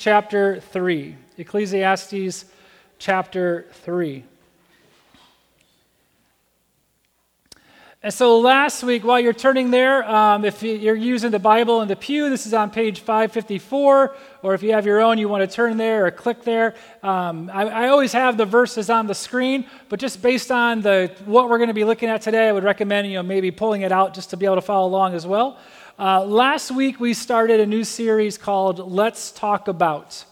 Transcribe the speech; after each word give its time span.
chapter 0.00 0.60
3. 0.60 1.14
Ecclesiastes 1.36 2.46
chapter 2.98 3.66
3. 3.84 4.24
And 8.02 8.14
so 8.14 8.38
last 8.38 8.82
week, 8.82 9.04
while 9.04 9.20
you're 9.20 9.34
turning 9.34 9.70
there, 9.70 10.10
um, 10.10 10.46
if 10.46 10.62
you're 10.62 10.96
using 10.96 11.30
the 11.30 11.38
Bible 11.38 11.82
in 11.82 11.88
the 11.88 11.96
pew, 11.96 12.30
this 12.30 12.46
is 12.46 12.54
on 12.54 12.70
page 12.70 13.00
554, 13.00 14.16
or 14.42 14.54
if 14.54 14.62
you 14.62 14.72
have 14.72 14.86
your 14.86 15.02
own, 15.02 15.18
you 15.18 15.28
want 15.28 15.48
to 15.48 15.54
turn 15.54 15.76
there 15.76 16.06
or 16.06 16.10
click 16.10 16.44
there. 16.44 16.74
Um, 17.02 17.50
I, 17.52 17.64
I, 17.64 17.88
always 17.88 18.14
have 18.14 18.38
the 18.38 18.46
verses 18.46 18.88
on 18.88 19.06
the 19.06 19.14
screen, 19.14 19.66
but 19.90 20.00
just 20.00 20.22
based 20.22 20.50
on 20.50 20.80
the 20.80 21.14
what 21.26 21.50
we're 21.50 21.58
going 21.58 21.68
to 21.68 21.74
be 21.74 21.84
looking 21.84 22.08
at 22.08 22.22
today, 22.22 22.48
I 22.48 22.52
would 22.52 22.64
recommend 22.64 23.06
you 23.08 23.16
know 23.16 23.22
maybe 23.22 23.50
pulling 23.50 23.82
it 23.82 23.92
out 23.92 24.14
just 24.14 24.30
to 24.30 24.38
be 24.38 24.46
able 24.46 24.54
to 24.54 24.62
follow 24.62 24.88
along 24.88 25.12
as 25.12 25.26
well. 25.26 25.58
Uh, 26.00 26.24
last 26.24 26.70
week, 26.70 26.98
we 26.98 27.12
started 27.12 27.60
a 27.60 27.66
new 27.66 27.84
series 27.84 28.38
called 28.38 28.78
Let's 28.78 29.30
Talk 29.30 29.68
About. 29.68 30.24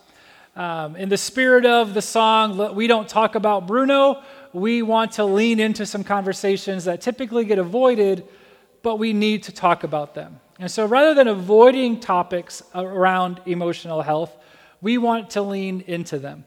Um, 0.56 0.96
in 0.96 1.10
the 1.10 1.18
spirit 1.18 1.66
of 1.66 1.92
the 1.92 2.00
song, 2.00 2.74
we 2.74 2.86
don't 2.86 3.06
talk 3.06 3.34
about 3.34 3.66
Bruno 3.66 4.22
we 4.54 4.80
want 4.80 5.12
to 5.12 5.24
lean 5.26 5.60
into 5.60 5.84
some 5.84 6.04
conversations 6.04 6.84
that 6.84 7.02
typically 7.02 7.44
get 7.44 7.58
avoided, 7.58 8.26
but 8.82 8.96
we 8.96 9.12
need 9.12 9.42
to 9.42 9.52
talk 9.52 9.84
about 9.84 10.14
them. 10.14 10.40
And 10.58 10.70
so 10.70 10.86
rather 10.86 11.12
than 11.12 11.28
avoiding 11.28 12.00
topics 12.00 12.62
around 12.74 13.42
emotional 13.44 14.00
health, 14.00 14.34
we 14.80 14.96
want 14.96 15.28
to 15.30 15.42
lean 15.42 15.82
into 15.86 16.18
them. 16.18 16.46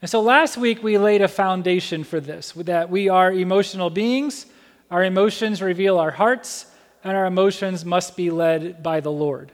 And 0.00 0.08
so 0.08 0.20
last 0.20 0.56
week 0.56 0.80
we 0.80 0.96
laid 0.96 1.22
a 1.22 1.28
foundation 1.28 2.04
for 2.04 2.20
this 2.20 2.52
that 2.52 2.88
we 2.88 3.08
are 3.08 3.32
emotional 3.32 3.90
beings, 3.90 4.46
our 4.92 5.02
emotions 5.02 5.60
reveal 5.60 5.98
our 5.98 6.12
hearts, 6.12 6.66
and 7.02 7.16
our 7.16 7.26
emotions 7.26 7.84
must 7.84 8.16
be 8.16 8.30
led 8.30 8.82
by 8.82 9.00
the 9.00 9.10
Lord. 9.10 9.52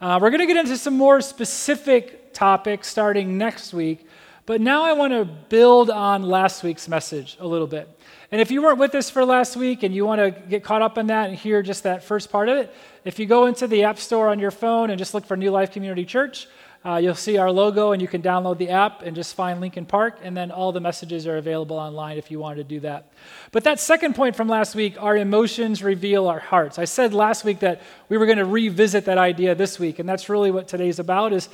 Uh, 0.00 0.18
we're 0.20 0.30
going 0.30 0.40
to 0.40 0.46
get 0.46 0.56
into 0.56 0.76
some 0.76 0.96
more 0.96 1.20
specific 1.20 2.32
topics 2.34 2.88
starting 2.88 3.38
next 3.38 3.72
week, 3.72 4.06
but 4.44 4.60
now 4.60 4.84
I 4.84 4.92
want 4.92 5.12
to 5.12 5.24
build 5.24 5.90
on 5.90 6.22
last 6.22 6.62
week's 6.62 6.86
message 6.86 7.36
a 7.40 7.46
little 7.46 7.66
bit. 7.66 7.88
And 8.30 8.40
if 8.40 8.50
you 8.50 8.62
weren't 8.62 8.78
with 8.78 8.94
us 8.94 9.08
for 9.08 9.24
last 9.24 9.56
week 9.56 9.82
and 9.82 9.94
you 9.94 10.04
want 10.04 10.20
to 10.20 10.30
get 10.30 10.64
caught 10.64 10.82
up 10.82 10.98
in 10.98 11.06
that 11.06 11.28
and 11.30 11.38
hear 11.38 11.62
just 11.62 11.84
that 11.84 12.02
first 12.02 12.30
part 12.30 12.48
of 12.48 12.58
it, 12.58 12.74
if 13.04 13.18
you 13.18 13.26
go 13.26 13.46
into 13.46 13.66
the 13.66 13.84
App 13.84 13.98
Store 13.98 14.28
on 14.28 14.38
your 14.38 14.50
phone 14.50 14.90
and 14.90 14.98
just 14.98 15.14
look 15.14 15.24
for 15.24 15.36
New 15.36 15.50
Life 15.50 15.70
Community 15.70 16.04
Church, 16.04 16.48
uh, 16.86 16.98
you'll 16.98 17.16
see 17.16 17.36
our 17.36 17.50
logo, 17.50 17.90
and 17.90 18.00
you 18.00 18.06
can 18.06 18.22
download 18.22 18.58
the 18.58 18.70
app 18.70 19.02
and 19.02 19.16
just 19.16 19.34
find 19.34 19.60
Lincoln 19.60 19.86
Park, 19.86 20.20
and 20.22 20.36
then 20.36 20.52
all 20.52 20.70
the 20.70 20.80
messages 20.80 21.26
are 21.26 21.36
available 21.36 21.76
online 21.76 22.16
if 22.16 22.30
you 22.30 22.38
wanted 22.38 22.56
to 22.56 22.64
do 22.64 22.78
that. 22.80 23.12
But 23.50 23.64
that 23.64 23.80
second 23.80 24.14
point 24.14 24.36
from 24.36 24.48
last 24.48 24.76
week, 24.76 24.94
our 25.02 25.16
emotions 25.16 25.82
reveal 25.82 26.28
our 26.28 26.38
hearts. 26.38 26.78
I 26.78 26.84
said 26.84 27.12
last 27.12 27.44
week 27.44 27.58
that 27.58 27.82
we 28.08 28.16
were 28.16 28.26
going 28.26 28.38
to 28.38 28.44
revisit 28.44 29.06
that 29.06 29.18
idea 29.18 29.56
this 29.56 29.80
week, 29.80 29.98
and 29.98 30.08
that's 30.08 30.28
really 30.28 30.52
what 30.52 30.68
today's 30.68 31.00
about: 31.00 31.32
is 31.32 31.48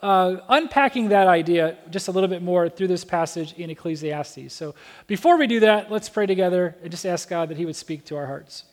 uh, 0.00 0.36
unpacking 0.48 1.10
that 1.10 1.28
idea 1.28 1.76
just 1.90 2.08
a 2.08 2.10
little 2.10 2.28
bit 2.28 2.40
more 2.40 2.70
through 2.70 2.88
this 2.88 3.04
passage 3.04 3.52
in 3.58 3.68
Ecclesiastes. 3.68 4.54
So 4.54 4.74
before 5.06 5.36
we 5.36 5.46
do 5.46 5.60
that, 5.60 5.92
let's 5.92 6.08
pray 6.08 6.24
together 6.24 6.76
and 6.82 6.90
just 6.90 7.04
ask 7.04 7.28
God 7.28 7.50
that 7.50 7.58
He 7.58 7.66
would 7.66 7.76
speak 7.76 8.06
to 8.06 8.16
our 8.16 8.26
hearts. 8.26 8.64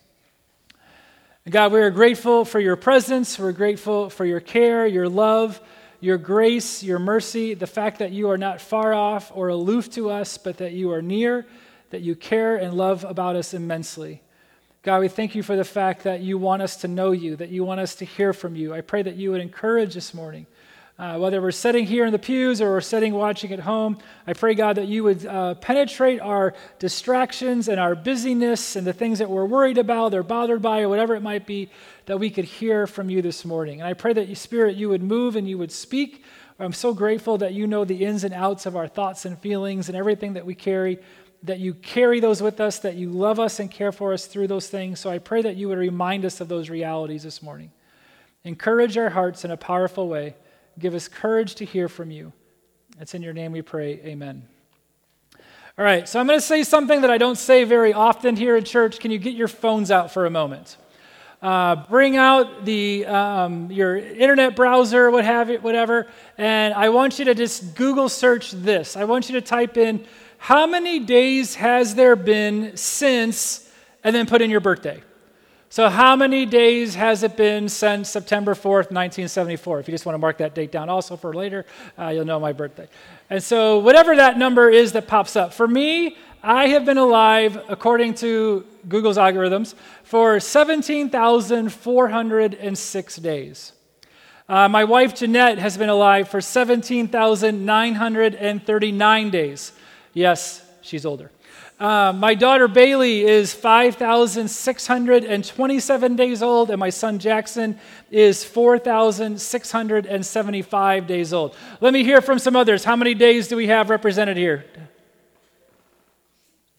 God, 1.49 1.73
we 1.73 1.81
are 1.81 1.91
grateful 1.91 2.45
for 2.45 2.61
your 2.61 2.77
presence. 2.77 3.37
We're 3.37 3.51
grateful 3.51 4.09
for 4.09 4.25
your 4.25 4.39
care, 4.39 4.87
your 4.87 5.09
love 5.09 5.59
your 6.05 6.17
grace, 6.19 6.83
your 6.83 6.99
mercy, 6.99 7.55
the 7.55 7.65
fact 7.65 7.97
that 7.97 8.11
you 8.11 8.29
are 8.29 8.37
not 8.37 8.61
far 8.61 8.93
off 8.93 9.31
or 9.33 9.47
aloof 9.47 9.89
to 9.89 10.11
us, 10.11 10.37
but 10.37 10.57
that 10.57 10.73
you 10.73 10.91
are 10.91 11.01
near, 11.01 11.47
that 11.89 12.01
you 12.01 12.15
care 12.15 12.55
and 12.57 12.75
love 12.75 13.03
about 13.03 13.35
us 13.35 13.55
immensely. 13.55 14.21
God, 14.83 14.99
we 14.99 15.07
thank 15.07 15.33
you 15.33 15.41
for 15.41 15.55
the 15.55 15.63
fact 15.63 16.03
that 16.03 16.21
you 16.21 16.37
want 16.37 16.61
us 16.61 16.77
to 16.77 16.87
know 16.87 17.11
you, 17.11 17.35
that 17.37 17.49
you 17.49 17.63
want 17.63 17.79
us 17.79 17.95
to 17.95 18.05
hear 18.05 18.33
from 18.33 18.55
you. 18.55 18.71
I 18.71 18.81
pray 18.81 19.01
that 19.01 19.15
you 19.15 19.31
would 19.31 19.41
encourage 19.41 19.95
this 19.95 20.13
morning. 20.13 20.45
Uh, 20.97 21.17
whether 21.17 21.41
we're 21.41 21.51
sitting 21.51 21.85
here 21.85 22.05
in 22.05 22.13
the 22.13 22.19
pews 22.19 22.61
or 22.61 22.69
we're 22.69 22.79
sitting 22.79 23.13
watching 23.13 23.51
at 23.51 23.59
home, 23.59 23.97
I 24.25 24.31
pray, 24.31 24.53
God, 24.53 24.77
that 24.77 24.87
you 24.87 25.03
would 25.03 25.25
uh, 25.25 25.55
penetrate 25.55 26.21
our 26.21 26.53
distractions 26.79 27.67
and 27.67 27.81
our 27.81 27.95
busyness 27.95 28.77
and 28.77 28.87
the 28.87 28.93
things 28.93 29.19
that 29.19 29.29
we're 29.29 29.45
worried 29.45 29.77
about 29.77 30.13
or 30.13 30.23
bothered 30.23 30.61
by 30.61 30.79
or 30.79 30.87
whatever 30.87 31.13
it 31.13 31.21
might 31.21 31.45
be, 31.45 31.69
that 32.05 32.17
we 32.17 32.29
could 32.29 32.45
hear 32.45 32.87
from 32.87 33.09
you 33.09 33.21
this 33.21 33.43
morning. 33.43 33.81
And 33.81 33.89
I 33.89 33.93
pray 33.93 34.13
that, 34.13 34.37
Spirit, 34.37 34.77
you 34.77 34.87
would 34.87 35.03
move 35.03 35.35
and 35.35 35.49
you 35.49 35.57
would 35.57 35.71
speak. 35.73 36.23
I'm 36.59 36.71
so 36.71 36.93
grateful 36.93 37.39
that 37.39 37.53
you 37.53 37.67
know 37.67 37.83
the 37.83 38.05
ins 38.05 38.23
and 38.23 38.33
outs 38.33 38.65
of 38.65 38.77
our 38.77 38.87
thoughts 38.87 39.25
and 39.25 39.37
feelings 39.37 39.89
and 39.89 39.97
everything 39.97 40.33
that 40.35 40.45
we 40.45 40.55
carry, 40.55 40.99
that 41.43 41.59
you 41.59 41.73
carry 41.73 42.21
those 42.21 42.41
with 42.41 42.61
us, 42.61 42.79
that 42.79 42.95
you 42.95 43.09
love 43.09 43.37
us 43.37 43.59
and 43.59 43.69
care 43.69 43.91
for 43.91 44.13
us 44.13 44.27
through 44.27 44.47
those 44.47 44.69
things. 44.69 45.01
So 45.01 45.09
I 45.09 45.17
pray 45.17 45.41
that 45.41 45.57
you 45.57 45.67
would 45.67 45.77
remind 45.77 46.23
us 46.23 46.39
of 46.39 46.47
those 46.47 46.69
realities 46.69 47.23
this 47.23 47.43
morning. 47.43 47.73
Encourage 48.45 48.97
our 48.97 49.09
hearts 49.09 49.43
in 49.43 49.51
a 49.51 49.57
powerful 49.57 50.07
way. 50.07 50.35
Give 50.77 50.93
us 50.93 51.07
courage 51.07 51.55
to 51.55 51.65
hear 51.65 51.87
from 51.87 52.11
you. 52.11 52.33
It's 52.99 53.13
in 53.13 53.21
your 53.21 53.33
name 53.33 53.51
we 53.51 53.61
pray. 53.61 53.93
Amen. 54.05 54.47
All 55.77 55.83
right, 55.83 56.07
so 56.07 56.19
I'm 56.19 56.27
going 56.27 56.39
to 56.39 56.45
say 56.45 56.63
something 56.63 57.01
that 57.01 57.09
I 57.09 57.17
don't 57.17 57.37
say 57.37 57.65
very 57.65 57.93
often 57.93 58.37
here 58.37 58.55
in 58.55 58.63
church. 58.63 58.99
Can 58.99 59.11
you 59.11 59.17
get 59.17 59.33
your 59.33 59.49
phones 59.49 59.91
out 59.91 60.11
for 60.11 60.25
a 60.25 60.29
moment? 60.29 60.77
Uh, 61.41 61.75
bring 61.87 62.15
out 62.15 62.63
the 62.65 63.05
um, 63.05 63.69
your 63.69 63.97
internet 63.97 64.55
browser, 64.55 65.11
what 65.11 65.25
have 65.25 65.49
it, 65.49 65.61
whatever, 65.61 66.07
and 66.37 66.73
I 66.73 66.89
want 66.89 67.19
you 67.19 67.25
to 67.25 67.35
just 67.35 67.75
Google 67.75 68.07
search 68.07 68.51
this. 68.51 68.95
I 68.95 69.03
want 69.03 69.29
you 69.29 69.33
to 69.33 69.41
type 69.41 69.75
in 69.77 70.05
how 70.37 70.65
many 70.65 70.99
days 70.99 71.55
has 71.55 71.93
there 71.93 72.15
been 72.15 72.77
since, 72.77 73.69
and 74.03 74.15
then 74.15 74.25
put 74.25 74.41
in 74.41 74.49
your 74.49 74.61
birthday. 74.61 75.03
So, 75.75 75.89
how 75.89 76.15
many 76.15 76.45
days 76.45 76.95
has 76.95 77.23
it 77.23 77.35
been 77.35 77.67
since 77.67 78.09
September 78.09 78.53
4th, 78.53 78.93
1974? 78.93 79.81
If 79.81 79.89
you 79.89 79.91
just 79.91 80.05
want 80.05 80.13
to 80.13 80.19
mark 80.19 80.37
that 80.37 80.55
date 80.55 80.71
down 80.71 80.87
also 80.87 81.17
for 81.17 81.33
later, 81.33 81.65
uh, 81.99 82.07
you'll 82.07 82.23
know 82.23 82.39
my 82.39 82.53
birthday. 82.53 82.87
And 83.29 83.43
so, 83.43 83.79
whatever 83.79 84.15
that 84.15 84.37
number 84.37 84.69
is 84.69 84.93
that 84.93 85.05
pops 85.05 85.35
up, 85.35 85.53
for 85.53 85.67
me, 85.67 86.15
I 86.41 86.69
have 86.69 86.85
been 86.85 86.97
alive, 86.97 87.61
according 87.67 88.13
to 88.13 88.65
Google's 88.87 89.17
algorithms, 89.17 89.75
for 90.05 90.39
17,406 90.39 93.15
days. 93.17 93.73
Uh, 94.47 94.69
my 94.69 94.85
wife 94.85 95.13
Jeanette 95.13 95.57
has 95.57 95.77
been 95.77 95.89
alive 95.89 96.29
for 96.29 96.39
17,939 96.39 99.29
days. 99.29 99.73
Yes, 100.13 100.65
she's 100.81 101.05
older. 101.05 101.31
Uh, 101.77 102.13
my 102.15 102.35
daughter 102.35 102.69
Bailey 102.69 103.23
is 103.23 103.53
5,627 103.53 106.15
days 106.15 106.41
old, 106.41 106.71
and 106.71 106.79
my 106.79 106.89
son 106.89 107.19
Jackson 107.19 107.77
is 108.09 108.45
4,675 108.45 111.07
days 111.07 111.33
old. 111.33 111.53
Let 111.81 111.91
me 111.91 112.05
hear 112.05 112.21
from 112.21 112.39
some 112.39 112.55
others. 112.55 112.85
How 112.85 112.95
many 112.95 113.13
days 113.13 113.49
do 113.49 113.57
we 113.57 113.67
have 113.67 113.89
represented 113.89 114.37
here? 114.37 114.63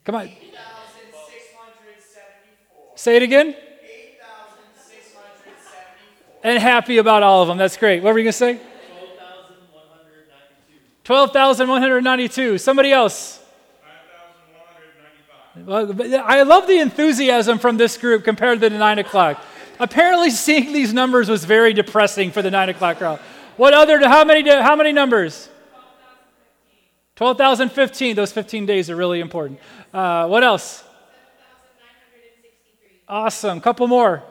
Come 0.04 0.14
on. 0.14 0.30
Say 2.94 3.16
it 3.16 3.22
again. 3.22 3.54
And 6.42 6.58
happy 6.58 6.96
about 6.96 7.22
all 7.22 7.42
of 7.42 7.48
them. 7.48 7.58
That's 7.58 7.76
great. 7.76 8.02
What 8.02 8.14
were 8.14 8.18
you 8.18 8.24
going 8.24 8.32
to 8.32 8.38
say? 8.38 8.58
12,192. 11.04 12.56
Somebody 12.56 12.92
else. 12.92 13.42
I 15.68 16.42
love 16.42 16.66
the 16.66 16.78
enthusiasm 16.80 17.58
from 17.58 17.76
this 17.76 17.96
group 17.96 18.24
compared 18.24 18.60
to 18.60 18.68
the 18.68 18.78
9 18.78 18.98
o'clock. 18.98 19.42
Apparently, 19.78 20.30
seeing 20.46 20.72
these 20.72 20.92
numbers 20.92 21.28
was 21.28 21.44
very 21.44 21.72
depressing 21.72 22.30
for 22.30 22.42
the 22.42 22.50
9 22.50 22.70
o'clock 22.70 22.98
crowd. 22.98 23.20
What 23.56 23.72
other, 23.72 23.98
how 24.06 24.24
many, 24.24 24.48
how 24.48 24.76
many 24.76 24.92
numbers? 24.92 25.48
12,015. 27.16 28.14
Those 28.14 28.32
15 28.32 28.66
days 28.66 28.90
are 28.90 28.96
really 28.96 29.20
important. 29.20 29.58
Uh, 29.92 30.28
what 30.28 30.44
else? 30.44 30.84
Awesome. 33.08 33.60
Couple 33.60 33.86
more. 33.86 34.22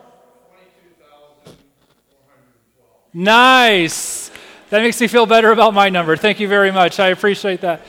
Nice. 3.14 4.30
That 4.69 4.81
makes 4.81 5.00
me 5.00 5.08
feel 5.08 5.25
better 5.25 5.52
about 5.52 5.74
my 5.74 5.90
number. 5.90 6.16
Thank 6.16 6.40
you 6.40 6.47
very 6.47 6.72
much. 6.72 7.00
I 7.00 7.08
appreciate 7.08 7.61
that. 7.61 7.82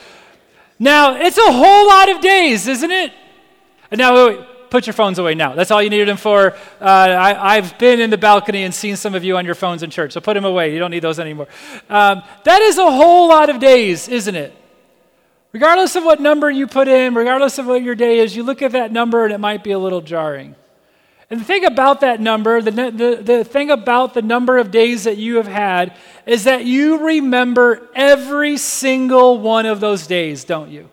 Now, 0.79 1.15
it's 1.15 1.37
a 1.37 1.51
whole 1.51 1.87
lot 1.87 2.09
of 2.09 2.21
days, 2.21 2.67
isn't 2.67 2.91
it? 2.91 3.11
And 3.91 3.99
now, 3.99 4.13
wait, 4.13 4.39
wait, 4.39 4.47
put 4.69 4.85
your 4.85 4.93
phones 4.93 5.19
away 5.19 5.35
now. 5.35 5.55
That's 5.55 5.71
all 5.71 5.81
you 5.81 5.89
needed 5.89 6.07
them 6.07 6.17
for. 6.17 6.53
Uh, 6.81 7.35
I, 7.39 7.55
have 7.55 7.77
been 7.77 7.99
in 7.99 8.09
the 8.09 8.17
balcony 8.17 8.63
and 8.63 8.73
seen 8.73 8.95
some 8.95 9.15
of 9.15 9.23
you 9.23 9.37
on 9.37 9.45
your 9.45 9.55
phones 9.55 9.83
in 9.83 9.89
church, 9.89 10.13
so 10.13 10.21
put 10.21 10.33
them 10.33 10.45
away. 10.45 10.73
You 10.73 10.79
don't 10.79 10.91
need 10.91 11.01
those 11.01 11.19
anymore. 11.19 11.47
Um, 11.89 12.23
that 12.43 12.61
is 12.61 12.77
a 12.77 12.91
whole 12.91 13.29
lot 13.29 13.49
of 13.49 13.59
days, 13.59 14.07
isn't 14.07 14.35
it? 14.35 14.53
Regardless 15.53 15.95
of 15.95 16.03
what 16.03 16.19
number 16.19 16.51
you 16.51 16.67
put 16.67 16.87
in, 16.87 17.15
regardless 17.15 17.57
of 17.57 17.65
what 17.65 17.81
your 17.81 17.95
day 17.95 18.19
is, 18.19 18.35
you 18.35 18.43
look 18.43 18.61
at 18.61 18.73
that 18.73 18.91
number 18.91 19.23
and 19.23 19.33
it 19.33 19.39
might 19.39 19.63
be 19.63 19.71
a 19.71 19.79
little 19.79 20.01
jarring. 20.01 20.55
And 21.29 21.41
the 21.41 21.45
thing 21.45 21.65
about 21.65 22.01
that 22.01 22.21
number, 22.21 22.61
the, 22.61 22.71
the, 22.71 23.21
the 23.21 23.43
thing 23.43 23.69
about 23.69 24.13
the 24.13 24.21
number 24.21 24.57
of 24.57 24.71
days 24.71 25.03
that 25.05 25.17
you 25.17 25.37
have 25.37 25.47
had, 25.47 25.97
is 26.25 26.45
that 26.45 26.65
you 26.65 27.07
remember 27.07 27.89
every 27.95 28.57
single 28.57 29.39
one 29.39 29.65
of 29.65 29.79
those 29.79 30.07
days, 30.07 30.45
don't 30.45 30.69
you? 30.69 30.89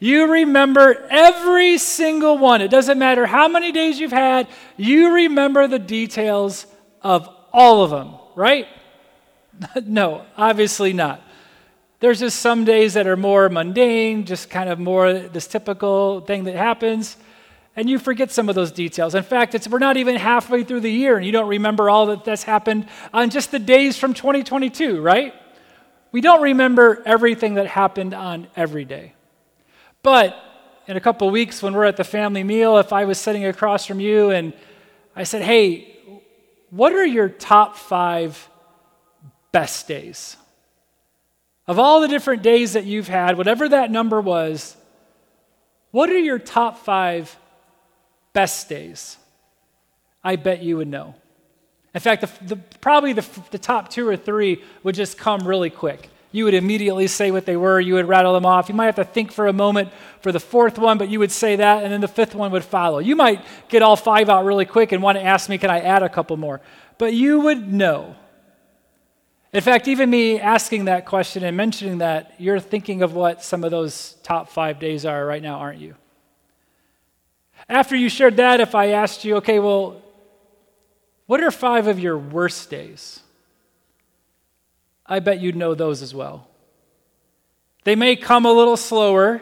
You 0.00 0.30
remember 0.30 1.06
every 1.10 1.78
single 1.78 2.38
one. 2.38 2.62
It 2.62 2.70
doesn't 2.70 2.98
matter 2.98 3.26
how 3.26 3.48
many 3.48 3.72
days 3.72 3.98
you've 3.98 4.12
had, 4.12 4.46
you 4.76 5.12
remember 5.12 5.66
the 5.66 5.78
details 5.78 6.66
of 7.02 7.28
all 7.52 7.82
of 7.82 7.90
them, 7.90 8.14
right? 8.36 8.66
no, 9.84 10.24
obviously 10.36 10.92
not. 10.92 11.22
There's 12.00 12.20
just 12.20 12.40
some 12.40 12.64
days 12.64 12.94
that 12.94 13.08
are 13.08 13.16
more 13.16 13.48
mundane, 13.48 14.24
just 14.24 14.50
kind 14.50 14.68
of 14.68 14.78
more 14.78 15.12
this 15.12 15.48
typical 15.48 16.20
thing 16.20 16.44
that 16.44 16.54
happens, 16.54 17.16
and 17.74 17.90
you 17.90 17.98
forget 17.98 18.30
some 18.30 18.48
of 18.48 18.54
those 18.54 18.70
details. 18.70 19.16
In 19.16 19.24
fact, 19.24 19.56
it's, 19.56 19.66
we're 19.66 19.80
not 19.80 19.96
even 19.96 20.14
halfway 20.14 20.62
through 20.62 20.80
the 20.80 20.92
year, 20.92 21.16
and 21.16 21.26
you 21.26 21.32
don't 21.32 21.48
remember 21.48 21.90
all 21.90 22.06
that 22.06 22.24
that's 22.24 22.44
happened 22.44 22.86
on 23.12 23.30
just 23.30 23.50
the 23.50 23.58
days 23.58 23.98
from 23.98 24.14
2022, 24.14 25.00
right? 25.00 25.34
We 26.12 26.20
don't 26.20 26.42
remember 26.42 27.02
everything 27.04 27.54
that 27.54 27.66
happened 27.66 28.14
on 28.14 28.46
every 28.54 28.84
day. 28.84 29.14
But 30.02 30.36
in 30.86 30.96
a 30.96 31.00
couple 31.00 31.28
weeks, 31.30 31.62
when 31.62 31.74
we're 31.74 31.84
at 31.84 31.96
the 31.96 32.04
family 32.04 32.44
meal, 32.44 32.78
if 32.78 32.92
I 32.92 33.04
was 33.04 33.18
sitting 33.18 33.44
across 33.44 33.86
from 33.86 34.00
you 34.00 34.30
and 34.30 34.52
I 35.14 35.24
said, 35.24 35.42
Hey, 35.42 35.96
what 36.70 36.92
are 36.92 37.04
your 37.04 37.28
top 37.28 37.76
five 37.76 38.48
best 39.52 39.88
days? 39.88 40.36
Of 41.66 41.78
all 41.78 42.00
the 42.00 42.08
different 42.08 42.42
days 42.42 42.72
that 42.72 42.84
you've 42.84 43.08
had, 43.08 43.36
whatever 43.36 43.68
that 43.68 43.90
number 43.90 44.20
was, 44.20 44.76
what 45.90 46.10
are 46.10 46.18
your 46.18 46.38
top 46.38 46.78
five 46.78 47.36
best 48.32 48.68
days? 48.68 49.18
I 50.22 50.36
bet 50.36 50.62
you 50.62 50.78
would 50.78 50.88
know. 50.88 51.14
In 51.94 52.00
fact, 52.00 52.22
the, 52.22 52.54
the, 52.54 52.56
probably 52.80 53.12
the, 53.12 53.26
the 53.50 53.58
top 53.58 53.88
two 53.88 54.06
or 54.06 54.16
three 54.16 54.62
would 54.82 54.94
just 54.94 55.18
come 55.18 55.46
really 55.46 55.70
quick. 55.70 56.10
You 56.30 56.44
would 56.44 56.54
immediately 56.54 57.06
say 57.06 57.30
what 57.30 57.46
they 57.46 57.56
were, 57.56 57.80
you 57.80 57.94
would 57.94 58.06
rattle 58.06 58.34
them 58.34 58.44
off. 58.44 58.68
You 58.68 58.74
might 58.74 58.86
have 58.86 58.96
to 58.96 59.04
think 59.04 59.32
for 59.32 59.46
a 59.46 59.52
moment 59.52 59.90
for 60.20 60.30
the 60.30 60.40
fourth 60.40 60.78
one, 60.78 60.98
but 60.98 61.08
you 61.08 61.18
would 61.20 61.32
say 61.32 61.56
that, 61.56 61.82
and 61.82 61.92
then 61.92 62.02
the 62.02 62.08
fifth 62.08 62.34
one 62.34 62.50
would 62.52 62.64
follow. 62.64 62.98
You 62.98 63.16
might 63.16 63.42
get 63.68 63.82
all 63.82 63.96
five 63.96 64.28
out 64.28 64.44
really 64.44 64.66
quick 64.66 64.92
and 64.92 65.02
want 65.02 65.16
to 65.16 65.24
ask 65.24 65.48
me, 65.48 65.56
can 65.56 65.70
I 65.70 65.80
add 65.80 66.02
a 66.02 66.08
couple 66.08 66.36
more? 66.36 66.60
But 66.98 67.14
you 67.14 67.40
would 67.40 67.72
know. 67.72 68.14
In 69.52 69.62
fact, 69.62 69.88
even 69.88 70.10
me 70.10 70.38
asking 70.38 70.84
that 70.84 71.06
question 71.06 71.42
and 71.42 71.56
mentioning 71.56 71.98
that, 71.98 72.34
you're 72.36 72.60
thinking 72.60 73.00
of 73.00 73.14
what 73.14 73.42
some 73.42 73.64
of 73.64 73.70
those 73.70 74.16
top 74.22 74.50
five 74.50 74.78
days 74.78 75.06
are 75.06 75.24
right 75.24 75.42
now, 75.42 75.54
aren't 75.56 75.80
you? 75.80 75.94
After 77.68 77.96
you 77.96 78.10
shared 78.10 78.36
that, 78.36 78.60
if 78.60 78.74
I 78.74 78.88
asked 78.88 79.24
you, 79.24 79.36
okay, 79.36 79.58
well, 79.58 80.02
what 81.26 81.42
are 81.42 81.50
five 81.50 81.86
of 81.86 81.98
your 81.98 82.18
worst 82.18 82.68
days? 82.68 83.20
I 85.08 85.20
bet 85.20 85.40
you'd 85.40 85.56
know 85.56 85.74
those 85.74 86.02
as 86.02 86.14
well. 86.14 86.48
They 87.84 87.96
may 87.96 88.16
come 88.16 88.44
a 88.44 88.52
little 88.52 88.76
slower, 88.76 89.40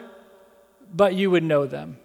but 0.93 1.15
you 1.15 1.29
would 1.29 1.43
know 1.43 1.65
them. 1.65 1.97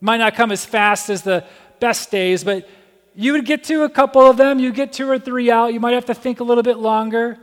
Might 0.00 0.18
not 0.18 0.34
come 0.34 0.52
as 0.52 0.64
fast 0.64 1.10
as 1.10 1.22
the 1.22 1.44
best 1.80 2.10
days, 2.10 2.44
but 2.44 2.68
you 3.16 3.32
would 3.32 3.44
get 3.44 3.64
to 3.64 3.82
a 3.82 3.90
couple 3.90 4.22
of 4.22 4.36
them. 4.36 4.60
You 4.60 4.72
get 4.72 4.92
two 4.92 5.10
or 5.10 5.18
three 5.18 5.50
out. 5.50 5.72
You 5.72 5.80
might 5.80 5.94
have 5.94 6.06
to 6.06 6.14
think 6.14 6.38
a 6.38 6.44
little 6.44 6.62
bit 6.62 6.78
longer. 6.78 7.38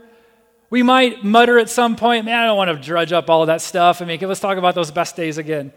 We 0.70 0.82
might 0.82 1.22
mutter 1.22 1.58
at 1.58 1.68
some 1.68 1.96
point, 1.96 2.24
man, 2.24 2.42
I 2.42 2.46
don't 2.46 2.56
want 2.56 2.70
to 2.70 2.82
drudge 2.82 3.12
up 3.12 3.28
all 3.28 3.46
that 3.46 3.60
stuff. 3.60 4.00
I 4.00 4.06
mean, 4.06 4.18
let's 4.20 4.40
talk 4.40 4.56
about 4.56 4.74
those 4.74 4.90
best 4.90 5.16
days 5.16 5.38
again. 5.38 5.72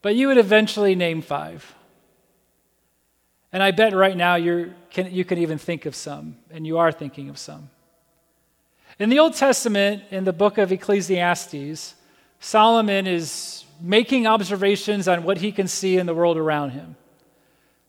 But 0.00 0.14
you 0.14 0.28
would 0.28 0.38
eventually 0.38 0.94
name 0.94 1.20
five. 1.20 1.74
And 3.52 3.62
I 3.62 3.70
bet 3.72 3.94
right 3.94 4.16
now 4.16 4.36
you 4.36 4.74
can, 4.90 5.12
you 5.12 5.24
can 5.24 5.38
even 5.38 5.58
think 5.58 5.84
of 5.84 5.94
some, 5.94 6.36
and 6.50 6.66
you 6.66 6.78
are 6.78 6.92
thinking 6.92 7.28
of 7.28 7.38
some. 7.38 7.70
In 8.98 9.10
the 9.10 9.20
Old 9.20 9.34
Testament, 9.34 10.02
in 10.10 10.24
the 10.24 10.32
book 10.32 10.58
of 10.58 10.72
Ecclesiastes, 10.72 11.94
Solomon 12.40 13.06
is 13.06 13.64
making 13.80 14.26
observations 14.26 15.06
on 15.06 15.22
what 15.22 15.38
he 15.38 15.52
can 15.52 15.68
see 15.68 15.98
in 15.98 16.06
the 16.06 16.14
world 16.14 16.36
around 16.36 16.70
him 16.70 16.96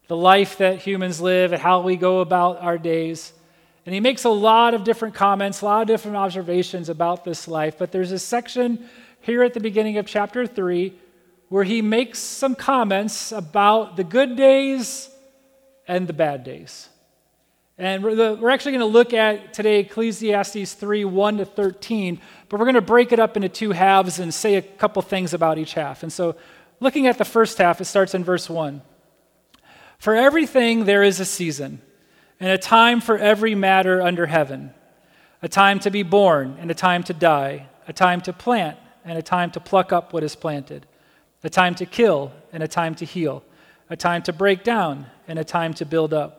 the 0.07 0.15
life 0.17 0.57
that 0.57 0.79
humans 0.79 1.21
live 1.21 1.53
and 1.53 1.61
how 1.61 1.81
we 1.81 1.95
go 1.95 2.19
about 2.19 2.59
our 2.61 2.79
days. 2.79 3.31
And 3.85 3.93
he 3.93 4.01
makes 4.01 4.23
a 4.23 4.29
lot 4.29 4.73
of 4.73 4.83
different 4.83 5.13
comments, 5.13 5.61
a 5.61 5.65
lot 5.65 5.81
of 5.81 5.87
different 5.87 6.17
observations 6.17 6.89
about 6.89 7.23
this 7.23 7.47
life. 7.47 7.77
But 7.77 7.91
there's 7.91 8.11
a 8.11 8.17
section 8.17 8.89
here 9.21 9.43
at 9.43 9.53
the 9.53 9.59
beginning 9.59 9.99
of 9.99 10.07
chapter 10.07 10.47
3 10.47 10.93
where 11.49 11.63
he 11.63 11.83
makes 11.83 12.17
some 12.17 12.55
comments 12.55 13.31
about 13.31 13.97
the 13.97 14.03
good 14.03 14.35
days 14.35 15.11
and 15.87 16.07
the 16.07 16.13
bad 16.13 16.43
days. 16.43 16.89
And 17.79 18.03
we're, 18.03 18.13
the, 18.13 18.37
we're 18.39 18.49
actually 18.49 18.73
going 18.73 18.81
to 18.81 18.85
look 18.87 19.13
at 19.13 19.53
today 19.53 19.79
Ecclesiastes 19.79 20.73
3 20.73 21.05
1 21.05 21.37
to 21.37 21.45
13, 21.45 22.19
but 22.49 22.59
we're 22.59 22.65
going 22.65 22.75
to 22.75 22.81
break 22.81 23.13
it 23.13 23.19
up 23.19 23.37
into 23.37 23.47
two 23.47 23.71
halves 23.71 24.19
and 24.19 24.33
say 24.33 24.55
a 24.55 24.61
couple 24.61 25.01
things 25.01 25.33
about 25.33 25.57
each 25.57 25.75
half. 25.75 26.03
And 26.03 26.11
so, 26.11 26.35
looking 26.81 27.07
at 27.07 27.17
the 27.17 27.23
first 27.23 27.57
half, 27.57 27.79
it 27.79 27.85
starts 27.85 28.13
in 28.13 28.25
verse 28.25 28.49
1. 28.49 28.81
For 29.97 30.13
everything 30.13 30.83
there 30.83 31.03
is 31.03 31.21
a 31.21 31.25
season 31.25 31.81
and 32.37 32.51
a 32.51 32.57
time 32.57 32.99
for 32.99 33.17
every 33.17 33.55
matter 33.55 34.01
under 34.01 34.25
heaven. 34.25 34.73
A 35.41 35.47
time 35.47 35.79
to 35.79 35.89
be 35.89 36.03
born 36.03 36.57
and 36.59 36.69
a 36.69 36.75
time 36.75 37.01
to 37.03 37.13
die, 37.13 37.67
a 37.87 37.93
time 37.93 38.19
to 38.21 38.33
plant 38.33 38.77
and 39.05 39.17
a 39.17 39.21
time 39.21 39.51
to 39.51 39.61
pluck 39.61 39.93
up 39.93 40.11
what 40.11 40.23
is 40.23 40.35
planted, 40.35 40.85
a 41.45 41.49
time 41.49 41.75
to 41.75 41.85
kill 41.85 42.33
and 42.51 42.61
a 42.61 42.67
time 42.67 42.93
to 42.95 43.05
heal, 43.05 43.41
a 43.89 43.95
time 43.95 44.21
to 44.23 44.33
break 44.33 44.65
down 44.65 45.05
and 45.29 45.39
a 45.39 45.45
time 45.45 45.73
to 45.75 45.85
build 45.85 46.13
up, 46.13 46.38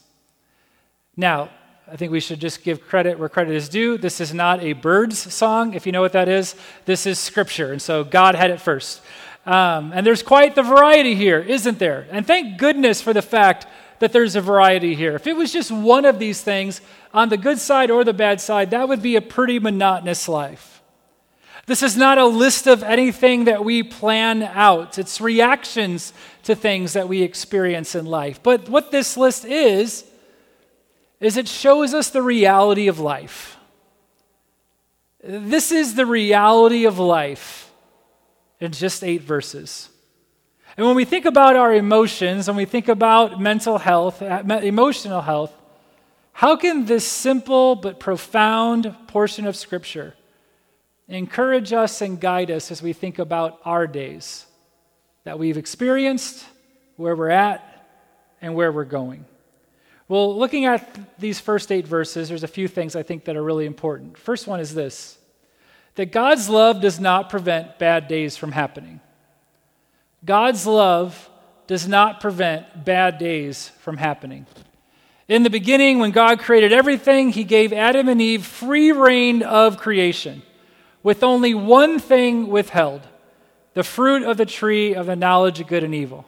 Now, 1.17 1.49
I 1.91 1.97
think 1.97 2.11
we 2.11 2.21
should 2.21 2.39
just 2.39 2.63
give 2.63 2.87
credit 2.87 3.19
where 3.19 3.27
credit 3.27 3.53
is 3.53 3.67
due. 3.67 3.97
This 3.97 4.21
is 4.21 4.33
not 4.33 4.61
a 4.61 4.73
Byrds' 4.73 5.33
song, 5.33 5.73
if 5.73 5.85
you 5.85 5.91
know 5.91 5.99
what 5.99 6.13
that 6.13 6.29
is. 6.29 6.55
This 6.85 7.05
is 7.05 7.19
scripture, 7.19 7.73
and 7.73 7.81
so 7.81 8.05
God 8.05 8.35
had 8.35 8.49
it 8.49 8.61
first. 8.61 9.01
Um, 9.45 9.91
and 9.93 10.05
there's 10.05 10.23
quite 10.23 10.55
the 10.55 10.63
variety 10.63 11.15
here, 11.15 11.39
isn't 11.39 11.79
there? 11.79 12.07
And 12.11 12.25
thank 12.25 12.57
goodness 12.57 13.01
for 13.01 13.11
the 13.11 13.21
fact 13.21 13.67
that 13.99 14.13
there's 14.13 14.35
a 14.35 14.41
variety 14.41 14.95
here. 14.95 15.15
If 15.15 15.27
it 15.27 15.35
was 15.35 15.51
just 15.51 15.69
one 15.69 16.05
of 16.05 16.17
these 16.17 16.41
things, 16.41 16.79
on 17.13 17.29
the 17.29 17.37
good 17.37 17.59
side 17.59 17.91
or 17.91 18.03
the 18.03 18.13
bad 18.13 18.39
side, 18.39 18.71
that 18.71 18.87
would 18.87 19.01
be 19.01 19.15
a 19.15 19.21
pretty 19.21 19.59
monotonous 19.59 20.29
life. 20.29 20.81
This 21.65 21.83
is 21.83 21.97
not 21.97 22.17
a 22.17 22.25
list 22.25 22.67
of 22.67 22.83
anything 22.83 23.45
that 23.45 23.63
we 23.65 23.83
plan 23.83 24.43
out, 24.43 24.97
it's 24.97 25.21
reactions 25.21 26.13
to 26.43 26.55
things 26.55 26.93
that 26.93 27.07
we 27.07 27.21
experience 27.21 27.95
in 27.95 28.05
life. 28.05 28.41
But 28.41 28.69
what 28.69 28.91
this 28.91 29.17
list 29.17 29.45
is, 29.45 30.05
is 31.21 31.37
it 31.37 31.47
shows 31.47 31.93
us 31.93 32.09
the 32.09 32.21
reality 32.21 32.87
of 32.87 32.99
life. 32.99 33.57
This 35.23 35.71
is 35.71 35.93
the 35.93 36.07
reality 36.07 36.85
of 36.85 36.97
life 36.97 37.71
in 38.59 38.71
just 38.71 39.03
eight 39.03 39.21
verses. 39.21 39.89
And 40.75 40.85
when 40.87 40.95
we 40.95 41.05
think 41.05 41.25
about 41.25 41.55
our 41.55 41.73
emotions, 41.73 42.47
and 42.47 42.57
we 42.57 42.65
think 42.65 42.87
about 42.87 43.39
mental 43.39 43.77
health, 43.77 44.21
uh, 44.21 44.41
emotional 44.63 45.21
health, 45.21 45.53
how 46.33 46.55
can 46.55 46.85
this 46.85 47.05
simple 47.05 47.75
but 47.75 47.99
profound 47.99 48.95
portion 49.07 49.45
of 49.45 49.55
Scripture 49.55 50.15
encourage 51.07 51.71
us 51.71 52.01
and 52.01 52.19
guide 52.19 52.49
us 52.49 52.71
as 52.71 52.81
we 52.81 52.93
think 52.93 53.19
about 53.19 53.59
our 53.63 53.85
days 53.85 54.45
that 55.23 55.37
we've 55.37 55.57
experienced, 55.57 56.45
where 56.95 57.15
we're 57.15 57.29
at, 57.29 57.85
and 58.41 58.55
where 58.55 58.71
we're 58.71 58.85
going? 58.85 59.25
Well, 60.11 60.37
looking 60.37 60.65
at 60.65 61.17
these 61.21 61.39
first 61.39 61.71
eight 61.71 61.87
verses, 61.87 62.27
there's 62.27 62.43
a 62.43 62.47
few 62.49 62.67
things 62.67 62.97
I 62.97 63.01
think 63.01 63.23
that 63.23 63.37
are 63.37 63.41
really 63.41 63.65
important. 63.65 64.17
First 64.17 64.45
one 64.45 64.59
is 64.59 64.73
this 64.73 65.17
that 65.95 66.11
God's 66.11 66.49
love 66.49 66.81
does 66.81 66.99
not 66.99 67.29
prevent 67.29 67.79
bad 67.79 68.09
days 68.09 68.35
from 68.35 68.51
happening. 68.51 68.99
God's 70.25 70.67
love 70.67 71.29
does 71.65 71.87
not 71.87 72.19
prevent 72.19 72.83
bad 72.83 73.19
days 73.19 73.69
from 73.79 73.95
happening. 73.95 74.47
In 75.29 75.43
the 75.43 75.49
beginning, 75.49 75.99
when 75.99 76.11
God 76.11 76.39
created 76.39 76.73
everything, 76.73 77.29
He 77.29 77.45
gave 77.45 77.71
Adam 77.71 78.09
and 78.09 78.21
Eve 78.21 78.45
free 78.45 78.91
reign 78.91 79.41
of 79.41 79.77
creation, 79.77 80.41
with 81.03 81.23
only 81.23 81.53
one 81.53 81.99
thing 81.99 82.47
withheld 82.47 83.07
the 83.75 83.83
fruit 83.85 84.23
of 84.23 84.35
the 84.35 84.45
tree 84.45 84.93
of 84.93 85.05
the 85.05 85.15
knowledge 85.15 85.61
of 85.61 85.67
good 85.67 85.85
and 85.85 85.95
evil. 85.95 86.25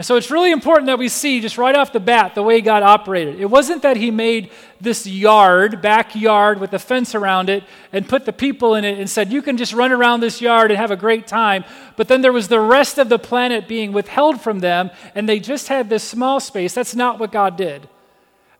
And 0.00 0.06
so 0.06 0.16
it's 0.16 0.30
really 0.30 0.50
important 0.50 0.86
that 0.86 0.98
we 0.98 1.10
see 1.10 1.42
just 1.42 1.58
right 1.58 1.74
off 1.74 1.92
the 1.92 2.00
bat 2.00 2.34
the 2.34 2.42
way 2.42 2.62
God 2.62 2.82
operated. 2.82 3.38
It 3.38 3.50
wasn't 3.50 3.82
that 3.82 3.98
He 3.98 4.10
made 4.10 4.50
this 4.80 5.06
yard, 5.06 5.82
backyard 5.82 6.58
with 6.58 6.72
a 6.72 6.78
fence 6.78 7.14
around 7.14 7.50
it, 7.50 7.64
and 7.92 8.08
put 8.08 8.24
the 8.24 8.32
people 8.32 8.76
in 8.76 8.86
it 8.86 8.98
and 8.98 9.10
said, 9.10 9.30
You 9.30 9.42
can 9.42 9.58
just 9.58 9.74
run 9.74 9.92
around 9.92 10.20
this 10.20 10.40
yard 10.40 10.70
and 10.70 10.80
have 10.80 10.90
a 10.90 10.96
great 10.96 11.26
time. 11.26 11.66
But 11.96 12.08
then 12.08 12.22
there 12.22 12.32
was 12.32 12.48
the 12.48 12.60
rest 12.60 12.96
of 12.96 13.10
the 13.10 13.18
planet 13.18 13.68
being 13.68 13.92
withheld 13.92 14.40
from 14.40 14.60
them, 14.60 14.90
and 15.14 15.28
they 15.28 15.38
just 15.38 15.68
had 15.68 15.90
this 15.90 16.02
small 16.02 16.40
space. 16.40 16.72
That's 16.72 16.96
not 16.96 17.18
what 17.18 17.30
God 17.30 17.58
did. 17.58 17.86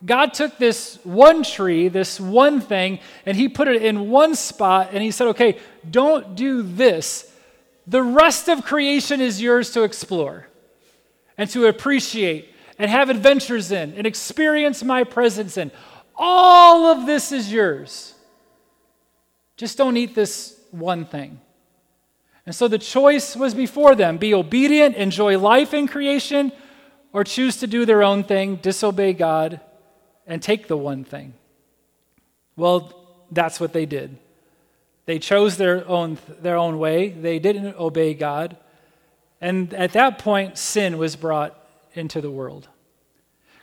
God 0.04 0.34
took 0.34 0.58
this 0.58 0.98
one 1.04 1.42
tree, 1.42 1.88
this 1.88 2.20
one 2.20 2.60
thing, 2.60 2.98
and 3.24 3.34
he 3.34 3.48
put 3.48 3.66
it 3.66 3.80
in 3.80 4.10
one 4.10 4.34
spot, 4.34 4.90
and 4.92 5.02
he 5.02 5.10
said, 5.10 5.28
okay, 5.28 5.56
don't 5.90 6.34
do 6.34 6.60
this. 6.60 7.32
The 7.86 8.02
rest 8.02 8.48
of 8.48 8.62
creation 8.62 9.22
is 9.22 9.40
yours 9.40 9.70
to 9.70 9.84
explore 9.84 10.46
and 11.40 11.48
to 11.48 11.66
appreciate 11.66 12.54
and 12.78 12.90
have 12.90 13.08
adventures 13.08 13.72
in 13.72 13.94
and 13.94 14.06
experience 14.06 14.84
my 14.84 15.04
presence 15.04 15.56
in. 15.56 15.70
All 16.14 16.84
of 16.84 17.06
this 17.06 17.32
is 17.32 17.50
yours. 17.50 18.12
Just 19.56 19.78
don't 19.78 19.96
eat 19.96 20.14
this 20.14 20.60
one 20.70 21.06
thing. 21.06 21.40
And 22.44 22.54
so 22.54 22.68
the 22.68 22.76
choice 22.76 23.34
was 23.36 23.54
before 23.54 23.94
them 23.94 24.18
be 24.18 24.34
obedient, 24.34 24.96
enjoy 24.96 25.38
life 25.38 25.72
in 25.72 25.88
creation, 25.88 26.52
or 27.10 27.24
choose 27.24 27.56
to 27.56 27.66
do 27.66 27.86
their 27.86 28.02
own 28.02 28.22
thing, 28.22 28.56
disobey 28.56 29.14
God, 29.14 29.62
and 30.26 30.42
take 30.42 30.68
the 30.68 30.76
one 30.76 31.04
thing. 31.04 31.32
Well, 32.54 32.92
that's 33.32 33.58
what 33.58 33.72
they 33.72 33.86
did. 33.86 34.18
They 35.06 35.18
chose 35.18 35.56
their 35.56 35.88
own, 35.88 36.18
their 36.42 36.56
own 36.56 36.78
way, 36.78 37.08
they 37.08 37.38
didn't 37.38 37.76
obey 37.76 38.12
God. 38.12 38.58
And 39.40 39.72
at 39.74 39.92
that 39.92 40.18
point, 40.18 40.58
sin 40.58 40.98
was 40.98 41.16
brought 41.16 41.56
into 41.94 42.20
the 42.20 42.30
world. 42.30 42.68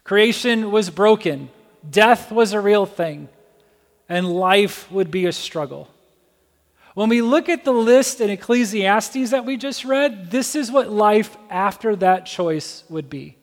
Creation 0.04 0.72
was 0.72 0.90
broken, 0.90 1.50
death 1.88 2.32
was 2.32 2.54
a 2.54 2.62
real 2.62 2.86
thing, 2.86 3.30
and 4.10 4.34
life 4.34 4.90
would 4.92 5.12
be 5.12 5.26
a 5.26 5.32
struggle. 5.32 5.90
When 6.94 7.10
we 7.10 7.22
look 7.22 7.48
at 7.48 7.64
the 7.64 7.74
list 7.74 8.22
in 8.22 8.30
Ecclesiastes 8.32 9.30
that 9.30 9.46
we 9.46 9.58
just 9.58 9.86
read, 9.86 10.32
this 10.32 10.56
is 10.56 10.72
what 10.72 10.90
life 10.90 11.38
after 11.50 11.96
that 11.98 12.26
choice 12.26 12.84
would 12.90 13.10
be. 13.10 13.38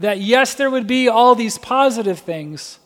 That 0.00 0.18
yes, 0.18 0.54
there 0.54 0.70
would 0.70 0.86
be 0.86 1.08
all 1.08 1.34
these 1.34 1.56
positive 1.58 2.18
things, 2.18 2.80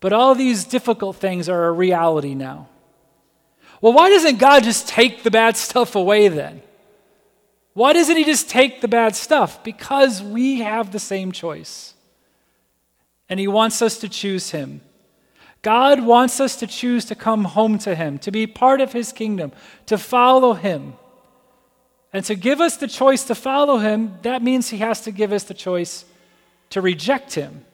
but 0.00 0.12
all 0.12 0.34
these 0.34 0.64
difficult 0.64 1.16
things 1.16 1.48
are 1.48 1.66
a 1.66 1.72
reality 1.72 2.34
now. 2.34 2.68
Well, 3.80 3.94
why 3.94 4.10
doesn't 4.10 4.38
God 4.38 4.64
just 4.64 4.86
take 4.86 5.22
the 5.22 5.30
bad 5.30 5.56
stuff 5.56 5.94
away 5.94 6.28
then? 6.28 6.62
Why 7.72 7.92
doesn't 7.92 8.16
He 8.16 8.24
just 8.24 8.50
take 8.50 8.80
the 8.80 8.88
bad 8.88 9.14
stuff? 9.14 9.62
Because 9.62 10.22
we 10.22 10.60
have 10.60 10.90
the 10.90 10.98
same 10.98 11.32
choice. 11.32 11.94
And 13.28 13.38
He 13.38 13.48
wants 13.48 13.80
us 13.80 13.98
to 13.98 14.08
choose 14.08 14.50
Him. 14.50 14.80
God 15.62 16.04
wants 16.04 16.40
us 16.40 16.56
to 16.56 16.66
choose 16.66 17.04
to 17.06 17.14
come 17.14 17.44
home 17.44 17.78
to 17.80 17.94
Him, 17.94 18.18
to 18.20 18.30
be 18.30 18.46
part 18.46 18.80
of 18.80 18.92
His 18.92 19.12
kingdom, 19.12 19.52
to 19.86 19.98
follow 19.98 20.54
Him. 20.54 20.94
And 22.12 22.24
to 22.24 22.34
give 22.34 22.60
us 22.60 22.76
the 22.76 22.88
choice 22.88 23.24
to 23.24 23.34
follow 23.34 23.78
Him, 23.78 24.18
that 24.22 24.42
means 24.42 24.70
He 24.70 24.78
has 24.78 25.02
to 25.02 25.12
give 25.12 25.32
us 25.32 25.44
the 25.44 25.54
choice 25.54 26.04
to 26.70 26.80
reject 26.80 27.34
Him. 27.34 27.64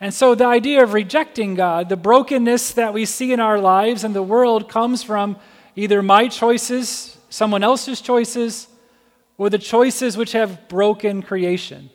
And 0.00 0.14
so 0.14 0.36
the 0.36 0.46
idea 0.46 0.82
of 0.84 0.92
rejecting 0.92 1.56
God, 1.56 1.88
the 1.88 1.96
brokenness 1.96 2.72
that 2.72 2.94
we 2.94 3.04
see 3.04 3.32
in 3.32 3.40
our 3.40 3.58
lives 3.58 4.04
and 4.04 4.14
the 4.14 4.22
world, 4.22 4.68
comes 4.68 5.02
from 5.02 5.36
either 5.74 6.02
my 6.02 6.28
choices, 6.28 7.17
someone 7.28 7.62
else's 7.62 8.00
choices, 8.00 8.68
or 9.36 9.50
the 9.50 9.58
choices 9.58 10.16
which 10.16 10.32
have 10.32 10.68
broken 10.68 11.22
creation. 11.22 11.90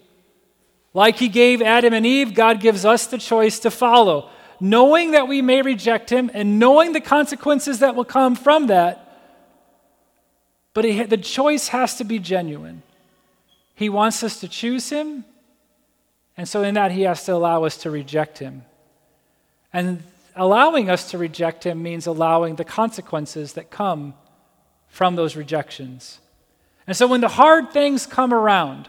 Like 0.93 1.17
He 1.17 1.27
gave 1.27 1.61
Adam 1.61 1.93
and 1.93 2.05
Eve, 2.05 2.33
God 2.33 2.59
gives 2.59 2.85
us 2.85 3.07
the 3.07 3.17
choice 3.17 3.59
to 3.59 3.71
follow 3.71 4.29
knowing 4.63 5.11
that 5.11 5.27
we 5.27 5.41
may 5.41 5.61
reject 5.61 6.09
him 6.09 6.31
and 6.33 6.57
knowing 6.57 6.93
the 6.93 7.01
consequences 7.01 7.79
that 7.79 7.95
will 7.95 8.05
come 8.05 8.33
from 8.33 8.67
that. 8.67 8.99
But 10.73 10.85
he, 10.85 11.03
the 11.03 11.17
choice 11.17 11.67
has 11.67 11.97
to 11.97 12.05
be 12.05 12.17
genuine. 12.17 12.81
He 13.75 13.89
wants 13.89 14.23
us 14.23 14.39
to 14.39 14.47
choose 14.47 14.89
him, 14.89 15.25
and 16.37 16.47
so 16.47 16.63
in 16.63 16.75
that, 16.75 16.91
he 16.91 17.01
has 17.01 17.25
to 17.25 17.33
allow 17.33 17.65
us 17.65 17.75
to 17.79 17.91
reject 17.91 18.39
him. 18.39 18.63
And 19.73 20.01
allowing 20.33 20.89
us 20.89 21.11
to 21.11 21.17
reject 21.17 21.65
him 21.65 21.83
means 21.83 22.07
allowing 22.07 22.55
the 22.55 22.63
consequences 22.63 23.53
that 23.53 23.69
come 23.69 24.13
from 24.93 25.15
those 25.15 25.35
rejections. 25.35 26.19
And 26.85 26.95
so 26.95 27.07
when 27.07 27.19
the 27.19 27.27
hard 27.27 27.71
things 27.71 28.05
come 28.05 28.31
around, 28.31 28.87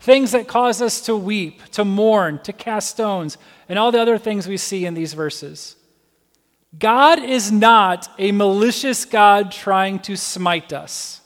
things 0.00 0.32
that 0.32 0.48
cause 0.48 0.80
us 0.80 1.02
to 1.02 1.14
weep, 1.14 1.62
to 1.72 1.84
mourn, 1.84 2.40
to 2.44 2.54
cast 2.54 2.88
stones, 2.88 3.36
and 3.68 3.78
all 3.78 3.92
the 3.92 4.00
other 4.00 4.16
things 4.16 4.48
we 4.48 4.56
see 4.56 4.86
in 4.86 4.94
these 4.94 5.12
verses. 5.12 5.76
God 6.78 7.22
is 7.22 7.52
not 7.52 8.08
a 8.18 8.32
malicious 8.32 9.04
God 9.04 9.52
trying 9.52 9.98
to 10.00 10.16
smite 10.16 10.72
us. 10.72 11.20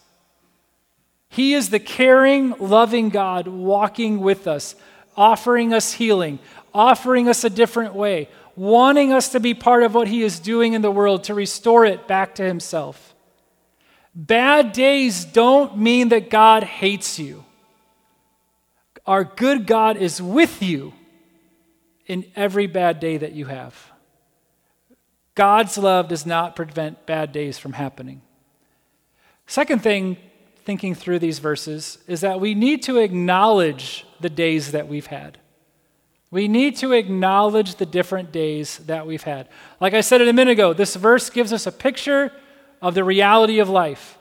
He 1.29 1.55
is 1.55 1.71
the 1.71 1.79
caring, 1.79 2.57
loving 2.59 3.11
God 3.11 3.47
walking 3.47 4.19
with 4.19 4.49
us, 4.49 4.75
offering 5.17 5.73
us 5.73 5.93
healing, 5.93 6.41
offering 6.75 7.29
us 7.29 7.45
a 7.45 7.51
different 7.51 7.95
way, 7.95 8.29
wanting 8.57 9.13
us 9.13 9.29
to 9.29 9.39
be 9.39 9.55
part 9.55 9.85
of 9.85 9.95
what 9.95 10.09
He 10.09 10.25
is 10.25 10.41
doing 10.41 10.73
in 10.73 10.83
the 10.83 10.91
world 10.91 11.23
to 11.25 11.35
restore 11.35 11.85
it 11.85 12.09
back 12.09 12.35
to 12.35 12.43
Himself. 12.43 13.10
Bad 14.15 14.73
days 14.73 15.25
don't 15.25 15.79
mean 15.79 16.09
that 16.09 16.31
God 16.31 16.65
hates 16.65 17.19
you. 17.19 17.45
Our 19.07 19.25
good 19.25 19.67
God 19.67 19.97
is 19.97 20.21
with 20.21 20.63
you 20.63 20.93
in 22.07 22.25
every 22.35 22.67
bad 22.67 23.01
day 23.01 23.17
that 23.17 23.33
you 23.33 23.47
have. 23.47 23.91
God's 25.35 25.79
love 25.79 26.09
does 26.09 26.27
not 26.27 26.57
prevent 26.57 27.07
bad 27.07 27.33
days 27.33 27.57
from 27.57 27.73
happening. 27.73 28.21
Second 29.47 29.83
thing, 29.83 30.17
thinking 30.65 30.95
through 30.95 31.21
these 31.21 31.39
verses, 31.39 31.99
is 32.07 32.21
that 32.21 32.41
we 32.41 32.55
need 32.55 32.83
to 32.83 32.99
acknowledge 32.99 34.05
the 34.21 34.29
days 34.29 34.73
that 34.73 34.87
we've 34.87 35.07
had. 35.07 35.39
We 36.31 36.47
need 36.47 36.77
to 36.77 36.93
acknowledge 36.93 37.77
the 37.77 37.87
different 37.87 38.31
days 38.31 38.79
that 38.87 39.07
we've 39.07 39.23
had. 39.23 39.49
Like 39.81 39.95
I 39.95 40.01
said 40.01 40.21
it 40.21 40.29
a 40.29 40.33
minute 40.33 40.53
ago, 40.53 40.73
this 40.73 40.95
verse 40.95 41.31
gives 41.31 41.53
us 41.53 41.67
a 41.67 41.73
picture 41.73 42.33
of 42.81 42.95
the 42.95 43.05
reality 43.05 43.59
of 43.59 43.69
life. 43.69 44.19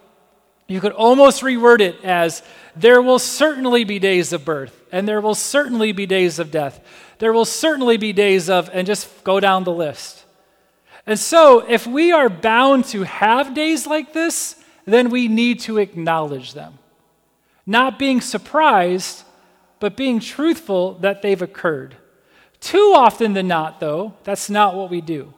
You 0.67 0.79
could 0.79 0.91
almost 0.91 1.41
reword 1.41 1.81
it 1.81 2.03
as 2.03 2.43
there 2.75 3.01
will 3.01 3.19
certainly 3.19 3.83
be 3.83 3.97
days 3.99 4.33
of 4.33 4.45
birth 4.45 4.79
and 4.91 5.07
there 5.07 5.21
will 5.21 5.35
certainly 5.35 5.91
be 5.91 6.05
days 6.05 6.39
of 6.39 6.51
death. 6.51 6.79
There 7.19 7.33
will 7.33 7.45
certainly 7.45 7.97
be 7.97 8.13
days 8.13 8.49
of, 8.49 8.69
and 8.73 8.87
just 8.87 9.23
go 9.23 9.39
down 9.39 9.63
the 9.63 9.73
list. 9.73 10.25
And 11.05 11.19
so, 11.19 11.59
if 11.67 11.85
we 11.85 12.11
are 12.11 12.29
bound 12.29 12.85
to 12.85 13.03
have 13.03 13.53
days 13.53 13.85
like 13.85 14.13
this, 14.13 14.55
then 14.85 15.09
we 15.09 15.27
need 15.27 15.59
to 15.61 15.77
acknowledge 15.77 16.53
them. 16.53 16.79
Not 17.65 17.99
being 17.99 18.21
surprised, 18.21 19.23
but 19.79 19.97
being 19.97 20.19
truthful 20.19 20.93
that 20.95 21.21
they've 21.21 21.41
occurred. 21.41 21.95
Too 22.59 22.93
often 22.95 23.33
than 23.33 23.47
not, 23.47 23.79
though, 23.79 24.13
that's 24.23 24.49
not 24.49 24.75
what 24.75 24.89
we 24.89 25.01
do. 25.01 25.33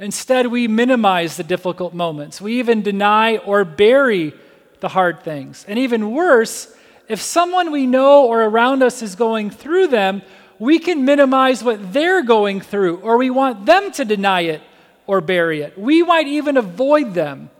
Instead, 0.00 0.46
we 0.46 0.66
minimize 0.66 1.36
the 1.36 1.44
difficult 1.44 1.92
moments. 1.92 2.40
We 2.40 2.58
even 2.58 2.80
deny 2.80 3.36
or 3.36 3.66
bury 3.66 4.32
the 4.80 4.88
hard 4.88 5.22
things. 5.22 5.66
And 5.68 5.78
even 5.78 6.10
worse, 6.12 6.74
if 7.06 7.20
someone 7.20 7.70
we 7.70 7.86
know 7.86 8.26
or 8.26 8.42
around 8.42 8.82
us 8.82 9.02
is 9.02 9.14
going 9.14 9.50
through 9.50 9.88
them, 9.88 10.22
we 10.58 10.78
can 10.78 11.04
minimize 11.04 11.62
what 11.62 11.92
they're 11.92 12.22
going 12.22 12.62
through, 12.62 12.96
or 13.00 13.18
we 13.18 13.28
want 13.28 13.66
them 13.66 13.92
to 13.92 14.04
deny 14.06 14.42
it 14.42 14.62
or 15.06 15.20
bury 15.20 15.60
it. 15.60 15.78
We 15.78 16.02
might 16.02 16.28
even 16.28 16.56
avoid 16.56 17.12
them 17.12 17.50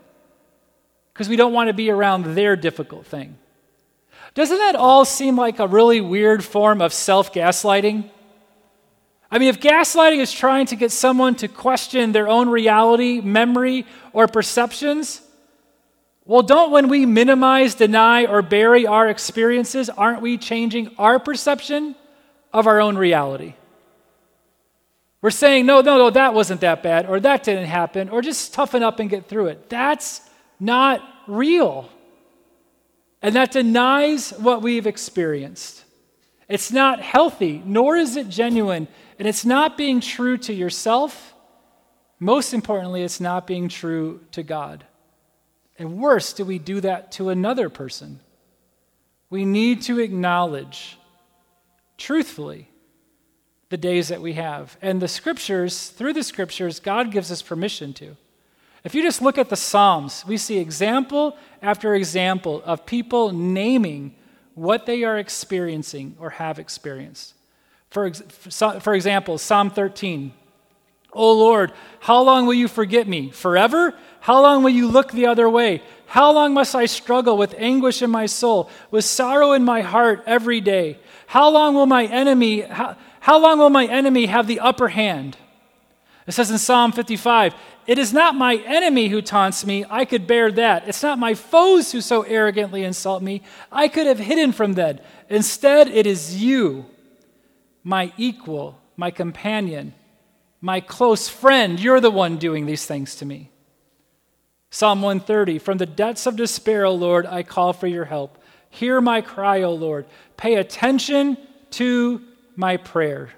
because 1.13 1.29
we 1.29 1.35
don't 1.35 1.53
want 1.53 1.67
to 1.67 1.73
be 1.73 1.91
around 1.91 2.33
their 2.35 2.55
difficult 2.55 3.05
thing. 3.05 3.37
Doesn't 4.33 4.57
that 4.57 4.75
all 4.75 5.05
seem 5.05 5.35
like 5.35 5.59
a 5.59 5.67
really 5.67 6.01
weird 6.01 6.43
form 6.43 6.81
of 6.81 6.91
self 6.91 7.33
gaslighting? 7.33 8.09
I 9.31 9.39
mean, 9.39 9.47
if 9.47 9.61
gaslighting 9.61 10.19
is 10.19 10.31
trying 10.31 10.65
to 10.67 10.75
get 10.75 10.91
someone 10.91 11.35
to 11.35 11.47
question 11.47 12.11
their 12.11 12.27
own 12.27 12.49
reality, 12.49 13.21
memory, 13.21 13.85
or 14.11 14.27
perceptions, 14.27 15.21
well, 16.25 16.43
don't 16.43 16.71
when 16.71 16.89
we 16.89 17.05
minimize, 17.05 17.75
deny, 17.75 18.25
or 18.25 18.41
bury 18.41 18.85
our 18.85 19.07
experiences, 19.07 19.89
aren't 19.89 20.21
we 20.21 20.37
changing 20.37 20.93
our 20.97 21.17
perception 21.17 21.95
of 22.51 22.67
our 22.67 22.81
own 22.81 22.97
reality? 22.97 23.55
We're 25.21 25.29
saying, 25.29 25.65
no, 25.65 25.81
no, 25.81 25.97
no, 25.97 26.09
that 26.09 26.33
wasn't 26.33 26.61
that 26.61 26.83
bad, 26.83 27.05
or 27.05 27.19
that 27.19 27.43
didn't 27.43 27.67
happen, 27.67 28.09
or 28.09 28.21
just 28.21 28.53
toughen 28.53 28.83
up 28.83 28.99
and 28.99 29.09
get 29.09 29.27
through 29.27 29.47
it. 29.47 29.69
That's 29.69 30.21
not 30.59 31.01
real. 31.27 31.89
And 33.21 33.35
that 33.35 33.51
denies 33.51 34.31
what 34.31 34.61
we've 34.61 34.87
experienced. 34.87 35.85
It's 36.49 36.71
not 36.71 37.01
healthy, 37.01 37.61
nor 37.65 37.95
is 37.95 38.17
it 38.17 38.29
genuine, 38.29 38.87
and 39.21 39.27
it's 39.27 39.45
not 39.45 39.77
being 39.77 40.01
true 40.01 40.35
to 40.35 40.51
yourself. 40.51 41.35
Most 42.19 42.55
importantly, 42.55 43.03
it's 43.03 43.19
not 43.19 43.45
being 43.45 43.69
true 43.69 44.19
to 44.31 44.41
God. 44.41 44.83
And 45.77 45.99
worse, 45.99 46.33
do 46.33 46.43
we 46.43 46.57
do 46.57 46.81
that 46.81 47.11
to 47.11 47.29
another 47.29 47.69
person? 47.69 48.19
We 49.29 49.45
need 49.45 49.83
to 49.83 49.99
acknowledge 49.99 50.97
truthfully 51.99 52.67
the 53.69 53.77
days 53.77 54.07
that 54.07 54.23
we 54.23 54.33
have. 54.33 54.75
And 54.81 54.99
the 54.99 55.07
scriptures, 55.07 55.89
through 55.89 56.13
the 56.13 56.23
scriptures, 56.23 56.79
God 56.79 57.11
gives 57.11 57.31
us 57.31 57.43
permission 57.43 57.93
to. 57.93 58.17
If 58.83 58.95
you 58.95 59.03
just 59.03 59.21
look 59.21 59.37
at 59.37 59.49
the 59.49 59.55
Psalms, 59.55 60.25
we 60.25 60.37
see 60.37 60.57
example 60.57 61.37
after 61.61 61.93
example 61.93 62.63
of 62.65 62.87
people 62.87 63.31
naming 63.31 64.15
what 64.55 64.87
they 64.87 65.03
are 65.03 65.19
experiencing 65.19 66.15
or 66.19 66.31
have 66.31 66.57
experienced. 66.57 67.35
For, 67.91 68.11
for 68.11 68.93
example, 68.95 69.37
Psalm 69.37 69.69
13. 69.69 70.33
O 71.13 71.33
Lord, 71.33 71.73
how 71.99 72.21
long 72.21 72.45
will 72.45 72.53
you 72.53 72.67
forget 72.67 73.07
me? 73.07 73.29
Forever? 73.31 73.93
How 74.21 74.41
long 74.41 74.63
will 74.63 74.71
you 74.71 74.87
look 74.87 75.11
the 75.11 75.25
other 75.25 75.49
way? 75.49 75.83
How 76.07 76.31
long 76.31 76.53
must 76.53 76.73
I 76.73 76.85
struggle 76.85 77.37
with 77.37 77.53
anguish 77.57 78.01
in 78.01 78.09
my 78.09 78.25
soul, 78.25 78.69
with 78.91 79.03
sorrow 79.05 79.51
in 79.51 79.63
my 79.63 79.81
heart 79.81 80.23
every 80.25 80.61
day? 80.61 80.99
How 81.27 81.49
long 81.49 81.75
will 81.75 81.85
my 81.85 82.05
enemy 82.05 82.61
how, 82.61 82.97
how 83.19 83.39
long 83.39 83.59
will 83.59 83.69
my 83.69 83.85
enemy 83.85 84.25
have 84.25 84.47
the 84.47 84.59
upper 84.59 84.87
hand? 84.87 85.37
It 86.27 86.33
says 86.33 86.51
in 86.51 86.57
Psalm 86.57 86.91
55, 86.91 87.53
It 87.87 87.97
is 87.97 88.13
not 88.13 88.35
my 88.35 88.55
enemy 88.65 89.09
who 89.09 89.21
taunts 89.21 89.65
me, 89.65 89.85
I 89.89 90.05
could 90.05 90.27
bear 90.27 90.51
that. 90.51 90.87
It's 90.87 91.03
not 91.03 91.19
my 91.19 91.33
foes 91.33 91.91
who 91.91 91.99
so 91.99 92.21
arrogantly 92.23 92.83
insult 92.83 93.21
me, 93.21 93.41
I 93.71 93.87
could 93.87 94.07
have 94.07 94.19
hidden 94.19 94.51
from 94.51 94.73
them. 94.73 94.99
Instead, 95.29 95.87
it 95.87 96.05
is 96.05 96.41
you, 96.41 96.85
my 97.83 98.13
equal, 98.17 98.79
my 98.95 99.11
companion 99.11 99.93
my 100.61 100.79
close 100.79 101.27
friend, 101.27 101.79
you're 101.79 101.99
the 101.99 102.11
one 102.11 102.37
doing 102.37 102.67
these 102.67 102.85
things 102.85 103.15
to 103.15 103.25
me. 103.25 103.49
Psalm 104.69 105.01
130 105.01 105.57
From 105.57 105.79
the 105.79 105.87
depths 105.87 106.27
of 106.27 106.35
despair, 106.35 106.85
O 106.85 106.93
Lord, 106.93 107.25
I 107.25 107.41
call 107.41 107.73
for 107.73 107.87
your 107.87 108.05
help. 108.05 108.37
Hear 108.69 109.01
my 109.01 109.21
cry, 109.21 109.63
O 109.63 109.73
Lord. 109.73 110.05
Pay 110.37 110.55
attention 110.55 111.35
to 111.71 112.21
my 112.55 112.77
prayer. 112.77 113.31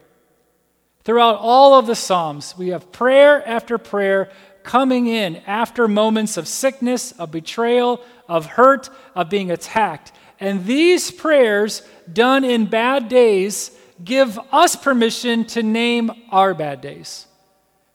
Throughout 1.06 1.38
all 1.38 1.76
of 1.80 1.88
the 1.88 1.96
Psalms, 1.96 2.56
we 2.58 2.70
have 2.70 2.92
prayer 2.92 3.46
after 3.48 3.78
prayer 3.78 4.30
coming 4.64 5.08
in 5.08 5.38
after 5.48 5.88
moments 5.88 6.38
of 6.38 6.48
sickness, 6.48 7.14
of 7.14 7.32
betrayal, 7.32 8.02
of 8.28 8.46
hurt, 8.46 8.90
of 9.16 9.30
being 9.30 9.50
attacked. 9.50 10.12
And 10.40 10.66
these 10.66 11.10
prayers, 11.10 11.82
done 12.12 12.44
in 12.44 12.66
bad 12.66 13.10
days, 13.10 13.72
give 14.04 14.40
us 14.52 14.76
permission 14.76 15.46
to 15.46 15.64
name 15.64 16.12
our 16.30 16.54
bad 16.54 16.82
days, 16.82 17.28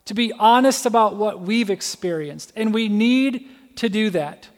to 0.06 0.14
be 0.14 0.32
honest 0.32 0.86
about 0.86 1.16
what 1.16 1.40
we've 1.40 1.70
experienced. 1.70 2.52
And 2.56 2.74
we 2.74 2.88
need 2.88 3.48
to 3.76 3.88
do 3.88 4.10
that. 4.10 4.48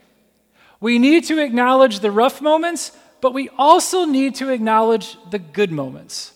We 0.81 0.99
need 0.99 1.25
to 1.25 1.39
acknowledge 1.39 2.01
the 2.01 2.11
rough 2.11 2.41
moments, 2.41 2.93
but 3.21 3.35
we 3.35 3.51
also 3.59 4.05
need 4.05 4.35
to 4.37 4.49
acknowledge 4.49 5.17
the 5.31 5.39
good 5.39 5.71
moments. 5.71 6.33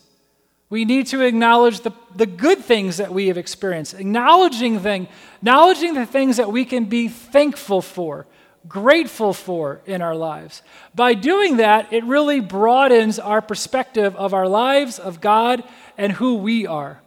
We 0.69 0.85
need 0.85 1.07
to 1.09 1.21
acknowledge 1.23 1.81
the, 1.81 1.93
the 2.17 2.27
good 2.27 2.59
things 2.59 2.97
that 2.97 3.13
we 3.13 3.29
have 3.29 3.39
experienced, 3.39 3.95
acknowledging, 3.95 4.81
thing, 4.81 5.09
acknowledging 5.37 5.95
the 5.95 6.07
things 6.07 6.37
that 6.37 6.51
we 6.51 6.65
can 6.65 6.87
be 6.87 7.09
thankful 7.09 7.81
for, 7.81 8.27
grateful 8.69 9.33
for 9.33 9.81
in 9.87 10.03
our 10.03 10.15
lives. 10.15 10.63
By 10.95 11.15
doing 11.15 11.59
that, 11.59 11.93
it 11.93 12.05
really 12.05 12.41
broadens 12.41 13.19
our 13.19 13.43
perspective 13.43 14.17
of 14.17 14.35
our 14.35 14.49
lives, 14.49 14.99
of 14.99 15.21
God, 15.21 15.65
and 15.99 16.13
who 16.13 16.37
we 16.37 16.67
are. 16.67 17.01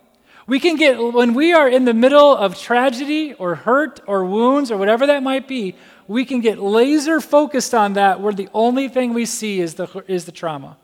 We 0.47 0.61
can 0.61 0.77
get, 0.77 0.97
when 0.97 1.33
we 1.33 1.51
are 1.51 1.67
in 1.67 1.83
the 1.83 1.93
middle 1.93 2.35
of 2.35 2.57
tragedy 2.57 3.33
or 3.33 3.55
hurt 3.55 3.99
or 4.07 4.23
wounds 4.23 4.71
or 4.71 4.77
whatever 4.77 5.07
that 5.07 5.21
might 5.21 5.47
be, 5.47 5.75
we 6.07 6.23
can 6.23 6.39
get 6.39 6.57
laser 6.57 7.19
focused 7.19 7.73
on 7.73 7.93
that 7.93 8.21
where 8.21 8.31
the 8.31 8.47
only 8.53 8.87
thing 8.87 9.13
we 9.13 9.25
see 9.25 9.59
is 9.59 9.73
the, 9.73 10.03
is 10.07 10.23
the 10.23 10.31
trauma. 10.31 10.77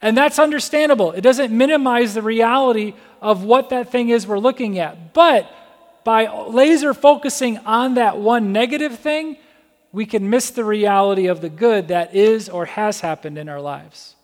And 0.00 0.16
that's 0.16 0.38
understandable. 0.38 1.12
It 1.12 1.22
doesn't 1.22 1.56
minimize 1.56 2.14
the 2.14 2.22
reality 2.22 2.94
of 3.20 3.42
what 3.42 3.70
that 3.70 3.90
thing 3.90 4.10
is 4.10 4.26
we're 4.26 4.38
looking 4.38 4.78
at. 4.78 5.14
But 5.14 5.50
by 6.04 6.28
laser 6.46 6.94
focusing 6.94 7.58
on 7.58 7.94
that 7.94 8.18
one 8.18 8.52
negative 8.52 8.98
thing, 8.98 9.38
we 9.94 10.04
can 10.04 10.28
miss 10.28 10.50
the 10.50 10.64
reality 10.64 11.28
of 11.28 11.40
the 11.40 11.48
good 11.48 11.88
that 11.88 12.16
is 12.16 12.48
or 12.48 12.66
has 12.66 13.00
happened 13.00 13.38
in 13.38 13.48
our 13.48 13.60
lives. 13.60 14.16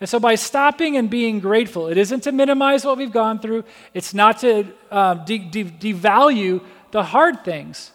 And 0.00 0.08
so, 0.08 0.20
by 0.20 0.34
stopping 0.34 0.98
and 0.98 1.08
being 1.08 1.40
grateful, 1.40 1.88
it 1.88 1.96
isn't 1.96 2.20
to 2.24 2.30
minimize 2.30 2.84
what 2.84 2.98
we've 2.98 3.10
gone 3.10 3.40
through, 3.40 3.64
it's 3.94 4.12
not 4.12 4.40
to 4.40 4.66
um, 4.90 5.24
de- 5.24 5.38
de- 5.38 5.64
devalue 5.64 6.62
the 6.90 7.02
hard 7.02 7.42
things, 7.42 7.90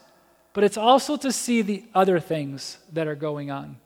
but 0.53 0.63
it's 0.63 0.75
also 0.75 1.15
to 1.17 1.31
see 1.31 1.61
the 1.61 1.83
other 1.93 2.19
things 2.19 2.79
that 2.91 3.07
are 3.07 3.15
going 3.15 3.51
on. 3.51 3.77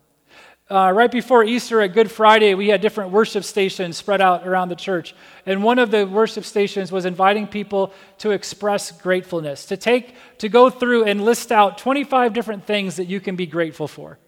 Uh, 0.70 0.92
right 0.94 1.10
before 1.10 1.46
Easter 1.46 1.80
at 1.80 1.94
Good 1.94 2.12
Friday, 2.12 2.54
we 2.54 2.68
had 2.68 2.82
different 2.82 3.12
worship 3.12 3.46
stations 3.46 3.96
spread 3.96 4.20
out 4.20 4.46
around 4.46 4.68
the 4.68 4.76
church. 4.76 5.16
And 5.46 5.64
one 5.64 5.80
of 5.80 5.92
the 5.92 6.06
worship 6.06 6.44
stations 6.44 6.92
was 6.92 7.06
inviting 7.06 7.48
people 7.48 7.94
to 8.18 8.32
express 8.32 8.92
gratefulness, 8.92 9.66
to 9.68 9.78
take, 9.78 10.14
to 10.40 10.50
go 10.50 10.70
through 10.70 11.06
and 11.06 11.24
list 11.24 11.54
out 11.54 11.78
25 11.78 12.34
different 12.34 12.66
things 12.66 12.98
that 12.98 13.06
you 13.06 13.22
can 13.22 13.38
be 13.38 13.46
grateful 13.46 13.88
for. 13.88 14.20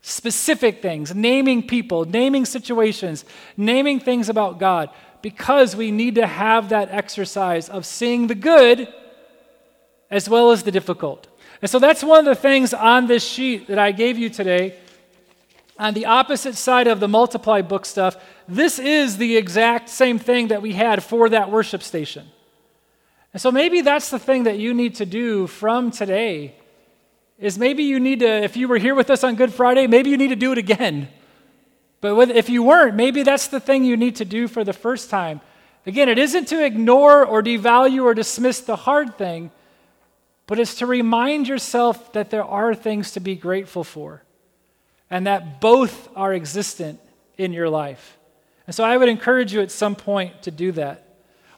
Specific 0.00 0.82
things, 0.82 1.14
naming 1.14 1.64
people, 1.64 2.04
naming 2.04 2.44
situations, 2.44 3.24
naming 3.56 4.00
things 4.00 4.28
about 4.28 4.58
God, 4.58 4.90
because 5.22 5.76
we 5.76 5.92
need 5.92 6.16
to 6.16 6.26
have 6.26 6.70
that 6.70 6.88
exercise 6.90 7.68
of 7.68 7.86
seeing 7.86 8.26
the 8.26 8.34
good 8.34 8.92
as 10.10 10.28
well 10.28 10.50
as 10.50 10.64
the 10.64 10.72
difficult. 10.72 11.28
And 11.62 11.70
so 11.70 11.78
that's 11.78 12.02
one 12.02 12.18
of 12.18 12.24
the 12.24 12.34
things 12.34 12.74
on 12.74 13.06
this 13.06 13.24
sheet 13.24 13.68
that 13.68 13.78
I 13.78 13.92
gave 13.92 14.18
you 14.18 14.28
today 14.28 14.80
on 15.78 15.94
the 15.94 16.06
opposite 16.06 16.54
side 16.54 16.86
of 16.86 17.00
the 17.00 17.08
multiply 17.08 17.60
book 17.62 17.84
stuff, 17.84 18.16
this 18.46 18.78
is 18.78 19.16
the 19.16 19.36
exact 19.36 19.88
same 19.88 20.18
thing 20.18 20.48
that 20.48 20.62
we 20.62 20.72
had 20.72 21.02
for 21.02 21.28
that 21.28 21.50
worship 21.50 21.82
station. 21.82 22.28
And 23.32 23.40
so 23.40 23.50
maybe 23.50 23.80
that's 23.80 24.10
the 24.10 24.18
thing 24.18 24.44
that 24.44 24.58
you 24.58 24.72
need 24.74 24.94
to 24.96 25.06
do 25.06 25.48
from 25.48 25.90
today 25.90 26.54
is 27.38 27.58
maybe 27.58 27.82
you 27.82 27.98
need 27.98 28.20
to 28.20 28.28
if 28.28 28.56
you 28.56 28.68
were 28.68 28.78
here 28.78 28.94
with 28.94 29.10
us 29.10 29.24
on 29.24 29.34
Good 29.34 29.52
Friday, 29.52 29.88
maybe 29.88 30.10
you 30.10 30.16
need 30.16 30.28
to 30.28 30.36
do 30.36 30.52
it 30.52 30.58
again. 30.58 31.08
But 32.00 32.30
if 32.30 32.48
you 32.48 32.62
weren't, 32.62 32.94
maybe 32.94 33.22
that's 33.22 33.48
the 33.48 33.60
thing 33.60 33.84
you 33.84 33.96
need 33.96 34.16
to 34.16 34.24
do 34.24 34.46
for 34.46 34.62
the 34.62 34.72
first 34.72 35.10
time. 35.10 35.40
Again, 35.86 36.08
it 36.08 36.18
isn't 36.18 36.48
to 36.48 36.64
ignore 36.64 37.24
or 37.24 37.42
devalue 37.42 38.04
or 38.04 38.14
dismiss 38.14 38.60
the 38.60 38.76
hard 38.76 39.18
thing, 39.18 39.50
but 40.46 40.58
it's 40.58 40.76
to 40.76 40.86
remind 40.86 41.48
yourself 41.48 42.12
that 42.12 42.30
there 42.30 42.44
are 42.44 42.74
things 42.74 43.12
to 43.12 43.20
be 43.20 43.34
grateful 43.34 43.84
for 43.84 44.23
and 45.10 45.26
that 45.26 45.60
both 45.60 46.08
are 46.16 46.32
existent 46.32 47.00
in 47.36 47.52
your 47.52 47.68
life. 47.68 48.18
And 48.66 48.74
so 48.74 48.84
I 48.84 48.96
would 48.96 49.08
encourage 49.08 49.52
you 49.52 49.60
at 49.60 49.70
some 49.70 49.94
point 49.94 50.42
to 50.42 50.50
do 50.50 50.72
that. 50.72 51.04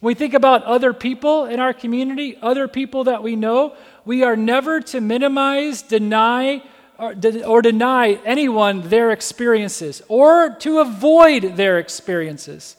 When 0.00 0.10
we 0.10 0.14
think 0.14 0.34
about 0.34 0.64
other 0.64 0.92
people 0.92 1.46
in 1.46 1.60
our 1.60 1.72
community, 1.72 2.36
other 2.42 2.68
people 2.68 3.04
that 3.04 3.22
we 3.22 3.36
know, 3.36 3.74
we 4.04 4.22
are 4.22 4.36
never 4.36 4.80
to 4.80 5.00
minimize, 5.00 5.82
deny, 5.82 6.62
or, 6.98 7.14
or 7.46 7.62
deny 7.62 8.12
anyone 8.24 8.88
their 8.88 9.10
experiences 9.10 10.02
or 10.08 10.50
to 10.60 10.80
avoid 10.80 11.56
their 11.56 11.78
experiences. 11.78 12.76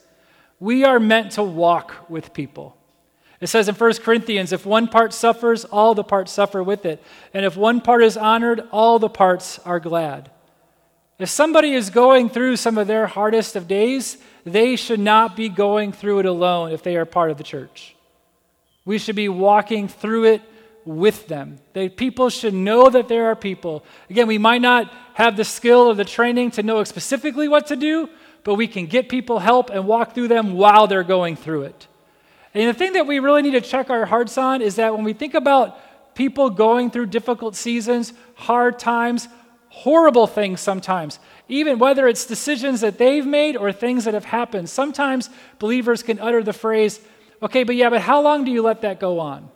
We 0.60 0.84
are 0.84 1.00
meant 1.00 1.34
to 1.34 1.44
walk 1.44 2.10
with 2.10 2.34
people. 2.34 2.78
It 3.40 3.48
says 3.48 3.70
in 3.70 3.76
1 3.76 3.94
Corinthians 3.96 4.52
if 4.52 4.66
one 4.66 4.88
part 4.88 5.14
suffers, 5.14 5.66
all 5.66 5.94
the 5.94 6.04
parts 6.04 6.32
suffer 6.32 6.64
with 6.64 6.86
it. 6.86 7.04
And 7.34 7.46
if 7.46 7.56
one 7.56 7.82
part 7.82 8.04
is 8.04 8.18
honored, 8.18 8.62
all 8.72 9.00
the 9.00 9.10
parts 9.10 9.60
are 9.60 9.80
glad. 9.80 10.32
If 11.20 11.30
somebody 11.30 11.74
is 11.74 11.90
going 11.90 12.30
through 12.30 12.58
some 12.58 12.78
of 12.78 12.88
their 12.88 13.08
hardest 13.08 13.56
of 13.56 13.68
days, 13.68 14.18
they 14.44 14.76
should 14.76 15.00
not 15.00 15.36
be 15.36 15.50
going 15.50 15.92
through 15.92 16.20
it 16.20 16.26
alone 16.26 16.72
if 16.72 16.84
they 16.84 16.96
are 16.96 17.06
part 17.06 17.32
of 17.32 17.38
the 17.38 17.44
church. 17.44 17.96
We 18.86 19.00
should 19.00 19.16
be 19.16 19.28
walking 19.28 19.88
through 19.88 20.26
it 20.26 20.42
with 20.86 21.28
them. 21.28 21.60
They, 21.74 21.90
people 21.90 22.30
should 22.30 22.54
know 22.54 22.90
that 22.90 23.08
there 23.08 23.26
are 23.28 23.36
people. 23.36 23.84
Again, 24.10 24.28
we 24.28 24.38
might 24.38 24.62
not 24.62 24.94
have 25.16 25.36
the 25.36 25.44
skill 25.44 25.88
or 25.90 25.96
the 25.96 26.06
training 26.06 26.52
to 26.52 26.64
know 26.64 26.84
specifically 26.84 27.48
what 27.48 27.68
to 27.68 27.76
do, 27.76 28.10
but 28.44 28.56
we 28.56 28.68
can 28.68 28.86
get 28.86 29.10
people 29.10 29.40
help 29.40 29.70
and 29.70 29.86
walk 29.86 30.14
through 30.14 30.30
them 30.30 30.54
while 30.54 30.88
they're 30.88 31.04
going 31.04 31.36
through 31.36 31.64
it. 31.64 31.88
And 32.54 32.70
the 32.70 32.74
thing 32.74 32.94
that 32.94 33.08
we 33.08 33.20
really 33.20 33.42
need 33.42 33.52
to 33.52 33.62
check 33.62 33.90
our 33.90 34.06
hearts 34.06 34.38
on 34.38 34.62
is 34.62 34.78
that 34.78 34.96
when 34.96 35.04
we 35.04 35.14
think 35.14 35.34
about 35.34 36.16
people 36.16 36.50
going 36.50 36.90
through 36.90 37.08
difficult 37.08 37.56
seasons, 37.56 38.14
hard 38.36 38.80
times, 38.80 39.28
horrible 39.70 40.28
things 40.28 40.60
sometimes, 40.62 41.20
even 41.48 41.80
whether 41.80 42.08
it's 42.08 42.26
decisions 42.26 42.82
that 42.82 42.98
they've 42.98 43.26
made 43.26 43.56
or 43.56 43.72
things 43.72 44.06
that 44.06 44.14
have 44.14 44.26
happened. 44.26 44.70
Sometimes 44.70 45.30
believers 45.60 46.04
can 46.04 46.20
utter 46.20 46.44
the 46.44 46.54
phrase, 46.54 47.00
okay, 47.42 47.64
but 47.64 47.76
yeah, 47.76 47.90
but 47.90 48.02
how 48.02 48.22
long 48.22 48.44
do 48.44 48.52
you 48.52 48.62
let 48.62 48.82
that 48.82 49.00
go 49.00 49.20
on? 49.20 49.50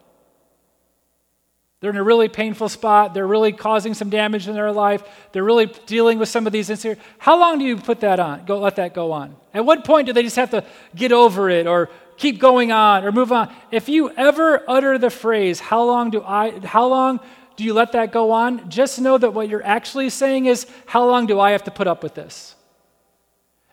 They're 1.79 1.89
in 1.89 1.97
a 1.97 2.03
really 2.03 2.29
painful 2.29 2.69
spot. 2.69 3.15
They're 3.15 3.25
really 3.25 3.51
causing 3.51 3.95
some 3.95 4.11
damage 4.11 4.47
in 4.47 4.53
their 4.53 4.71
life. 4.71 5.03
They're 5.31 5.43
really 5.43 5.65
dealing 5.87 6.19
with 6.19 6.29
some 6.29 6.45
of 6.45 6.53
these 6.53 6.69
incidents. 6.69 7.01
How 7.17 7.39
long 7.39 7.57
do 7.57 7.65
you 7.65 7.75
put 7.75 8.01
that 8.01 8.19
on? 8.19 8.45
Go 8.45 8.59
let 8.59 8.75
that 8.75 8.93
go 8.93 9.11
on. 9.11 9.35
At 9.51 9.65
what 9.65 9.83
point 9.83 10.05
do 10.05 10.13
they 10.13 10.21
just 10.21 10.35
have 10.35 10.51
to 10.51 10.63
get 10.95 11.11
over 11.11 11.49
it 11.49 11.65
or 11.65 11.89
keep 12.17 12.37
going 12.39 12.71
on 12.71 13.03
or 13.03 13.11
move 13.11 13.31
on? 13.31 13.51
If 13.71 13.89
you 13.89 14.11
ever 14.11 14.63
utter 14.67 14.99
the 14.99 15.09
phrase, 15.09 15.59
"How 15.59 15.81
long 15.81 16.11
do 16.11 16.23
I? 16.23 16.59
How 16.63 16.85
long 16.85 17.19
do 17.55 17.63
you 17.63 17.73
let 17.73 17.91
that 17.91 18.11
go 18.11 18.31
on? 18.31 18.69
Just 18.69 18.99
know 18.99 19.17
that 19.17 19.33
what 19.33 19.49
you're 19.49 19.65
actually 19.65 20.09
saying 20.09 20.45
is, 20.45 20.65
How 20.85 21.05
long 21.05 21.25
do 21.25 21.39
I 21.39 21.51
have 21.51 21.63
to 21.65 21.71
put 21.71 21.87
up 21.87 22.03
with 22.03 22.15
this? 22.15 22.55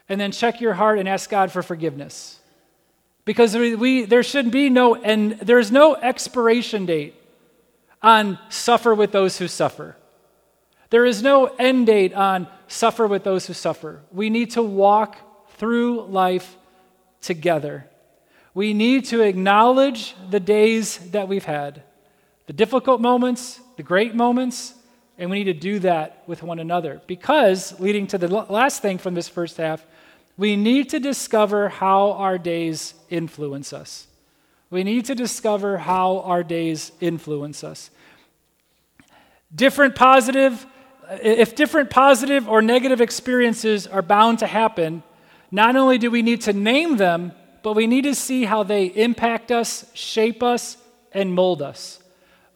And 0.09 0.21
then 0.21 0.33
check 0.33 0.61
your 0.61 0.75
heart 0.75 0.99
and 0.99 1.09
ask 1.09 1.29
God 1.29 1.53
for 1.53 1.63
forgiveness. 1.63 2.39
Because 3.25 3.55
we, 3.55 3.75
we 3.75 4.05
there 4.05 4.23
should 4.23 4.51
be 4.51 4.71
no, 4.71 4.95
and 4.95 5.33
there's 5.41 5.71
no 5.71 5.95
expiration 5.95 6.87
date 6.87 7.15
on 8.03 8.39
suffer 8.49 8.95
with 8.95 9.13
those 9.13 9.39
who 9.39 9.49
suffer. 9.49 9.97
There 10.91 11.05
is 11.05 11.23
no 11.23 11.47
end 11.47 11.87
date 11.87 12.15
on 12.15 12.49
suffer 12.69 13.07
with 13.07 13.25
those 13.25 13.47
who 13.47 13.53
suffer. 13.53 14.01
We 14.11 14.31
need 14.31 14.53
to 14.53 14.63
walk 14.63 15.19
through 15.57 16.07
life 16.07 16.57
together. 17.21 17.87
We 18.55 18.73
need 18.73 19.05
to 19.07 19.21
acknowledge 19.21 20.15
the 20.31 20.41
days 20.41 20.99
that 21.11 21.29
we've 21.29 21.45
had, 21.45 21.83
the 22.47 22.53
difficult 22.53 23.01
moments, 23.01 23.61
the 23.79 23.85
great 23.85 24.13
moments, 24.13 24.75
and 25.19 25.31
we 25.31 25.39
need 25.39 25.45
to 25.45 25.55
do 25.55 25.79
that 25.79 26.25
with 26.27 26.43
one 26.43 26.59
another. 26.59 27.01
Because, 27.07 27.79
leading 27.79 28.09
to 28.09 28.19
the 28.19 28.27
last 28.27 28.83
thing 28.83 28.99
from 28.99 29.15
this 29.15 29.29
first 29.29 29.57
half, 29.57 29.87
we 30.37 30.57
need 30.57 30.91
to 30.91 30.99
discover 30.99 31.69
how 31.69 32.11
our 32.13 32.39
days 32.39 32.95
influence 33.09 33.73
us. 33.73 34.09
We 34.69 34.83
need 34.83 35.05
to 35.05 35.15
discover 35.15 35.79
how 35.79 36.23
our 36.23 36.43
days 36.43 36.91
influence 37.01 37.63
us. 37.63 37.91
Different 39.55 39.95
positive, 39.95 40.67
if 41.23 41.55
different 41.55 41.89
positive 41.89 42.49
or 42.49 42.61
negative 42.61 43.01
experiences 43.01 43.87
are 43.87 44.03
bound 44.03 44.41
to 44.41 44.49
happen, 44.49 45.05
not 45.53 45.77
only 45.77 45.99
do 45.99 46.11
we 46.11 46.23
need 46.23 46.41
to 46.43 46.53
name 46.53 46.97
them, 46.97 47.31
but 47.63 47.75
we 47.75 47.87
need 47.87 48.03
to 48.03 48.15
see 48.17 48.45
how 48.45 48.65
they 48.65 48.87
impact 48.87 49.53
us, 49.53 49.89
shape 49.95 50.43
us, 50.43 50.77
and 51.13 51.33
mold 51.33 51.63
us. 51.63 52.01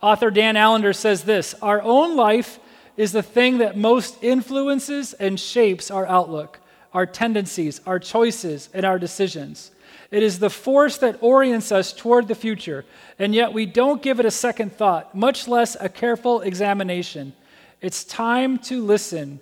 Author 0.02 0.32
Dan 0.32 0.56
Allender 0.56 0.92
says 0.92 1.22
this 1.22 1.54
Our 1.62 1.80
own 1.80 2.16
life 2.16 2.58
is 2.96 3.12
the 3.12 3.22
thing 3.22 3.58
that 3.58 3.76
most 3.76 4.22
influences 4.22 5.12
and 5.14 5.38
shapes 5.38 5.90
our 5.90 6.06
outlook, 6.06 6.60
our 6.92 7.06
tendencies, 7.06 7.80
our 7.86 7.98
choices, 7.98 8.68
and 8.74 8.84
our 8.84 8.98
decisions. 8.98 9.70
It 10.10 10.22
is 10.22 10.38
the 10.38 10.50
force 10.50 10.98
that 10.98 11.22
orients 11.22 11.72
us 11.72 11.92
toward 11.92 12.28
the 12.28 12.34
future, 12.34 12.84
and 13.18 13.34
yet 13.34 13.54
we 13.54 13.64
don't 13.64 14.02
give 14.02 14.20
it 14.20 14.26
a 14.26 14.30
second 14.30 14.72
thought, 14.72 15.14
much 15.14 15.48
less 15.48 15.76
a 15.80 15.88
careful 15.88 16.42
examination. 16.42 17.32
It's 17.80 18.04
time 18.04 18.58
to 18.58 18.84
listen 18.84 19.40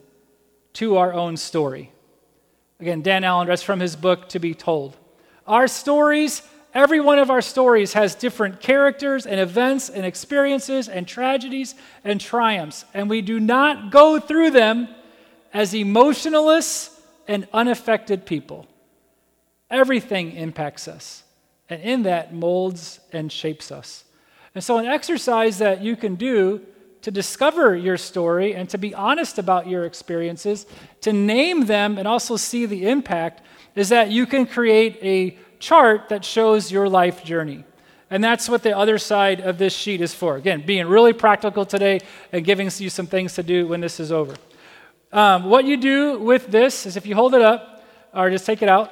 to 0.74 0.96
our 0.98 1.12
own 1.12 1.36
story. 1.36 1.90
Again, 2.78 3.02
Dan 3.02 3.24
Allen, 3.24 3.48
that's 3.48 3.64
from 3.64 3.80
his 3.80 3.96
book, 3.96 4.28
To 4.28 4.38
Be 4.38 4.54
Told. 4.54 4.96
Our 5.46 5.66
stories, 5.66 6.42
every 6.74 7.00
one 7.00 7.18
of 7.18 7.30
our 7.30 7.40
stories 7.40 7.92
has 7.94 8.14
different 8.14 8.60
characters 8.60 9.26
and 9.26 9.40
events 9.40 9.88
and 9.88 10.04
experiences 10.04 10.88
and 10.88 11.06
tragedies 11.06 11.74
and 12.04 12.20
triumphs, 12.20 12.84
and 12.94 13.10
we 13.10 13.22
do 13.22 13.40
not 13.40 13.90
go 13.90 14.18
through 14.18 14.50
them 14.50 14.88
as 15.52 15.74
emotionless 15.74 17.00
and 17.26 17.46
unaffected 17.52 18.26
people. 18.26 18.66
Everything 19.70 20.32
impacts 20.32 20.88
us, 20.88 21.22
and 21.68 21.80
in 21.82 22.02
that 22.02 22.34
molds 22.34 23.00
and 23.12 23.30
shapes 23.30 23.70
us. 23.70 24.04
And 24.54 24.64
so, 24.64 24.78
an 24.78 24.86
exercise 24.86 25.58
that 25.58 25.80
you 25.80 25.96
can 25.96 26.16
do 26.16 26.60
to 27.02 27.10
discover 27.10 27.76
your 27.76 27.96
story 27.96 28.54
and 28.54 28.68
to 28.68 28.78
be 28.78 28.94
honest 28.94 29.38
about 29.38 29.66
your 29.66 29.84
experiences, 29.84 30.66
to 31.00 31.12
name 31.12 31.66
them 31.66 31.98
and 31.98 32.06
also 32.06 32.36
see 32.36 32.66
the 32.66 32.88
impact, 32.88 33.42
is 33.74 33.88
that 33.88 34.10
you 34.10 34.26
can 34.26 34.46
create 34.46 34.98
a 35.02 35.38
chart 35.60 36.08
that 36.08 36.24
shows 36.24 36.72
your 36.72 36.88
life 36.88 37.22
journey. 37.22 37.64
And 38.10 38.24
that's 38.24 38.48
what 38.48 38.64
the 38.64 38.76
other 38.76 38.98
side 38.98 39.40
of 39.40 39.58
this 39.58 39.72
sheet 39.72 40.00
is 40.00 40.12
for. 40.12 40.36
Again, 40.36 40.64
being 40.66 40.88
really 40.88 41.12
practical 41.12 41.64
today 41.64 42.00
and 42.32 42.44
giving 42.44 42.68
you 42.78 42.90
some 42.90 43.06
things 43.06 43.34
to 43.34 43.44
do 43.44 43.68
when 43.68 43.80
this 43.80 44.00
is 44.00 44.10
over. 44.10 44.34
Um, 45.12 45.44
what 45.44 45.64
you 45.64 45.76
do 45.76 46.18
with 46.18 46.48
this 46.48 46.86
is 46.86 46.96
if 46.96 47.06
you 47.06 47.14
hold 47.14 47.34
it 47.34 47.42
up, 47.42 47.84
or 48.12 48.28
just 48.30 48.46
take 48.46 48.62
it 48.62 48.68
out, 48.68 48.90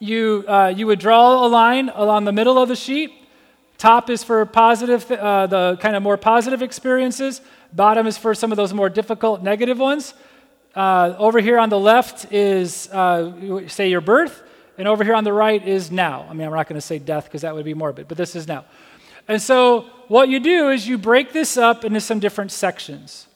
you, 0.00 0.44
uh, 0.48 0.72
you 0.74 0.88
would 0.88 0.98
draw 0.98 1.46
a 1.46 1.48
line 1.48 1.88
along 1.94 2.24
the 2.24 2.32
middle 2.32 2.60
of 2.60 2.68
the 2.68 2.74
sheet. 2.74 3.12
Top 3.78 4.10
is 4.10 4.24
for 4.24 4.44
positive, 4.46 5.08
uh, 5.10 5.46
the 5.46 5.76
kind 5.80 5.94
of 5.94 6.02
more 6.02 6.16
positive 6.16 6.62
experiences. 6.62 7.40
Bottom 7.72 8.06
is 8.08 8.18
for 8.18 8.34
some 8.34 8.50
of 8.50 8.56
those 8.56 8.74
more 8.74 8.88
difficult 8.88 9.42
negative 9.42 9.78
ones. 9.78 10.14
Uh, 10.74 11.14
over 11.18 11.38
here 11.40 11.58
on 11.58 11.68
the 11.68 11.78
left 11.78 12.32
is, 12.32 12.88
uh, 12.90 13.68
say, 13.68 13.88
your 13.88 14.00
birth, 14.00 14.42
and 14.78 14.88
over 14.88 15.04
here 15.04 15.14
on 15.14 15.24
the 15.24 15.32
right 15.32 15.66
is 15.66 15.90
now. 15.90 16.26
I 16.28 16.32
mean, 16.32 16.46
I'm 16.46 16.54
not 16.54 16.68
going 16.68 16.80
to 16.80 16.86
say 16.86 16.98
death 16.98 17.24
because 17.24 17.42
that 17.42 17.54
would 17.54 17.64
be 17.64 17.74
morbid, 17.74 18.08
but 18.08 18.16
this 18.16 18.34
is 18.34 18.48
now. 18.48 18.64
And 19.28 19.40
so, 19.40 19.82
what 20.08 20.28
you 20.28 20.40
do 20.40 20.70
is 20.70 20.88
you 20.88 20.98
break 20.98 21.32
this 21.32 21.56
up 21.56 21.84
into 21.84 22.00
some 22.00 22.18
different 22.18 22.50
sections. 22.50 23.26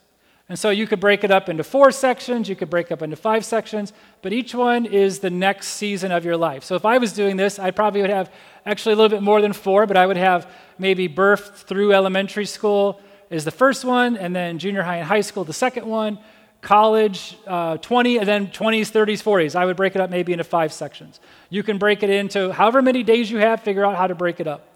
And 0.49 0.57
so 0.57 0.71
you 0.71 0.87
could 0.87 1.01
break 1.01 1.25
it 1.25 1.33
up 1.33 1.49
into 1.49 1.65
four 1.65 1.91
sections, 1.91 2.49
you 2.49 2.55
could 2.55 2.71
break 2.71 2.93
up 2.93 3.03
into 3.03 3.17
five 3.17 3.45
sections, 3.45 3.93
but 4.23 4.33
each 4.33 4.55
one 4.55 4.87
is 4.87 5.19
the 5.19 5.31
next 5.31 5.69
season 5.69 6.13
of 6.13 6.25
your 6.25 6.37
life. 6.37 6.63
So 6.63 6.77
if 6.77 6.85
I 6.85 6.99
was 6.99 7.13
doing 7.13 7.37
this, 7.37 7.59
I 7.59 7.73
probably 7.73 8.01
would 8.01 8.11
have 8.11 8.33
actually 8.65 8.93
a 8.93 8.97
little 8.97 9.09
bit 9.09 9.23
more 9.23 9.41
than 9.41 9.53
four, 9.53 9.87
but 9.87 9.97
I 9.97 10.07
would 10.07 10.17
have 10.17 10.49
maybe 10.79 11.09
birth 11.09 11.65
through 11.67 11.93
elementary 11.93 12.47
school 12.47 13.01
is 13.29 13.45
the 13.45 13.51
first 13.51 13.85
one, 13.85 14.17
and 14.17 14.37
then 14.37 14.61
junior 14.61 14.83
high 14.83 14.99
and 14.99 15.07
high 15.07 15.21
school, 15.21 15.43
the 15.43 15.53
second 15.53 15.85
one, 15.85 16.21
college, 16.67 17.39
uh, 17.47 17.77
20, 17.77 18.19
and 18.19 18.27
then 18.27 18.49
20s, 18.49 18.91
30s, 18.91 19.23
40s. 19.23 19.55
I 19.55 19.65
would 19.65 19.77
break 19.77 19.95
it 19.95 20.01
up 20.01 20.11
maybe 20.11 20.33
into 20.33 20.43
five 20.43 20.73
sections. 20.73 21.21
You 21.49 21.63
can 21.63 21.79
break 21.79 22.03
it 22.03 22.11
into 22.11 22.51
however 22.53 22.83
many 22.83 23.05
days 23.05 23.31
you 23.31 23.39
have, 23.39 23.61
figure 23.63 23.85
out 23.85 23.97
how 23.97 24.09
to 24.09 24.17
break 24.17 24.41
it 24.41 24.49
up. 24.49 24.67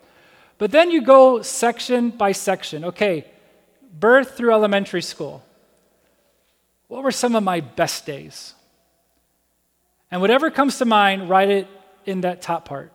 But 0.57 0.70
then 0.70 0.92
you 0.92 1.03
go 1.03 1.42
section 1.42 2.11
by 2.11 2.31
section. 2.31 2.85
Okay, 2.85 3.24
birth 3.98 4.37
through 4.37 4.53
elementary 4.53 5.03
school. 5.03 5.42
What 6.87 7.03
were 7.03 7.11
some 7.11 7.35
of 7.35 7.42
my 7.42 7.59
best 7.59 8.07
days? 8.07 8.55
And 10.12 10.20
whatever 10.20 10.48
comes 10.48 10.79
to 10.79 10.85
mind, 10.85 11.29
write 11.29 11.50
it 11.50 11.66
in 12.07 12.20
that 12.20 12.40
top 12.40 12.66
part. 12.66 12.92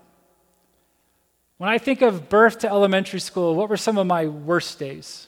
When 1.57 1.69
I 1.69 1.79
think 1.79 2.01
of 2.01 2.29
birth 2.29 2.59
to 2.59 2.69
elementary 2.69 3.19
school, 3.19 3.55
what 3.55 3.67
were 3.67 3.77
some 3.77 3.97
of 3.97 4.07
my 4.07 4.27
worst 4.27 4.79
days? 4.79 5.27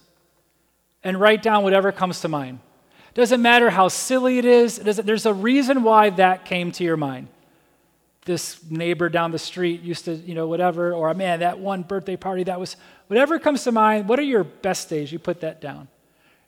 And 1.04 1.20
write 1.20 1.44
down 1.44 1.64
whatever 1.64 1.92
comes 1.92 2.22
to 2.22 2.30
mind. 2.30 2.60
Doesn't 3.18 3.42
matter 3.42 3.72
how 3.72 3.88
silly 3.88 4.38
it 4.38 4.46
is, 4.46 4.78
it 4.78 5.04
there's 5.04 5.26
a 5.26 5.34
reason 5.34 5.82
why 5.82 6.12
that 6.12 6.46
came 6.46 6.72
to 6.74 6.84
your 6.84 6.98
mind. 6.98 7.30
This 8.26 8.62
neighbor 8.70 9.10
down 9.10 9.32
the 9.32 9.40
street 9.40 9.82
used 9.82 10.06
to, 10.06 10.14
you 10.14 10.36
know, 10.36 10.48
whatever, 10.48 10.94
or 10.94 11.12
man, 11.16 11.40
that 11.40 11.58
one 11.58 11.82
birthday 11.82 12.16
party, 12.16 12.44
that 12.44 12.60
was, 12.60 12.76
whatever 13.08 13.40
comes 13.40 13.64
to 13.64 13.72
mind, 13.72 14.08
what 14.08 14.20
are 14.20 14.24
your 14.24 14.44
best 14.44 14.88
days? 14.88 15.12
You 15.12 15.18
put 15.18 15.42
that 15.42 15.60
down 15.60 15.88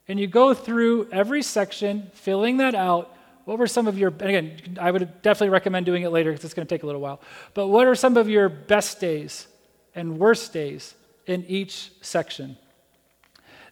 and 0.08 0.20
you 0.20 0.28
go 0.28 0.54
through 0.54 1.10
every 1.12 1.42
section, 1.42 2.12
filling 2.14 2.58
that 2.58 2.76
out. 2.76 3.16
What 3.46 3.58
were 3.58 3.66
some 3.66 3.88
of 3.88 3.98
your, 3.98 4.10
again, 4.10 4.78
I 4.80 4.92
would 4.92 5.24
definitely 5.24 5.50
recommend 5.50 5.88
doing 5.88 6.04
it 6.04 6.10
later 6.10 6.30
because 6.30 6.46
it's 6.46 6.54
going 6.54 6.68
to 6.68 6.72
take 6.72 6.84
a 6.84 6.86
little 6.86 7.02
while. 7.02 7.20
But 7.56 7.70
what 7.70 7.88
are 7.88 7.96
some 7.96 8.16
of 8.16 8.30
your 8.30 8.48
best 8.48 9.00
days 9.00 9.48
and 9.96 10.20
worst 10.20 10.54
days 10.54 10.94
in 11.26 11.46
each 11.48 11.90
section? 12.02 12.58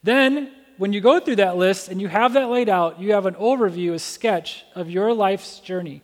Then, 0.01 0.51
when 0.77 0.93
you 0.93 1.01
go 1.01 1.19
through 1.19 1.37
that 1.37 1.57
list 1.57 1.89
and 1.89 1.99
you 1.99 2.07
have 2.07 2.33
that 2.33 2.49
laid 2.49 2.69
out, 2.69 2.99
you 2.99 3.13
have 3.13 3.25
an 3.25 3.35
overview, 3.35 3.93
a 3.93 3.99
sketch 3.99 4.63
of 4.75 4.89
your 4.89 5.13
life's 5.13 5.59
journey, 5.59 6.01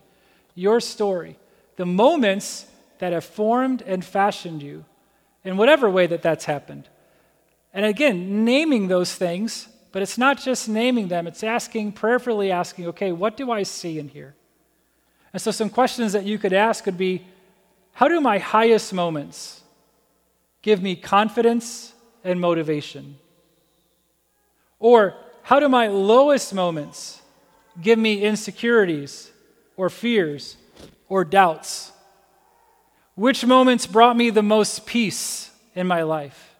your 0.56 0.80
story, 0.80 1.38
the 1.76 1.86
moments 1.86 2.66
that 3.00 3.14
have 3.14 3.26
formed 3.26 3.82
and 3.82 4.04
fashioned 4.04 4.62
you 4.62 4.86
in 5.44 5.58
whatever 5.58 5.90
way 5.90 6.08
that 6.08 6.22
that's 6.22 6.46
happened. 6.46 6.88
And 7.74 7.86
again, 7.86 8.46
naming 8.46 8.88
those 8.88 9.14
things 9.14 9.68
but 9.94 10.02
it's 10.02 10.18
not 10.18 10.42
just 10.42 10.68
naming 10.68 11.08
them, 11.08 11.28
it's 11.28 11.44
asking, 11.44 11.92
prayerfully 11.92 12.52
asking, 12.52 12.88
okay, 12.88 13.12
what 13.12 13.38
do 13.38 13.52
I 13.52 13.62
see 13.62 14.00
in 14.00 14.10
here? 14.10 14.34
And 15.32 15.42
so 15.42 15.52
some 15.52 15.70
questions 15.70 16.14
that 16.14 16.26
you 16.26 16.40
could 16.40 16.52
ask 16.52 16.84
could 16.84 16.98
be 16.98 17.26
how 17.94 18.08
do 18.08 18.20
my 18.20 18.40
highest 18.40 18.92
moments 18.92 19.62
give 20.64 20.82
me 20.82 20.96
confidence 20.96 21.94
and 22.24 22.42
motivation? 22.42 23.20
Or 24.84 25.16
how 25.44 25.62
do 25.62 25.70
my 25.70 25.88
lowest 25.88 26.54
moments 26.54 27.22
give 27.82 27.98
me 27.98 28.22
insecurities 28.22 29.32
or 29.78 29.90
fears 29.90 30.58
or 31.08 31.24
doubts? 31.24 31.94
Which 33.16 33.46
moments 33.46 33.88
brought 33.88 34.18
me 34.18 34.30
the 34.30 34.44
most 34.44 34.86
peace 34.86 35.52
in 35.74 35.88
my 35.88 36.04
life? 36.04 36.54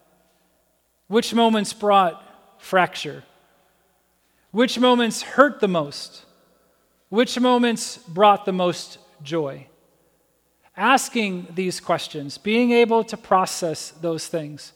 Which 1.06 1.34
moments 1.34 1.74
brought 1.74 2.18
fracture? 2.58 3.24
Which 4.52 4.78
moments 4.78 5.20
hurt 5.20 5.60
the 5.60 5.68
most? 5.68 6.24
Which 7.10 7.38
moments 7.38 7.98
brought 7.98 8.46
the 8.46 8.54
most 8.54 8.96
joy? 9.22 9.66
Asking 10.78 11.48
these 11.54 11.78
questions, 11.78 12.38
being 12.38 12.72
able 12.72 13.04
to 13.04 13.18
process 13.18 13.90
those 13.90 14.28
things. 14.28 14.72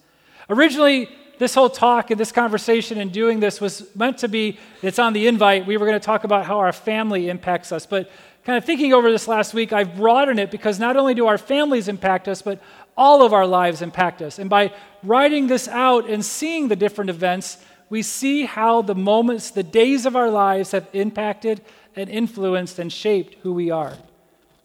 Originally, 0.51 1.09
this 1.38 1.55
whole 1.55 1.70
talk 1.70 2.11
and 2.11 2.18
this 2.18 2.33
conversation 2.33 2.98
and 2.98 3.12
doing 3.12 3.40
this 3.40 3.61
was 3.61 3.87
meant 3.94 4.18
to 4.18 4.29
be, 4.29 4.59
it's 4.83 4.98
on 4.98 5.12
the 5.12 5.27
invite. 5.27 5.66
We 5.66 5.77
were 5.77 5.87
going 5.87 5.98
to 5.98 6.05
talk 6.05 6.24
about 6.24 6.44
how 6.44 6.59
our 6.59 6.72
family 6.72 7.29
impacts 7.29 7.72
us. 7.72 7.87
But 7.87 8.11
kind 8.44 8.59
of 8.59 8.64
thinking 8.64 8.92
over 8.92 9.11
this 9.11 9.29
last 9.29 9.55
week, 9.55 9.72
I've 9.72 9.96
broadened 9.96 10.40
it 10.40 10.51
because 10.51 10.79
not 10.79 10.96
only 10.96 11.14
do 11.14 11.27
our 11.27 11.38
families 11.38 11.88
impact 11.88 12.29
us, 12.29 12.42
but 12.42 12.61
all 12.96 13.22
of 13.22 13.33
our 13.33 13.46
lives 13.46 13.83
impact 13.83 14.22
us. 14.22 14.38
And 14.38 14.51
by 14.51 14.72
writing 15.03 15.46
this 15.46 15.68
out 15.68 16.09
and 16.09 16.24
seeing 16.24 16.68
the 16.68 16.77
different 16.77 17.11
events, 17.11 17.59
we 17.90 18.03
see 18.03 18.44
how 18.44 18.83
the 18.83 18.94
moments, 18.94 19.51
the 19.51 19.62
days 19.62 20.05
of 20.05 20.16
our 20.16 20.31
lives 20.31 20.72
have 20.72 20.88
impacted 20.92 21.61
and 21.94 22.11
influenced 22.11 22.79
and 22.79 22.92
shaped 22.92 23.37
who 23.42 23.53
we 23.53 23.70
are. 23.70 23.96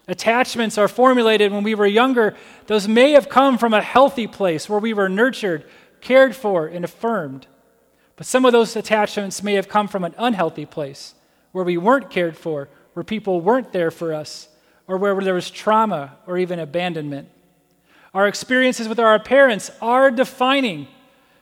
Attachments 0.08 0.78
are 0.78 0.90
formulated 0.90 1.52
when 1.52 1.64
we 1.64 1.76
were 1.76 1.88
younger. 1.88 2.36
Those 2.68 2.88
may 2.88 3.12
have 3.12 3.30
come 3.30 3.58
from 3.58 3.74
a 3.74 3.82
healthy 3.82 4.28
place 4.28 4.68
where 4.68 4.80
we 4.80 4.94
were 4.94 5.08
nurtured, 5.08 5.64
cared 6.04 6.36
for, 6.36 6.68
and 6.68 6.84
affirmed. 6.84 7.48
But 8.16 8.28
some 8.28 8.46
of 8.46 8.52
those 8.52 8.76
attachments 8.76 9.42
may 9.42 9.54
have 9.54 9.70
come 9.70 9.88
from 9.88 10.04
an 10.04 10.14
unhealthy 10.18 10.66
place 10.66 11.16
where 11.54 11.64
we 11.64 11.78
weren't 11.78 12.10
cared 12.10 12.38
for, 12.38 12.68
where 12.94 13.04
people 13.04 13.42
weren't 13.42 13.72
there 13.72 13.90
for 13.90 14.14
us, 14.14 14.50
or 14.86 14.98
where 14.98 15.20
there 15.22 15.34
was 15.34 15.50
trauma 15.50 16.18
or 16.28 16.38
even 16.38 16.60
abandonment. 16.60 17.30
Our 18.14 18.28
experiences 18.28 18.88
with 18.88 19.00
our 19.00 19.18
parents 19.18 19.72
are 19.82 20.12
defining, 20.12 20.88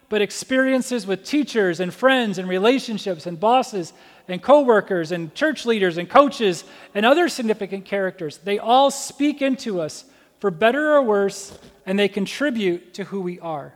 but 0.09 0.21
experiences 0.21 1.07
with 1.07 1.25
teachers 1.25 1.79
and 1.79 1.93
friends 1.93 2.37
and 2.37 2.47
relationships 2.47 3.25
and 3.25 3.39
bosses 3.39 3.93
and 4.27 4.41
coworkers 4.41 5.11
and 5.11 5.33
church 5.33 5.65
leaders 5.65 5.97
and 5.97 6.09
coaches 6.09 6.63
and 6.93 7.05
other 7.05 7.27
significant 7.27 7.83
characters, 7.83 8.37
they 8.37 8.59
all 8.59 8.91
speak 8.91 9.41
into 9.41 9.81
us 9.81 10.05
for 10.39 10.51
better 10.51 10.93
or 10.93 11.01
worse, 11.01 11.57
and 11.85 11.97
they 11.97 12.07
contribute 12.07 12.93
to 12.93 13.05
who 13.05 13.21
we 13.21 13.39
are. 13.39 13.73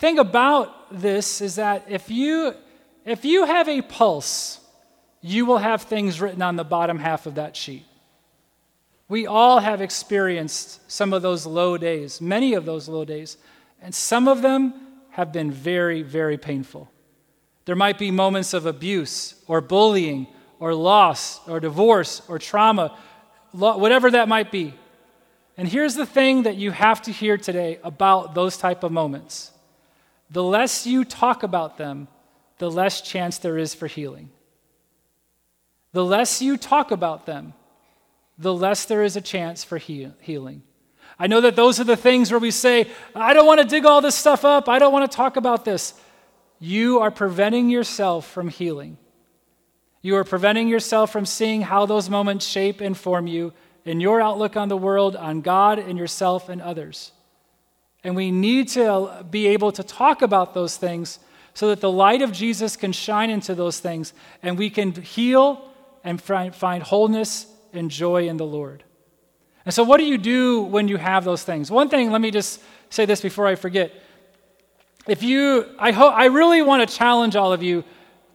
Thing 0.00 0.18
about 0.18 0.98
this 0.98 1.42
is 1.42 1.56
that 1.56 1.84
if 1.86 2.10
you 2.10 2.54
if 3.04 3.26
you 3.26 3.44
have 3.44 3.68
a 3.68 3.82
pulse, 3.82 4.58
you 5.20 5.44
will 5.44 5.58
have 5.58 5.82
things 5.82 6.22
written 6.22 6.40
on 6.40 6.56
the 6.56 6.64
bottom 6.64 6.98
half 6.98 7.26
of 7.26 7.34
that 7.34 7.54
sheet. 7.54 7.84
We 9.08 9.26
all 9.26 9.58
have 9.58 9.82
experienced 9.82 10.90
some 10.90 11.12
of 11.12 11.20
those 11.20 11.44
low 11.44 11.76
days, 11.76 12.18
many 12.18 12.54
of 12.54 12.64
those 12.64 12.88
low 12.88 13.04
days, 13.04 13.36
and 13.82 13.94
some 13.94 14.26
of 14.26 14.40
them 14.40 14.72
have 15.10 15.32
been 15.32 15.52
very, 15.52 16.02
very 16.02 16.38
painful. 16.38 16.90
There 17.66 17.76
might 17.76 17.98
be 17.98 18.10
moments 18.10 18.54
of 18.54 18.64
abuse 18.64 19.34
or 19.46 19.60
bullying 19.60 20.28
or 20.58 20.74
loss 20.74 21.46
or 21.46 21.60
divorce 21.60 22.22
or 22.26 22.38
trauma, 22.38 22.96
whatever 23.52 24.10
that 24.12 24.28
might 24.28 24.50
be. 24.50 24.72
And 25.58 25.68
here's 25.68 25.94
the 25.94 26.06
thing 26.06 26.44
that 26.44 26.56
you 26.56 26.70
have 26.70 27.02
to 27.02 27.12
hear 27.12 27.36
today 27.36 27.78
about 27.84 28.34
those 28.34 28.56
type 28.56 28.82
of 28.82 28.92
moments. 28.92 29.52
The 30.30 30.42
less 30.42 30.86
you 30.86 31.04
talk 31.04 31.42
about 31.42 31.76
them, 31.76 32.08
the 32.58 32.70
less 32.70 33.00
chance 33.00 33.38
there 33.38 33.58
is 33.58 33.74
for 33.74 33.86
healing. 33.86 34.30
The 35.92 36.04
less 36.04 36.40
you 36.40 36.56
talk 36.56 36.90
about 36.92 37.26
them, 37.26 37.52
the 38.38 38.54
less 38.54 38.84
there 38.84 39.02
is 39.02 39.16
a 39.16 39.20
chance 39.20 39.64
for 39.64 39.76
healing. 39.76 40.62
I 41.18 41.26
know 41.26 41.40
that 41.42 41.56
those 41.56 41.80
are 41.80 41.84
the 41.84 41.96
things 41.96 42.30
where 42.30 42.40
we 42.40 42.50
say, 42.50 42.88
I 43.14 43.34
don't 43.34 43.46
want 43.46 43.60
to 43.60 43.66
dig 43.66 43.84
all 43.84 44.00
this 44.00 44.14
stuff 44.14 44.44
up. 44.44 44.68
I 44.68 44.78
don't 44.78 44.92
want 44.92 45.10
to 45.10 45.14
talk 45.14 45.36
about 45.36 45.64
this. 45.64 45.94
You 46.58 47.00
are 47.00 47.10
preventing 47.10 47.68
yourself 47.68 48.26
from 48.26 48.48
healing. 48.48 48.96
You 50.00 50.16
are 50.16 50.24
preventing 50.24 50.68
yourself 50.68 51.12
from 51.12 51.26
seeing 51.26 51.62
how 51.62 51.84
those 51.84 52.08
moments 52.08 52.46
shape 52.46 52.80
and 52.80 52.96
form 52.96 53.26
you 53.26 53.52
in 53.84 54.00
your 54.00 54.20
outlook 54.20 54.56
on 54.56 54.68
the 54.68 54.76
world, 54.76 55.16
on 55.16 55.40
God 55.40 55.78
and 55.78 55.98
yourself 55.98 56.48
and 56.48 56.62
others. 56.62 57.12
And 58.02 58.16
we 58.16 58.30
need 58.30 58.68
to 58.68 59.24
be 59.30 59.48
able 59.48 59.72
to 59.72 59.82
talk 59.82 60.22
about 60.22 60.54
those 60.54 60.76
things 60.76 61.18
so 61.54 61.68
that 61.68 61.80
the 61.80 61.90
light 61.90 62.22
of 62.22 62.32
Jesus 62.32 62.76
can 62.76 62.92
shine 62.92 63.30
into 63.30 63.54
those 63.54 63.80
things 63.80 64.12
and 64.42 64.58
we 64.58 64.70
can 64.70 64.92
heal 64.92 65.70
and 66.02 66.20
find 66.20 66.82
wholeness 66.82 67.46
and 67.72 67.90
joy 67.90 68.28
in 68.28 68.36
the 68.36 68.46
Lord. 68.46 68.84
And 69.64 69.74
so, 69.74 69.82
what 69.84 69.98
do 69.98 70.04
you 70.04 70.16
do 70.16 70.62
when 70.62 70.88
you 70.88 70.96
have 70.96 71.24
those 71.24 71.42
things? 71.42 71.70
One 71.70 71.88
thing, 71.88 72.10
let 72.10 72.20
me 72.20 72.30
just 72.30 72.60
say 72.88 73.04
this 73.04 73.20
before 73.20 73.46
I 73.46 73.54
forget. 73.54 73.92
If 75.06 75.22
you, 75.22 75.66
I, 75.78 75.92
hope, 75.92 76.14
I 76.14 76.26
really 76.26 76.62
want 76.62 76.88
to 76.88 76.96
challenge 76.96 77.36
all 77.36 77.52
of 77.52 77.62
you 77.62 77.84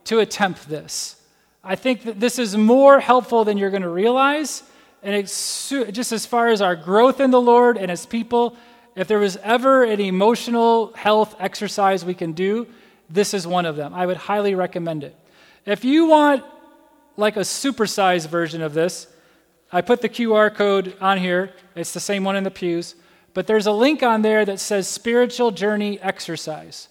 to 0.05 0.19
attempt 0.19 0.69
this. 0.69 1.15
I 1.63 1.75
think 1.75 2.03
that 2.03 2.19
this 2.19 2.37
is 2.37 2.55
more 2.55 2.99
helpful 2.99 3.43
than 3.43 3.57
you're 3.57 3.71
going 3.71 3.81
to 3.81 3.89
realize. 3.89 4.61
And 5.01 5.15
it's 5.15 5.69
just 5.69 6.11
as 6.11 6.25
far 6.25 6.47
as 6.47 6.61
our 6.61 6.75
growth 6.75 7.19
in 7.19 7.31
the 7.31 7.41
Lord 7.41 7.77
and 7.77 7.91
as 7.91 8.05
people, 8.05 8.55
if 8.95 9.07
there 9.07 9.19
was 9.19 9.37
ever 9.37 9.83
an 9.83 9.99
emotional 9.99 10.93
health 10.93 11.35
exercise 11.39 12.05
we 12.05 12.13
can 12.13 12.31
do, 12.31 12.67
this 13.09 13.33
is 13.33 13.45
one 13.45 13.65
of 13.65 13.75
them. 13.75 13.93
I 13.93 14.05
would 14.05 14.17
highly 14.17 14.55
recommend 14.55 15.03
it. 15.03 15.15
If 15.65 15.83
you 15.83 16.05
want 16.07 16.43
like 17.17 17.37
a 17.37 17.41
supersized 17.41 18.27
version 18.27 18.61
of 18.61 18.73
this, 18.73 19.07
I 19.71 19.81
put 19.81 20.01
the 20.01 20.09
QR 20.09 20.53
code 20.53 20.95
on 21.01 21.17
here. 21.17 21.51
It's 21.75 21.93
the 21.93 21.99
same 21.99 22.23
one 22.23 22.35
in 22.35 22.43
the 22.43 22.51
pews. 22.51 22.95
But 23.33 23.47
there's 23.47 23.67
a 23.67 23.71
link 23.71 24.01
on 24.01 24.21
there 24.21 24.45
that 24.45 24.59
says 24.59 24.87
Spiritual 24.87 25.51
Journey 25.51 25.99
Exercise. 25.99 26.87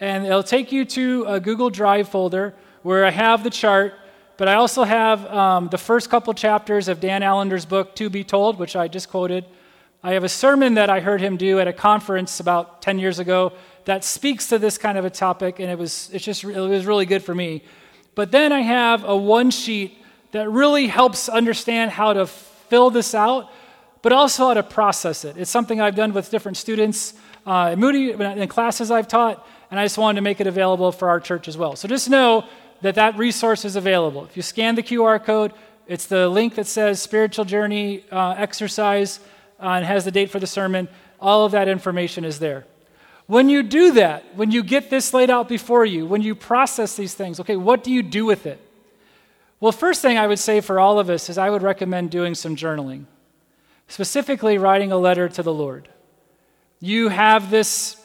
And 0.00 0.26
it'll 0.26 0.42
take 0.42 0.72
you 0.72 0.84
to 0.84 1.24
a 1.28 1.40
Google 1.40 1.70
Drive 1.70 2.08
folder 2.08 2.54
where 2.82 3.04
I 3.04 3.10
have 3.10 3.44
the 3.44 3.50
chart, 3.50 3.94
but 4.36 4.48
I 4.48 4.54
also 4.54 4.84
have 4.84 5.24
um, 5.26 5.68
the 5.68 5.78
first 5.78 6.10
couple 6.10 6.34
chapters 6.34 6.88
of 6.88 7.00
Dan 7.00 7.22
Allender's 7.22 7.64
book, 7.64 7.94
To 7.96 8.10
Be 8.10 8.24
Told, 8.24 8.58
which 8.58 8.76
I 8.76 8.88
just 8.88 9.08
quoted. 9.08 9.44
I 10.06 10.12
have 10.12 10.22
a 10.22 10.28
sermon 10.28 10.74
that 10.74 10.88
I 10.88 11.00
heard 11.00 11.20
him 11.20 11.36
do 11.36 11.58
at 11.58 11.66
a 11.66 11.72
conference 11.72 12.38
about 12.38 12.80
10 12.80 13.00
years 13.00 13.18
ago 13.18 13.52
that 13.86 14.04
speaks 14.04 14.50
to 14.50 14.58
this 14.60 14.78
kind 14.78 14.96
of 14.96 15.04
a 15.04 15.10
topic, 15.10 15.58
and 15.58 15.68
it 15.68 15.76
was, 15.76 16.10
it's 16.12 16.24
just, 16.24 16.44
it 16.44 16.60
was 16.60 16.86
really 16.86 17.06
good 17.06 17.24
for 17.24 17.34
me. 17.34 17.64
But 18.14 18.30
then 18.30 18.52
I 18.52 18.60
have 18.60 19.02
a 19.02 19.16
one 19.16 19.50
sheet 19.50 19.98
that 20.30 20.48
really 20.48 20.86
helps 20.86 21.28
understand 21.28 21.90
how 21.90 22.12
to 22.12 22.28
fill 22.28 22.90
this 22.90 23.16
out, 23.16 23.50
but 24.00 24.12
also 24.12 24.46
how 24.46 24.54
to 24.54 24.62
process 24.62 25.24
it. 25.24 25.36
It's 25.36 25.50
something 25.50 25.80
I've 25.80 25.96
done 25.96 26.12
with 26.12 26.30
different 26.30 26.56
students 26.56 27.14
uh, 27.44 27.70
at 27.72 27.78
Moody 27.78 28.12
in 28.12 28.46
classes 28.46 28.92
I've 28.92 29.08
taught, 29.08 29.44
and 29.72 29.80
I 29.80 29.86
just 29.86 29.98
wanted 29.98 30.20
to 30.20 30.22
make 30.22 30.40
it 30.40 30.46
available 30.46 30.92
for 30.92 31.08
our 31.08 31.18
church 31.18 31.48
as 31.48 31.58
well. 31.58 31.74
So 31.74 31.88
just 31.88 32.08
know 32.08 32.44
that 32.82 32.94
that 32.94 33.18
resource 33.18 33.64
is 33.64 33.74
available. 33.74 34.24
If 34.26 34.36
you 34.36 34.44
scan 34.44 34.76
the 34.76 34.84
QR 34.84 35.20
code, 35.24 35.52
it's 35.88 36.06
the 36.06 36.28
link 36.28 36.54
that 36.54 36.68
says 36.68 37.02
Spiritual 37.02 37.44
Journey 37.44 38.04
uh, 38.12 38.36
Exercise 38.38 39.18
uh, 39.60 39.68
and 39.68 39.84
has 39.84 40.04
the 40.04 40.10
date 40.10 40.30
for 40.30 40.38
the 40.38 40.46
sermon. 40.46 40.88
All 41.20 41.44
of 41.44 41.52
that 41.52 41.68
information 41.68 42.24
is 42.24 42.38
there. 42.38 42.66
When 43.26 43.48
you 43.48 43.62
do 43.62 43.92
that, 43.92 44.36
when 44.36 44.50
you 44.50 44.62
get 44.62 44.88
this 44.88 45.12
laid 45.12 45.30
out 45.30 45.48
before 45.48 45.84
you, 45.84 46.06
when 46.06 46.22
you 46.22 46.34
process 46.34 46.96
these 46.96 47.14
things, 47.14 47.40
okay, 47.40 47.56
what 47.56 47.82
do 47.82 47.90
you 47.90 48.02
do 48.02 48.24
with 48.24 48.46
it? 48.46 48.60
Well, 49.58 49.72
first 49.72 50.02
thing 50.02 50.18
I 50.18 50.26
would 50.26 50.38
say 50.38 50.60
for 50.60 50.78
all 50.78 50.98
of 50.98 51.10
us 51.10 51.28
is 51.28 51.38
I 51.38 51.50
would 51.50 51.62
recommend 51.62 52.10
doing 52.10 52.34
some 52.34 52.54
journaling, 52.54 53.06
specifically 53.88 54.58
writing 54.58 54.92
a 54.92 54.98
letter 54.98 55.28
to 55.28 55.42
the 55.42 55.52
Lord. 55.52 55.88
You 56.78 57.08
have 57.08 57.50
this 57.50 57.96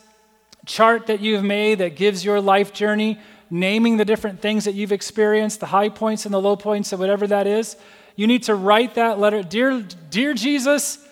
chart 0.66 1.08
that 1.08 1.20
you've 1.20 1.44
made 1.44 1.80
that 1.80 1.96
gives 1.96 2.24
your 2.24 2.40
life 2.40 2.74
journey, 2.74 3.20
naming 3.50 3.98
the 3.98 4.06
different 4.06 4.42
things 4.42 4.66
that 4.66 4.74
you've 4.74 4.94
experienced, 4.94 5.60
the 5.60 5.66
high 5.68 5.90
points 5.90 6.26
and 6.26 6.34
the 6.34 6.42
low 6.42 6.56
points, 6.56 6.94
and 6.94 7.00
whatever 7.00 7.28
that 7.28 7.48
is. 7.48 7.76
You 8.16 8.28
need 8.28 8.44
to 8.44 8.56
write 8.56 8.96
that 8.96 9.20
letter, 9.20 9.44
Dear, 9.44 9.82
dear 10.10 10.34
Jesus, 10.34 11.06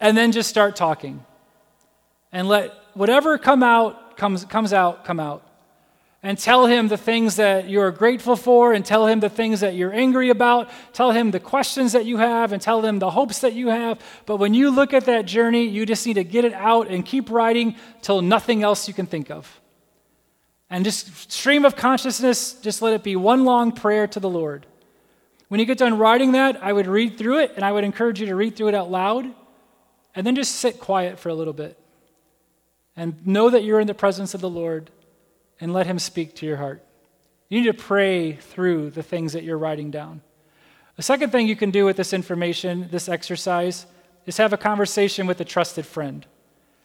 and 0.00 0.16
then 0.16 0.32
just 0.32 0.48
start 0.48 0.74
talking. 0.74 1.24
And 2.32 2.48
let 2.48 2.72
whatever 2.94 3.38
come 3.38 3.62
out 3.62 4.16
comes, 4.16 4.44
comes 4.44 4.72
out, 4.72 5.04
come 5.04 5.20
out. 5.20 5.46
And 6.22 6.38
tell 6.38 6.66
him 6.66 6.88
the 6.88 6.98
things 6.98 7.36
that 7.36 7.70
you're 7.70 7.90
grateful 7.90 8.36
for 8.36 8.74
and 8.74 8.84
tell 8.84 9.06
him 9.06 9.20
the 9.20 9.30
things 9.30 9.60
that 9.60 9.74
you're 9.74 9.92
angry 9.92 10.28
about. 10.28 10.68
Tell 10.92 11.12
him 11.12 11.30
the 11.30 11.40
questions 11.40 11.92
that 11.92 12.04
you 12.04 12.18
have 12.18 12.52
and 12.52 12.60
tell 12.60 12.84
him 12.84 12.98
the 12.98 13.10
hopes 13.10 13.38
that 13.38 13.54
you 13.54 13.68
have. 13.68 13.98
But 14.26 14.36
when 14.36 14.52
you 14.52 14.70
look 14.70 14.92
at 14.92 15.06
that 15.06 15.24
journey 15.24 15.64
you 15.64 15.86
just 15.86 16.06
need 16.06 16.14
to 16.14 16.24
get 16.24 16.44
it 16.44 16.52
out 16.52 16.88
and 16.88 17.06
keep 17.06 17.30
writing 17.30 17.74
till 18.02 18.20
nothing 18.20 18.62
else 18.62 18.86
you 18.86 18.92
can 18.92 19.06
think 19.06 19.30
of. 19.30 19.60
And 20.68 20.84
just 20.84 21.32
stream 21.32 21.64
of 21.64 21.74
consciousness 21.74 22.52
just 22.52 22.82
let 22.82 22.92
it 22.92 23.02
be 23.02 23.16
one 23.16 23.46
long 23.46 23.72
prayer 23.72 24.06
to 24.08 24.20
the 24.20 24.28
lord. 24.28 24.66
When 25.48 25.58
you 25.58 25.66
get 25.66 25.78
done 25.78 25.96
writing 25.96 26.32
that 26.32 26.62
i 26.62 26.70
would 26.70 26.86
read 26.86 27.16
through 27.16 27.38
it 27.40 27.52
and 27.56 27.64
i 27.64 27.72
would 27.72 27.82
encourage 27.82 28.20
you 28.20 28.26
to 28.26 28.36
read 28.36 28.56
through 28.56 28.68
it 28.68 28.74
out 28.74 28.90
loud 28.90 29.34
and 30.14 30.26
then 30.26 30.34
just 30.34 30.56
sit 30.56 30.80
quiet 30.80 31.18
for 31.18 31.28
a 31.28 31.34
little 31.34 31.52
bit 31.52 31.78
and 32.96 33.26
know 33.26 33.50
that 33.50 33.64
you're 33.64 33.80
in 33.80 33.86
the 33.86 33.94
presence 33.94 34.34
of 34.34 34.40
the 34.40 34.50
lord 34.50 34.90
and 35.60 35.72
let 35.72 35.86
Him 35.86 35.98
speak 35.98 36.34
to 36.36 36.46
your 36.46 36.56
heart. 36.56 36.82
You 37.48 37.60
need 37.60 37.66
to 37.66 37.74
pray 37.74 38.32
through 38.32 38.90
the 38.90 39.02
things 39.02 39.32
that 39.32 39.42
you're 39.42 39.58
writing 39.58 39.90
down. 39.90 40.22
The 40.96 41.02
second 41.02 41.30
thing 41.30 41.46
you 41.46 41.56
can 41.56 41.70
do 41.70 41.84
with 41.84 41.96
this 41.96 42.12
information, 42.12 42.88
this 42.90 43.08
exercise, 43.08 43.86
is 44.26 44.36
have 44.36 44.52
a 44.52 44.58
conversation 44.58 45.26
with 45.26 45.40
a 45.40 45.44
trusted 45.44 45.86
friend. 45.86 46.26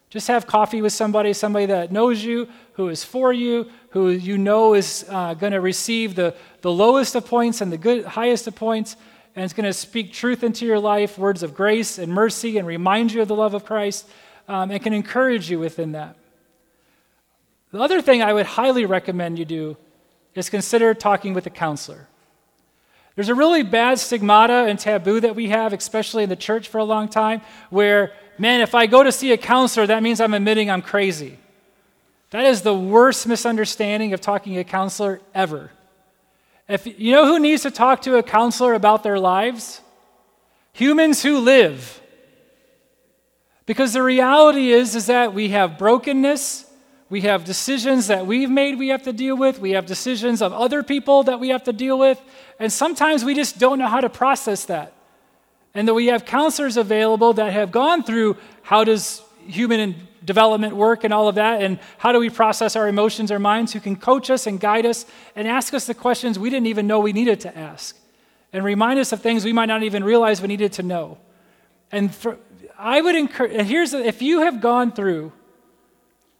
Just 0.08 0.28
have 0.28 0.46
coffee 0.46 0.82
with 0.82 0.92
somebody, 0.92 1.32
somebody 1.32 1.66
that 1.66 1.92
knows 1.92 2.24
you, 2.24 2.48
who 2.74 2.88
is 2.88 3.04
for 3.04 3.32
you, 3.32 3.70
who 3.90 4.10
you 4.10 4.38
know 4.38 4.74
is 4.74 5.04
uh, 5.08 5.34
going 5.34 5.52
to 5.52 5.60
receive 5.60 6.14
the, 6.14 6.34
the 6.62 6.70
lowest 6.70 7.14
of 7.14 7.26
points 7.26 7.60
and 7.60 7.72
the 7.72 7.78
good, 7.78 8.04
highest 8.04 8.46
of 8.46 8.54
points, 8.54 8.96
and 9.36 9.44
it's 9.44 9.52
going 9.52 9.66
to 9.66 9.72
speak 9.74 10.12
truth 10.12 10.42
into 10.42 10.64
your 10.64 10.78
life, 10.78 11.18
words 11.18 11.42
of 11.42 11.54
grace 11.54 11.98
and 11.98 12.10
mercy, 12.10 12.56
and 12.56 12.66
remind 12.66 13.12
you 13.12 13.20
of 13.20 13.28
the 13.28 13.34
love 13.34 13.52
of 13.52 13.66
Christ, 13.66 14.08
um, 14.48 14.70
and 14.70 14.82
can 14.82 14.94
encourage 14.94 15.50
you 15.50 15.60
within 15.60 15.92
that. 15.92 16.16
The 17.70 17.80
other 17.80 18.00
thing 18.00 18.22
I 18.22 18.32
would 18.32 18.46
highly 18.46 18.86
recommend 18.86 19.38
you 19.38 19.44
do 19.44 19.76
is 20.34 20.48
consider 20.48 20.94
talking 20.94 21.34
with 21.34 21.46
a 21.46 21.50
counselor. 21.50 22.08
There's 23.14 23.28
a 23.28 23.34
really 23.34 23.62
bad 23.62 23.98
stigmata 23.98 24.66
and 24.68 24.78
taboo 24.78 25.20
that 25.20 25.36
we 25.36 25.48
have, 25.48 25.74
especially 25.74 26.22
in 26.22 26.28
the 26.28 26.36
church 26.36 26.68
for 26.68 26.78
a 26.78 26.84
long 26.84 27.08
time, 27.08 27.42
where, 27.68 28.12
man, 28.38 28.62
if 28.62 28.74
I 28.74 28.86
go 28.86 29.02
to 29.02 29.12
see 29.12 29.32
a 29.32 29.36
counselor, 29.36 29.86
that 29.86 30.02
means 30.02 30.20
I'm 30.20 30.34
admitting 30.34 30.70
I'm 30.70 30.82
crazy. 30.82 31.38
That 32.30 32.44
is 32.44 32.62
the 32.62 32.74
worst 32.74 33.26
misunderstanding 33.26 34.14
of 34.14 34.20
talking 34.20 34.54
to 34.54 34.60
a 34.60 34.64
counselor 34.64 35.20
ever. 35.34 35.70
If, 36.68 36.86
you 36.86 37.12
know 37.12 37.26
who 37.26 37.38
needs 37.38 37.62
to 37.62 37.70
talk 37.70 38.02
to 38.02 38.16
a 38.16 38.22
counselor 38.22 38.74
about 38.74 39.02
their 39.02 39.18
lives? 39.18 39.80
Humans 40.72 41.22
who 41.22 41.38
live. 41.38 42.00
Because 43.66 43.92
the 43.92 44.02
reality 44.02 44.70
is, 44.70 44.94
is 44.94 45.06
that 45.06 45.32
we 45.32 45.48
have 45.50 45.78
brokenness, 45.78 46.64
we 47.08 47.20
have 47.22 47.44
decisions 47.44 48.08
that 48.08 48.26
we've 48.26 48.50
made 48.50 48.78
we 48.78 48.88
have 48.88 49.02
to 49.04 49.12
deal 49.12 49.36
with. 49.36 49.60
We 49.60 49.72
have 49.72 49.86
decisions 49.86 50.42
of 50.42 50.52
other 50.52 50.82
people 50.82 51.22
that 51.24 51.38
we 51.38 51.50
have 51.50 51.62
to 51.64 51.72
deal 51.72 51.98
with. 51.98 52.20
And 52.58 52.72
sometimes 52.72 53.24
we 53.24 53.34
just 53.34 53.58
don't 53.58 53.78
know 53.78 53.86
how 53.86 54.00
to 54.00 54.08
process 54.08 54.64
that. 54.64 54.92
and 55.76 55.86
that 55.86 55.94
we 55.94 56.06
have 56.06 56.24
counselors 56.24 56.78
available 56.78 57.34
that 57.34 57.52
have 57.52 57.70
gone 57.70 58.02
through 58.02 58.34
how 58.62 58.82
does 58.82 59.20
human 59.46 59.94
development 60.26 60.76
work 60.76 61.04
and 61.04 61.14
all 61.14 61.28
of 61.28 61.36
that, 61.36 61.62
and 61.62 61.78
how 61.98 62.12
do 62.12 62.18
we 62.18 62.28
process 62.28 62.76
our 62.76 62.88
emotions, 62.88 63.30
our 63.30 63.38
minds, 63.38 63.72
who 63.72 63.80
can 63.80 63.96
coach 63.96 64.28
us 64.28 64.46
and 64.46 64.60
guide 64.60 64.84
us 64.84 65.06
and 65.34 65.48
ask 65.48 65.72
us 65.72 65.86
the 65.86 65.94
questions 65.94 66.38
we 66.38 66.50
didn't 66.50 66.66
even 66.66 66.86
know 66.86 67.00
we 67.00 67.14
needed 67.14 67.40
to 67.40 67.56
ask, 67.56 67.96
and 68.52 68.64
remind 68.64 68.98
us 68.98 69.12
of 69.12 69.22
things 69.22 69.44
we 69.44 69.52
might 69.52 69.66
not 69.66 69.82
even 69.82 70.04
realize 70.04 70.42
we 70.42 70.48
needed 70.48 70.72
to 70.74 70.82
know. 70.82 71.16
And 71.92 72.14
for, 72.14 72.36
I 72.76 73.00
would 73.00 73.14
encourage, 73.14 73.66
here's, 73.66 73.94
if 73.94 74.20
you 74.20 74.40
have 74.40 74.60
gone 74.60 74.92
through 74.92 75.32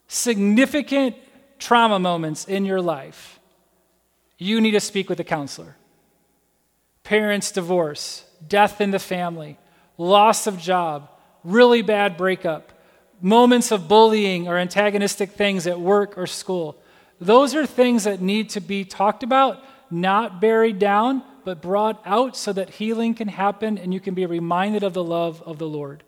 significant 0.09 1.17
trauma 1.59 1.99
moments 1.99 2.45
in 2.45 2.65
your 2.65 2.83
life, 2.83 3.41
you 4.37 4.61
need 4.61 4.73
to 4.73 4.81
speak 4.81 5.09
with 5.09 5.21
a 5.21 5.25
counselor. 5.25 5.77
Parents' 7.05 7.53
divorce, 7.53 8.25
death 8.47 8.81
in 8.81 8.91
the 8.91 8.99
family, 8.99 9.59
loss 9.97 10.47
of 10.47 10.59
job, 10.59 11.09
really 11.45 11.81
bad 11.81 12.17
breakup, 12.17 12.73
moments 13.21 13.73
of 13.73 13.89
bullying 13.89 14.49
or 14.49 14.59
antagonistic 14.59 15.33
things 15.33 15.67
at 15.67 15.81
work 15.81 16.17
or 16.19 16.27
school. 16.27 16.77
Those 17.21 17.55
are 17.55 17.67
things 17.67 18.05
that 18.05 18.21
need 18.21 18.51
to 18.51 18.61
be 18.61 18.85
talked 18.85 19.23
about, 19.23 19.63
not 19.91 20.41
buried 20.41 20.79
down, 20.79 21.23
but 21.45 21.63
brought 21.63 22.03
out 22.05 22.37
so 22.37 22.53
that 22.53 22.71
healing 22.71 23.15
can 23.15 23.29
happen 23.29 23.79
and 23.79 23.95
you 23.95 24.01
can 24.01 24.15
be 24.15 24.27
reminded 24.27 24.83
of 24.83 24.93
the 24.93 25.05
love 25.05 25.43
of 25.43 25.59
the 25.59 25.67
Lord. 25.69 26.03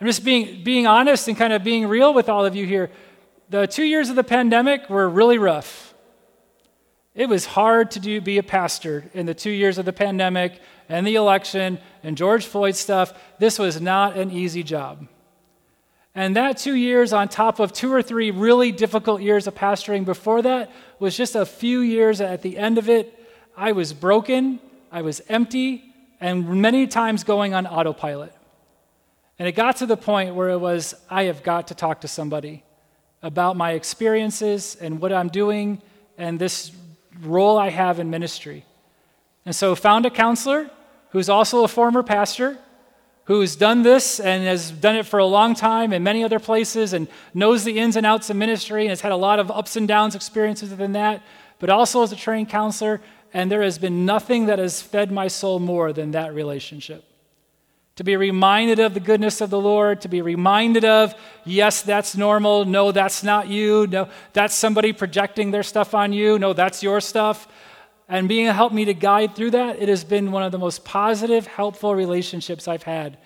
I'm 0.00 0.06
just 0.06 0.24
being, 0.24 0.62
being 0.62 0.86
honest 0.86 1.26
and 1.26 1.36
kind 1.36 1.52
of 1.52 1.64
being 1.64 1.88
real 1.88 2.14
with 2.14 2.28
all 2.28 2.44
of 2.44 2.54
you 2.54 2.66
here. 2.66 2.90
The 3.50 3.66
two 3.66 3.82
years 3.82 4.10
of 4.10 4.16
the 4.16 4.22
pandemic 4.22 4.88
were 4.88 5.08
really 5.08 5.38
rough. 5.38 5.94
It 7.14 7.28
was 7.28 7.46
hard 7.46 7.90
to 7.92 8.00
do, 8.00 8.20
be 8.20 8.38
a 8.38 8.44
pastor 8.44 9.10
in 9.12 9.26
the 9.26 9.34
two 9.34 9.50
years 9.50 9.78
of 9.78 9.86
the 9.86 9.92
pandemic 9.92 10.60
and 10.88 11.04
the 11.04 11.16
election 11.16 11.80
and 12.04 12.16
George 12.16 12.46
Floyd 12.46 12.76
stuff. 12.76 13.12
This 13.40 13.58
was 13.58 13.80
not 13.80 14.16
an 14.16 14.30
easy 14.30 14.62
job. 14.62 15.08
And 16.18 16.34
that 16.34 16.58
two 16.58 16.74
years, 16.74 17.12
on 17.12 17.28
top 17.28 17.60
of 17.60 17.72
two 17.72 17.92
or 17.92 18.02
three 18.02 18.32
really 18.32 18.72
difficult 18.72 19.22
years 19.22 19.46
of 19.46 19.54
pastoring 19.54 20.04
before 20.04 20.42
that, 20.42 20.68
was 20.98 21.16
just 21.16 21.36
a 21.36 21.46
few 21.46 21.78
years 21.78 22.20
at 22.20 22.42
the 22.42 22.58
end 22.58 22.76
of 22.76 22.88
it. 22.88 23.24
I 23.56 23.70
was 23.70 23.92
broken, 23.92 24.58
I 24.90 25.02
was 25.02 25.22
empty, 25.28 25.94
and 26.20 26.60
many 26.60 26.88
times 26.88 27.22
going 27.22 27.54
on 27.54 27.68
autopilot. 27.68 28.34
And 29.38 29.46
it 29.46 29.52
got 29.52 29.76
to 29.76 29.86
the 29.86 29.96
point 29.96 30.34
where 30.34 30.48
it 30.48 30.58
was, 30.58 30.92
I 31.08 31.26
have 31.30 31.44
got 31.44 31.68
to 31.68 31.76
talk 31.76 32.00
to 32.00 32.08
somebody 32.08 32.64
about 33.22 33.56
my 33.56 33.74
experiences 33.74 34.76
and 34.80 35.00
what 35.00 35.12
I'm 35.12 35.28
doing 35.28 35.80
and 36.16 36.36
this 36.36 36.72
role 37.22 37.56
I 37.56 37.70
have 37.70 38.00
in 38.00 38.10
ministry. 38.10 38.64
And 39.46 39.54
so 39.54 39.76
found 39.76 40.04
a 40.04 40.10
counselor 40.10 40.68
who's 41.10 41.28
also 41.28 41.62
a 41.62 41.68
former 41.68 42.02
pastor 42.02 42.58
who's 43.28 43.56
done 43.56 43.82
this 43.82 44.18
and 44.18 44.44
has 44.44 44.70
done 44.70 44.96
it 44.96 45.04
for 45.04 45.18
a 45.18 45.24
long 45.26 45.54
time 45.54 45.92
in 45.92 46.02
many 46.02 46.24
other 46.24 46.38
places 46.38 46.94
and 46.94 47.06
knows 47.34 47.62
the 47.62 47.78
ins 47.78 47.94
and 47.94 48.06
outs 48.06 48.30
of 48.30 48.36
ministry 48.36 48.82
and 48.82 48.88
has 48.88 49.02
had 49.02 49.12
a 49.12 49.16
lot 49.16 49.38
of 49.38 49.50
ups 49.50 49.76
and 49.76 49.86
downs 49.86 50.14
experiences 50.14 50.70
within 50.70 50.92
that, 50.92 51.22
but 51.58 51.68
also 51.68 52.02
as 52.02 52.10
a 52.10 52.16
trained 52.16 52.48
counselor. 52.48 53.02
And 53.34 53.52
there 53.52 53.60
has 53.60 53.78
been 53.78 54.06
nothing 54.06 54.46
that 54.46 54.58
has 54.58 54.80
fed 54.80 55.12
my 55.12 55.28
soul 55.28 55.58
more 55.58 55.92
than 55.92 56.12
that 56.12 56.32
relationship 56.34 57.04
to 57.96 58.04
be 58.04 58.16
reminded 58.16 58.78
of 58.78 58.94
the 58.94 59.00
goodness 59.00 59.40
of 59.40 59.50
the 59.50 59.60
Lord, 59.60 60.00
to 60.02 60.08
be 60.08 60.22
reminded 60.22 60.84
of, 60.84 61.16
yes, 61.44 61.82
that's 61.82 62.16
normal. 62.16 62.64
No, 62.64 62.92
that's 62.92 63.24
not 63.24 63.48
you. 63.48 63.88
No, 63.88 64.08
that's 64.32 64.54
somebody 64.54 64.92
projecting 64.92 65.50
their 65.50 65.64
stuff 65.64 65.94
on 65.94 66.12
you. 66.12 66.38
No, 66.38 66.52
that's 66.52 66.80
your 66.80 67.00
stuff. 67.00 67.48
And 68.08 68.28
being 68.28 68.48
a 68.48 68.52
help 68.54 68.72
me 68.72 68.86
to 68.86 68.94
guide 68.94 69.34
through 69.36 69.50
that, 69.50 69.80
it 69.80 69.88
has 69.88 70.02
been 70.02 70.32
one 70.32 70.42
of 70.42 70.50
the 70.50 70.58
most 70.58 70.84
positive, 70.84 71.46
helpful 71.46 71.94
relationships 71.94 72.66
I've 72.66 72.84
had 72.84 73.18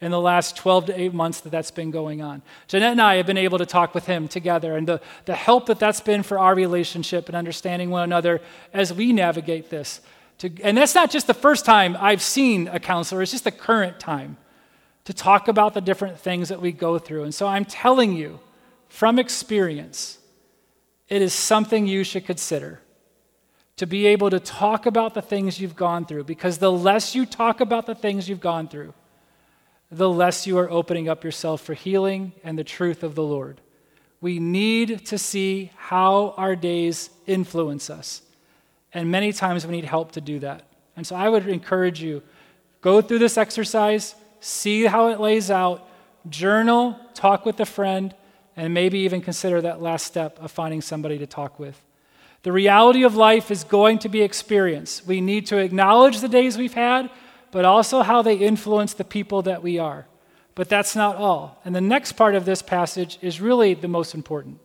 in 0.00 0.10
the 0.10 0.20
last 0.20 0.56
12 0.56 0.86
to 0.86 0.98
8 0.98 1.12
months 1.12 1.40
that 1.40 1.50
that's 1.50 1.70
been 1.70 1.90
going 1.90 2.22
on. 2.22 2.40
Jeanette 2.66 2.92
and 2.92 3.02
I 3.02 3.16
have 3.16 3.26
been 3.26 3.36
able 3.36 3.58
to 3.58 3.66
talk 3.66 3.94
with 3.94 4.06
him 4.06 4.28
together, 4.28 4.76
and 4.76 4.88
the, 4.88 5.00
the 5.26 5.34
help 5.34 5.66
that 5.66 5.78
that's 5.78 6.00
been 6.00 6.22
for 6.22 6.38
our 6.38 6.54
relationship 6.54 7.28
and 7.28 7.36
understanding 7.36 7.90
one 7.90 8.02
another 8.02 8.40
as 8.72 8.94
we 8.94 9.12
navigate 9.12 9.68
this. 9.68 10.00
To, 10.38 10.50
and 10.62 10.74
that's 10.74 10.94
not 10.94 11.10
just 11.10 11.26
the 11.26 11.34
first 11.34 11.66
time 11.66 11.98
I've 12.00 12.22
seen 12.22 12.66
a 12.68 12.80
counselor, 12.80 13.20
it's 13.20 13.32
just 13.32 13.44
the 13.44 13.50
current 13.50 14.00
time 14.00 14.38
to 15.04 15.12
talk 15.12 15.48
about 15.48 15.74
the 15.74 15.82
different 15.82 16.18
things 16.18 16.48
that 16.48 16.62
we 16.62 16.72
go 16.72 16.98
through. 16.98 17.24
And 17.24 17.34
so 17.34 17.46
I'm 17.46 17.66
telling 17.66 18.14
you 18.14 18.40
from 18.88 19.18
experience, 19.18 20.18
it 21.08 21.20
is 21.20 21.34
something 21.34 21.86
you 21.86 22.04
should 22.04 22.24
consider 22.24 22.80
to 23.80 23.86
be 23.86 24.08
able 24.08 24.28
to 24.28 24.38
talk 24.38 24.84
about 24.84 25.14
the 25.14 25.22
things 25.22 25.58
you've 25.58 25.74
gone 25.74 26.04
through 26.04 26.22
because 26.22 26.58
the 26.58 26.70
less 26.70 27.14
you 27.14 27.24
talk 27.24 27.62
about 27.62 27.86
the 27.86 27.94
things 27.94 28.28
you've 28.28 28.38
gone 28.38 28.68
through, 28.68 28.92
the 29.90 30.06
less 30.06 30.46
you 30.46 30.58
are 30.58 30.70
opening 30.70 31.08
up 31.08 31.24
yourself 31.24 31.62
for 31.62 31.72
healing 31.72 32.30
and 32.44 32.58
the 32.58 32.62
truth 32.62 33.02
of 33.02 33.14
the 33.14 33.22
Lord. 33.22 33.58
We 34.20 34.38
need 34.38 35.06
to 35.06 35.16
see 35.16 35.70
how 35.78 36.34
our 36.36 36.54
days 36.54 37.08
influence 37.26 37.88
us. 37.88 38.20
And 38.92 39.10
many 39.10 39.32
times 39.32 39.66
we 39.66 39.72
need 39.72 39.86
help 39.86 40.12
to 40.12 40.20
do 40.20 40.40
that. 40.40 40.62
And 40.94 41.06
so 41.06 41.16
I 41.16 41.30
would 41.30 41.48
encourage 41.48 42.02
you 42.02 42.22
go 42.82 43.00
through 43.00 43.20
this 43.20 43.38
exercise, 43.38 44.14
see 44.40 44.84
how 44.84 45.06
it 45.06 45.20
lays 45.20 45.50
out, 45.50 45.88
journal, 46.28 47.00
talk 47.14 47.46
with 47.46 47.58
a 47.60 47.66
friend, 47.66 48.14
and 48.56 48.74
maybe 48.74 48.98
even 48.98 49.22
consider 49.22 49.62
that 49.62 49.80
last 49.80 50.06
step 50.06 50.38
of 50.38 50.50
finding 50.50 50.82
somebody 50.82 51.16
to 51.16 51.26
talk 51.26 51.58
with. 51.58 51.80
The 52.42 52.52
reality 52.52 53.02
of 53.02 53.16
life 53.16 53.50
is 53.50 53.64
going 53.64 53.98
to 54.00 54.08
be 54.08 54.22
experienced. 54.22 55.06
We 55.06 55.20
need 55.20 55.46
to 55.46 55.58
acknowledge 55.58 56.20
the 56.20 56.28
days 56.28 56.56
we've 56.56 56.74
had, 56.74 57.10
but 57.50 57.64
also 57.64 58.02
how 58.02 58.22
they 58.22 58.36
influence 58.36 58.94
the 58.94 59.04
people 59.04 59.42
that 59.42 59.62
we 59.62 59.78
are. 59.78 60.06
But 60.54 60.68
that's 60.68 60.96
not 60.96 61.16
all. 61.16 61.60
And 61.64 61.74
the 61.74 61.80
next 61.80 62.12
part 62.12 62.34
of 62.34 62.44
this 62.44 62.62
passage 62.62 63.18
is 63.20 63.40
really 63.40 63.74
the 63.74 63.88
most 63.88 64.14
important. 64.14 64.58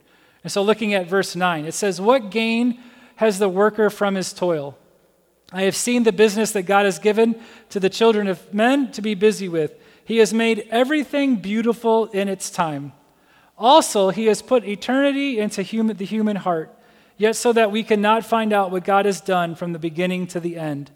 And 0.43 0.51
so, 0.51 0.61
looking 0.61 0.93
at 0.93 1.07
verse 1.07 1.35
9, 1.35 1.65
it 1.65 1.73
says, 1.73 1.99
What 1.99 2.29
gain 2.29 2.79
has 3.15 3.39
the 3.39 3.49
worker 3.49 3.89
from 3.89 4.15
his 4.15 4.33
toil. 4.33 4.77
I 5.51 5.63
have 5.63 5.75
seen 5.75 6.03
the 6.03 6.11
business 6.11 6.51
that 6.51 6.63
God 6.63 6.85
has 6.85 6.99
given 6.99 7.39
to 7.69 7.79
the 7.79 7.89
children 7.89 8.27
of 8.27 8.53
men 8.53 8.91
to 8.91 9.01
be 9.01 9.15
busy 9.15 9.47
with. 9.47 9.73
He 10.03 10.17
has 10.17 10.33
made 10.33 10.67
everything 10.69 11.37
beautiful 11.37 12.05
in 12.07 12.27
its 12.27 12.49
time. 12.49 12.93
Also, 13.57 14.09
he 14.09 14.25
has 14.25 14.41
put 14.41 14.65
eternity 14.65 15.39
into 15.39 15.61
human, 15.61 15.97
the 15.97 16.05
human 16.05 16.35
heart, 16.35 16.74
yet 17.17 17.35
so 17.35 17.53
that 17.53 17.71
we 17.71 17.83
cannot 17.83 18.25
find 18.25 18.51
out 18.53 18.71
what 18.71 18.83
God 18.83 19.05
has 19.05 19.21
done 19.21 19.55
from 19.55 19.73
the 19.73 19.79
beginning 19.79 20.27
to 20.27 20.39
the 20.39 20.57
end. 20.57 20.91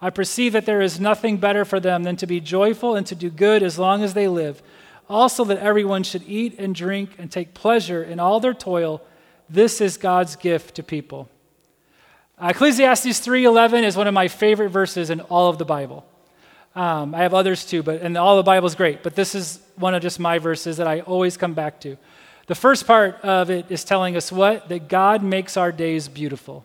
I 0.00 0.10
perceive 0.10 0.52
that 0.52 0.66
there 0.66 0.80
is 0.82 0.98
nothing 0.98 1.36
better 1.36 1.64
for 1.64 1.78
them 1.78 2.02
than 2.02 2.16
to 2.16 2.26
be 2.26 2.40
joyful 2.40 2.96
and 2.96 3.06
to 3.06 3.14
do 3.14 3.30
good 3.30 3.62
as 3.62 3.78
long 3.78 4.02
as 4.02 4.14
they 4.14 4.26
live. 4.28 4.62
Also, 5.08 5.44
that 5.44 5.58
everyone 5.58 6.02
should 6.02 6.24
eat 6.26 6.58
and 6.58 6.74
drink 6.74 7.10
and 7.18 7.30
take 7.30 7.54
pleasure 7.54 8.02
in 8.02 8.18
all 8.18 8.40
their 8.40 8.54
toil. 8.54 9.02
This 9.48 9.80
is 9.80 9.96
God's 9.96 10.36
gift 10.36 10.74
to 10.76 10.82
people. 10.82 11.28
Ecclesiastes 12.40 13.20
3:11 13.20 13.84
is 13.84 13.96
one 13.96 14.08
of 14.08 14.14
my 14.14 14.26
favorite 14.26 14.70
verses 14.70 15.10
in 15.10 15.20
all 15.20 15.48
of 15.48 15.58
the 15.58 15.64
Bible. 15.64 16.04
Um, 16.74 17.14
I 17.14 17.18
have 17.18 17.34
others 17.34 17.64
too, 17.64 17.82
but 17.82 18.00
and 18.00 18.16
all 18.16 18.36
the 18.36 18.42
Bible 18.42 18.66
is 18.66 18.74
great. 18.74 19.02
But 19.02 19.14
this 19.14 19.34
is 19.34 19.60
one 19.76 19.94
of 19.94 20.02
just 20.02 20.18
my 20.18 20.38
verses 20.38 20.78
that 20.78 20.88
I 20.88 21.00
always 21.00 21.36
come 21.36 21.54
back 21.54 21.80
to. 21.80 21.96
The 22.46 22.54
first 22.54 22.86
part 22.86 23.20
of 23.22 23.50
it 23.50 23.66
is 23.70 23.84
telling 23.84 24.16
us 24.16 24.32
what 24.32 24.68
that 24.68 24.88
God 24.88 25.22
makes 25.22 25.56
our 25.56 25.72
days 25.72 26.08
beautiful. 26.08 26.64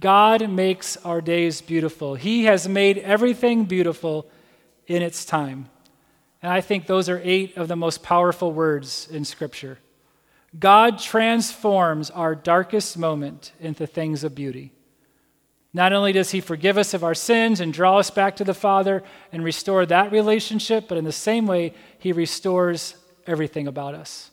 God 0.00 0.48
makes 0.50 0.96
our 0.98 1.20
days 1.20 1.60
beautiful. 1.60 2.14
He 2.14 2.44
has 2.44 2.68
made 2.68 2.98
everything 2.98 3.64
beautiful 3.64 4.26
in 4.86 5.02
its 5.02 5.24
time. 5.24 5.68
And 6.42 6.52
I 6.52 6.60
think 6.60 6.86
those 6.86 7.08
are 7.08 7.20
eight 7.22 7.56
of 7.56 7.68
the 7.68 7.76
most 7.76 8.02
powerful 8.02 8.52
words 8.52 9.08
in 9.10 9.24
Scripture. 9.24 9.78
God 10.58 10.98
transforms 10.98 12.10
our 12.10 12.34
darkest 12.34 12.98
moment 12.98 13.52
into 13.60 13.86
things 13.86 14.24
of 14.24 14.34
beauty. 14.34 14.72
Not 15.72 15.92
only 15.92 16.12
does 16.12 16.30
He 16.30 16.40
forgive 16.40 16.78
us 16.78 16.94
of 16.94 17.02
our 17.02 17.14
sins 17.14 17.60
and 17.60 17.72
draw 17.72 17.98
us 17.98 18.10
back 18.10 18.36
to 18.36 18.44
the 18.44 18.54
Father 18.54 19.02
and 19.32 19.42
restore 19.42 19.84
that 19.86 20.12
relationship, 20.12 20.86
but 20.88 20.98
in 20.98 21.04
the 21.04 21.12
same 21.12 21.46
way, 21.46 21.74
He 21.98 22.12
restores 22.12 22.94
everything 23.26 23.66
about 23.66 23.94
us. 23.94 24.30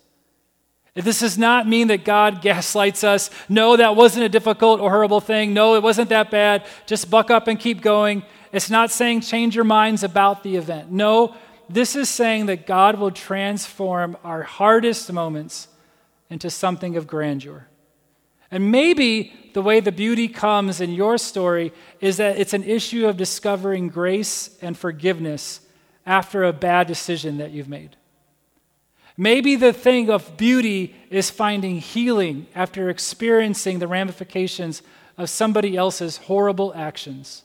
This 0.94 1.22
does 1.22 1.38
not 1.38 1.68
mean 1.68 1.88
that 1.88 2.04
God 2.04 2.42
gaslights 2.42 3.04
us. 3.04 3.30
No, 3.48 3.78
that 3.78 3.96
wasn't 3.96 4.26
a 4.26 4.30
difficult 4.30 4.82
or 4.82 4.90
horrible 4.90 5.22
thing. 5.22 5.54
No, 5.54 5.76
it 5.76 5.84
wasn't 5.84 6.10
that 6.10 6.30
bad. 6.30 6.66
Just 6.86 7.10
buck 7.10 7.32
up 7.32 7.48
and 7.48 7.58
keep 7.58 7.82
going. 7.82 8.24
It's 8.52 8.70
not 8.70 8.92
saying 8.92 9.22
change 9.22 9.56
your 9.56 9.64
minds 9.64 10.04
about 10.04 10.44
the 10.44 10.58
event. 10.58 10.92
No, 10.92 11.36
this 11.70 11.96
is 11.96 12.10
saying 12.10 12.48
that 12.48 12.68
God 12.68 13.00
will 13.00 13.12
transform 13.12 14.18
our 14.26 14.44
hardest 14.44 15.12
moments 15.14 15.70
into 16.30 16.50
something 16.50 16.98
of 16.98 17.08
grandeur. 17.08 17.68
And 18.50 18.70
maybe 18.70 19.34
the 19.54 19.62
way 19.62 19.80
the 19.80 19.94
beauty 19.94 20.28
comes 20.28 20.82
in 20.82 20.92
your 20.92 21.18
story 21.18 21.72
is 22.02 22.18
that 22.18 22.38
it's 22.38 22.54
an 22.54 22.66
issue 22.66 23.08
of 23.08 23.16
discovering 23.16 23.88
grace 23.88 24.58
and 24.62 24.78
forgiveness 24.78 25.62
after 26.06 26.44
a 26.44 26.52
bad 26.52 26.88
decision 26.88 27.38
that 27.38 27.52
you've 27.52 27.70
made. 27.70 27.96
Maybe 29.22 29.56
the 29.56 29.72
thing 29.72 30.10
of 30.10 30.36
beauty 30.36 30.96
is 31.12 31.30
finding 31.30 31.76
healing 31.76 32.48
after 32.56 32.90
experiencing 32.90 33.78
the 33.78 33.88
ramifications 33.88 34.82
of 35.16 35.30
somebody 35.30 35.78
else's 35.78 36.18
horrible 36.18 36.74
actions. 36.76 37.44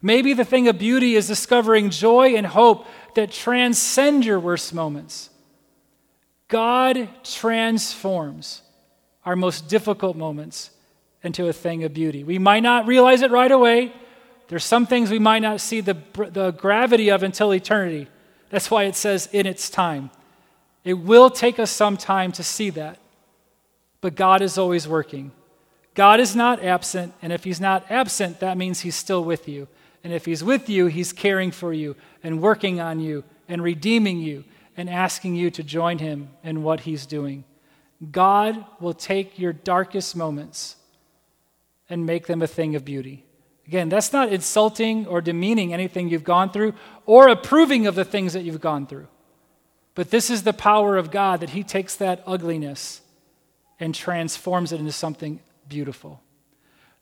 Maybe 0.00 0.32
the 0.32 0.46
thing 0.46 0.66
of 0.66 0.78
beauty 0.78 1.14
is 1.14 1.26
discovering 1.26 1.90
joy 1.90 2.36
and 2.36 2.46
hope 2.46 2.86
that 3.16 3.30
transcend 3.30 4.24
your 4.24 4.40
worst 4.40 4.72
moments. 4.72 5.28
God 6.48 7.06
transforms 7.22 8.62
our 9.26 9.36
most 9.36 9.68
difficult 9.68 10.16
moments 10.16 10.70
into 11.22 11.48
a 11.48 11.52
thing 11.52 11.84
of 11.84 11.92
beauty. 11.92 12.24
We 12.24 12.38
might 12.38 12.62
not 12.62 12.86
realize 12.86 13.20
it 13.20 13.30
right 13.30 13.52
away. 13.52 13.92
There's 14.48 14.64
some 14.64 14.86
things 14.86 15.10
we 15.10 15.18
might 15.18 15.42
not 15.42 15.60
see 15.60 15.82
the, 15.82 15.98
the 16.30 16.52
gravity 16.52 17.10
of 17.10 17.22
until 17.22 17.52
eternity. 17.52 18.08
That's 18.48 18.70
why 18.70 18.84
it 18.84 18.96
says 18.96 19.28
in 19.34 19.44
its 19.44 19.68
time. 19.68 20.12
It 20.84 20.94
will 20.94 21.30
take 21.30 21.58
us 21.58 21.70
some 21.70 21.96
time 21.96 22.32
to 22.32 22.42
see 22.42 22.70
that. 22.70 22.98
But 24.00 24.14
God 24.14 24.42
is 24.42 24.58
always 24.58 24.86
working. 24.86 25.32
God 25.94 26.20
is 26.20 26.36
not 26.36 26.62
absent, 26.62 27.12
and 27.20 27.32
if 27.32 27.42
He's 27.42 27.60
not 27.60 27.90
absent, 27.90 28.40
that 28.40 28.56
means 28.56 28.80
He's 28.80 28.94
still 28.94 29.24
with 29.24 29.48
you. 29.48 29.66
And 30.04 30.12
if 30.12 30.24
He's 30.24 30.44
with 30.44 30.68
you, 30.68 30.86
He's 30.86 31.12
caring 31.12 31.50
for 31.50 31.72
you 31.72 31.96
and 32.22 32.40
working 32.40 32.80
on 32.80 33.00
you 33.00 33.24
and 33.48 33.62
redeeming 33.62 34.20
you 34.20 34.44
and 34.76 34.88
asking 34.88 35.34
you 35.34 35.50
to 35.50 35.62
join 35.64 35.98
Him 35.98 36.30
in 36.44 36.62
what 36.62 36.80
He's 36.80 37.04
doing. 37.04 37.42
God 38.12 38.64
will 38.78 38.94
take 38.94 39.38
your 39.38 39.52
darkest 39.52 40.14
moments 40.14 40.76
and 41.90 42.06
make 42.06 42.28
them 42.28 42.42
a 42.42 42.46
thing 42.46 42.76
of 42.76 42.84
beauty. 42.84 43.24
Again, 43.66 43.88
that's 43.88 44.12
not 44.12 44.32
insulting 44.32 45.06
or 45.06 45.20
demeaning 45.20 45.74
anything 45.74 46.08
you've 46.08 46.24
gone 46.24 46.50
through 46.50 46.74
or 47.06 47.28
approving 47.28 47.86
of 47.86 47.96
the 47.96 48.04
things 48.04 48.34
that 48.34 48.44
you've 48.44 48.60
gone 48.60 48.86
through. 48.86 49.08
But 49.98 50.12
this 50.12 50.30
is 50.30 50.44
the 50.44 50.52
power 50.52 50.96
of 50.96 51.10
God 51.10 51.40
that 51.40 51.50
He 51.50 51.64
takes 51.64 51.96
that 51.96 52.22
ugliness 52.24 53.00
and 53.80 53.92
transforms 53.92 54.70
it 54.70 54.78
into 54.78 54.92
something 54.92 55.40
beautiful. 55.68 56.22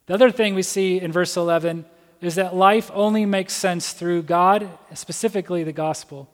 The 0.07 0.15
other 0.15 0.31
thing 0.31 0.55
we 0.55 0.63
see 0.63 0.99
in 0.99 1.11
verse 1.11 1.37
11 1.37 1.85
is 2.21 2.33
that 2.33 2.55
life 2.55 2.89
only 2.91 3.23
makes 3.23 3.53
sense 3.53 3.93
through 3.93 4.23
God, 4.23 4.67
specifically 4.95 5.63
the 5.63 5.71
gospel. 5.71 6.27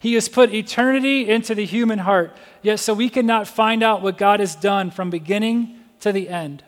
He 0.00 0.14
has 0.14 0.28
put 0.28 0.52
eternity 0.52 1.30
into 1.30 1.54
the 1.54 1.64
human 1.64 2.00
heart, 2.00 2.36
yet 2.60 2.80
so 2.80 2.92
we 2.92 3.08
cannot 3.08 3.46
find 3.46 3.80
out 3.84 4.02
what 4.02 4.18
God 4.18 4.40
has 4.40 4.56
done 4.56 4.90
from 4.90 5.10
beginning 5.10 5.78
to 6.00 6.10
the 6.10 6.28
end. 6.28 6.64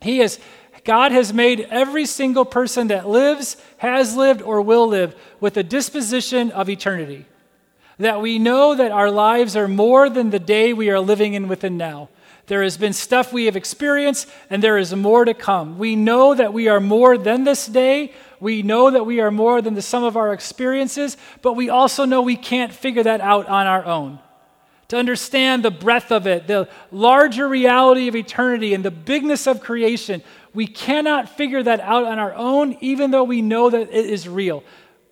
He 0.00 0.20
has 0.20 0.40
God 0.82 1.12
has 1.12 1.30
made 1.30 1.60
every 1.70 2.06
single 2.06 2.46
person 2.46 2.88
that 2.88 3.06
lives, 3.06 3.58
has 3.76 4.16
lived, 4.16 4.40
or 4.40 4.62
will 4.62 4.88
live 4.88 5.14
with 5.40 5.58
a 5.58 5.62
disposition 5.62 6.50
of 6.52 6.70
eternity. 6.70 7.26
That 7.98 8.20
we 8.20 8.38
know 8.38 8.74
that 8.74 8.92
our 8.92 9.10
lives 9.10 9.56
are 9.56 9.68
more 9.68 10.10
than 10.10 10.30
the 10.30 10.38
day 10.38 10.72
we 10.72 10.90
are 10.90 11.00
living 11.00 11.34
in 11.34 11.48
within 11.48 11.76
now. 11.76 12.10
There 12.46 12.62
has 12.62 12.76
been 12.76 12.92
stuff 12.92 13.32
we 13.32 13.46
have 13.46 13.56
experienced, 13.56 14.28
and 14.50 14.62
there 14.62 14.78
is 14.78 14.94
more 14.94 15.24
to 15.24 15.34
come. 15.34 15.78
We 15.78 15.96
know 15.96 16.34
that 16.34 16.52
we 16.52 16.68
are 16.68 16.78
more 16.78 17.18
than 17.18 17.44
this 17.44 17.66
day. 17.66 18.12
We 18.38 18.62
know 18.62 18.90
that 18.90 19.04
we 19.04 19.20
are 19.20 19.30
more 19.30 19.62
than 19.62 19.74
the 19.74 19.82
sum 19.82 20.04
of 20.04 20.16
our 20.16 20.32
experiences, 20.32 21.16
but 21.42 21.54
we 21.54 21.70
also 21.70 22.04
know 22.04 22.22
we 22.22 22.36
can't 22.36 22.72
figure 22.72 23.02
that 23.02 23.20
out 23.20 23.48
on 23.48 23.66
our 23.66 23.84
own. 23.84 24.20
To 24.88 24.96
understand 24.96 25.64
the 25.64 25.72
breadth 25.72 26.12
of 26.12 26.28
it, 26.28 26.46
the 26.46 26.68
larger 26.92 27.48
reality 27.48 28.06
of 28.06 28.14
eternity, 28.14 28.74
and 28.74 28.84
the 28.84 28.92
bigness 28.92 29.48
of 29.48 29.60
creation, 29.60 30.22
we 30.54 30.68
cannot 30.68 31.28
figure 31.28 31.62
that 31.62 31.80
out 31.80 32.04
on 32.04 32.20
our 32.20 32.34
own, 32.34 32.76
even 32.80 33.10
though 33.10 33.24
we 33.24 33.42
know 33.42 33.70
that 33.70 33.80
it 33.80 34.06
is 34.06 34.28
real. 34.28 34.62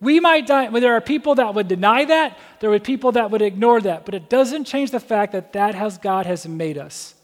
We 0.01 0.19
might 0.19 0.45
die, 0.45 0.69
but 0.69 0.81
there 0.81 0.93
are 0.93 1.01
people 1.01 1.35
that 1.35 1.53
would 1.53 1.67
deny 1.67 2.05
that, 2.05 2.37
there 2.59 2.71
are 2.71 2.79
people 2.79 3.13
that 3.13 3.31
would 3.31 3.41
ignore 3.41 3.81
that, 3.81 4.05
but 4.05 4.13
it 4.13 4.29
doesn't 4.29 4.65
change 4.65 4.91
the 4.91 4.99
fact 4.99 5.31
that 5.31 5.53
that 5.53 5.75
has 5.75 5.97
God 5.97 6.25
has 6.25 6.47
made 6.47 6.77
us. 6.77 7.15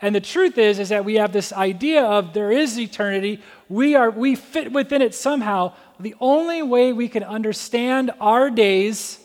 And 0.00 0.14
the 0.14 0.20
truth 0.20 0.58
is, 0.58 0.78
is 0.78 0.90
that 0.90 1.04
we 1.04 1.16
have 1.16 1.32
this 1.32 1.52
idea 1.52 2.04
of 2.04 2.32
there 2.32 2.52
is 2.52 2.78
eternity. 2.78 3.42
We 3.68 3.96
are 3.96 4.10
we 4.10 4.36
fit 4.36 4.72
within 4.72 5.02
it 5.02 5.14
somehow. 5.14 5.74
The 5.98 6.14
only 6.20 6.62
way 6.62 6.92
we 6.92 7.08
can 7.08 7.24
understand 7.24 8.12
our 8.20 8.48
days 8.48 9.18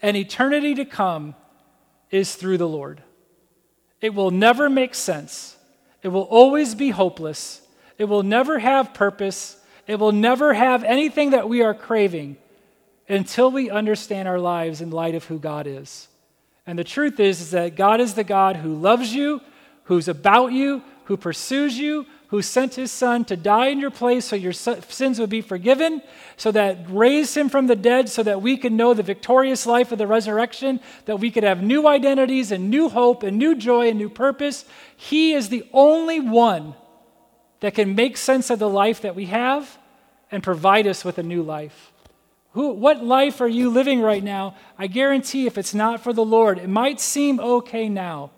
and 0.00 0.16
eternity 0.16 0.74
to 0.74 0.84
come 0.84 1.36
is 2.10 2.34
through 2.34 2.58
the 2.58 2.68
Lord. 2.68 3.02
It 4.00 4.12
will 4.14 4.32
never 4.32 4.68
make 4.68 4.96
sense. 4.96 5.56
It 6.02 6.08
will 6.08 6.22
always 6.22 6.74
be 6.74 6.90
hopeless. 6.90 7.62
It 7.96 8.06
will 8.06 8.24
never 8.24 8.58
have 8.58 8.94
purpose. 8.94 9.56
It 9.92 9.98
will 9.98 10.12
never 10.12 10.54
have 10.54 10.84
anything 10.84 11.30
that 11.30 11.48
we 11.48 11.60
are 11.62 11.74
craving 11.74 12.38
until 13.08 13.50
we 13.50 13.68
understand 13.68 14.26
our 14.26 14.38
lives 14.38 14.80
in 14.80 14.90
light 14.90 15.14
of 15.14 15.24
who 15.24 15.38
God 15.38 15.66
is. 15.66 16.08
And 16.66 16.78
the 16.78 16.84
truth 16.84 17.20
is, 17.20 17.42
is 17.42 17.50
that 17.50 17.76
God 17.76 18.00
is 18.00 18.14
the 18.14 18.24
God 18.24 18.56
who 18.56 18.74
loves 18.74 19.14
you 19.14 19.42
who's 19.84 20.08
about 20.08 20.52
you, 20.52 20.82
who 21.04 21.16
pursues 21.16 21.78
you, 21.78 22.06
who 22.28 22.40
sent 22.40 22.74
his 22.74 22.90
son 22.90 23.24
to 23.26 23.36
die 23.36 23.66
in 23.66 23.78
your 23.78 23.90
place 23.90 24.24
so 24.24 24.36
your 24.36 24.52
sins 24.52 25.18
would 25.18 25.28
be 25.28 25.42
forgiven, 25.42 26.00
so 26.36 26.50
that 26.50 26.78
raised 26.88 27.36
him 27.36 27.48
from 27.48 27.66
the 27.66 27.76
dead 27.76 28.08
so 28.08 28.22
that 28.22 28.40
we 28.40 28.56
could 28.56 28.72
know 28.72 28.94
the 28.94 29.02
victorious 29.02 29.66
life 29.66 29.92
of 29.92 29.98
the 29.98 30.06
resurrection, 30.06 30.80
that 31.04 31.18
we 31.18 31.30
could 31.30 31.42
have 31.42 31.62
new 31.62 31.86
identities 31.86 32.52
and 32.52 32.70
new 32.70 32.88
hope 32.88 33.22
and 33.22 33.36
new 33.36 33.54
joy 33.54 33.88
and 33.88 33.98
new 33.98 34.08
purpose. 34.08 34.64
He 34.96 35.32
is 35.32 35.50
the 35.50 35.68
only 35.72 36.20
one 36.20 36.74
that 37.60 37.74
can 37.74 37.94
make 37.94 38.16
sense 38.16 38.48
of 38.48 38.58
the 38.58 38.68
life 38.68 39.02
that 39.02 39.14
we 39.14 39.26
have 39.26 39.78
and 40.32 40.42
provide 40.42 40.86
us 40.86 41.04
with 41.04 41.18
a 41.18 41.22
new 41.22 41.42
life. 41.42 41.92
Who, 42.52 42.70
what 42.70 43.04
life 43.04 43.40
are 43.40 43.48
you 43.48 43.70
living 43.70 44.00
right 44.00 44.22
now? 44.22 44.56
I 44.78 44.86
guarantee 44.86 45.46
if 45.46 45.56
it's 45.56 45.74
not 45.74 46.02
for 46.02 46.12
the 46.12 46.24
Lord, 46.24 46.58
it 46.58 46.68
might 46.68 47.00
seem 47.00 47.38
okay 47.38 47.88
now. 47.88 48.30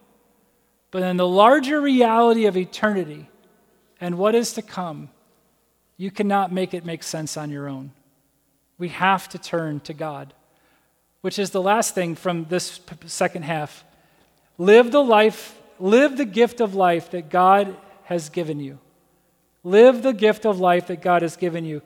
But 0.90 1.02
in 1.02 1.16
the 1.16 1.26
larger 1.26 1.80
reality 1.80 2.46
of 2.46 2.56
eternity 2.56 3.28
and 4.00 4.18
what 4.18 4.34
is 4.34 4.52
to 4.52 4.62
come, 4.62 5.08
you 5.96 6.10
cannot 6.10 6.52
make 6.52 6.74
it 6.74 6.84
make 6.84 7.02
sense 7.02 7.36
on 7.36 7.50
your 7.50 7.68
own. 7.68 7.92
We 8.78 8.88
have 8.88 9.28
to 9.30 9.38
turn 9.38 9.80
to 9.80 9.94
God, 9.94 10.34
which 11.20 11.38
is 11.38 11.50
the 11.50 11.62
last 11.62 11.94
thing 11.94 12.14
from 12.14 12.44
this 12.44 12.80
second 13.06 13.42
half. 13.42 13.84
Live 14.58 14.92
the 14.92 15.02
life, 15.02 15.60
live 15.80 16.16
the 16.16 16.24
gift 16.24 16.60
of 16.60 16.74
life 16.74 17.10
that 17.10 17.30
God 17.30 17.76
has 18.04 18.28
given 18.28 18.60
you. 18.60 18.78
Live 19.64 20.02
the 20.02 20.12
gift 20.12 20.44
of 20.44 20.60
life 20.60 20.86
that 20.88 21.02
God 21.02 21.22
has 21.22 21.36
given 21.36 21.64
you. 21.64 21.82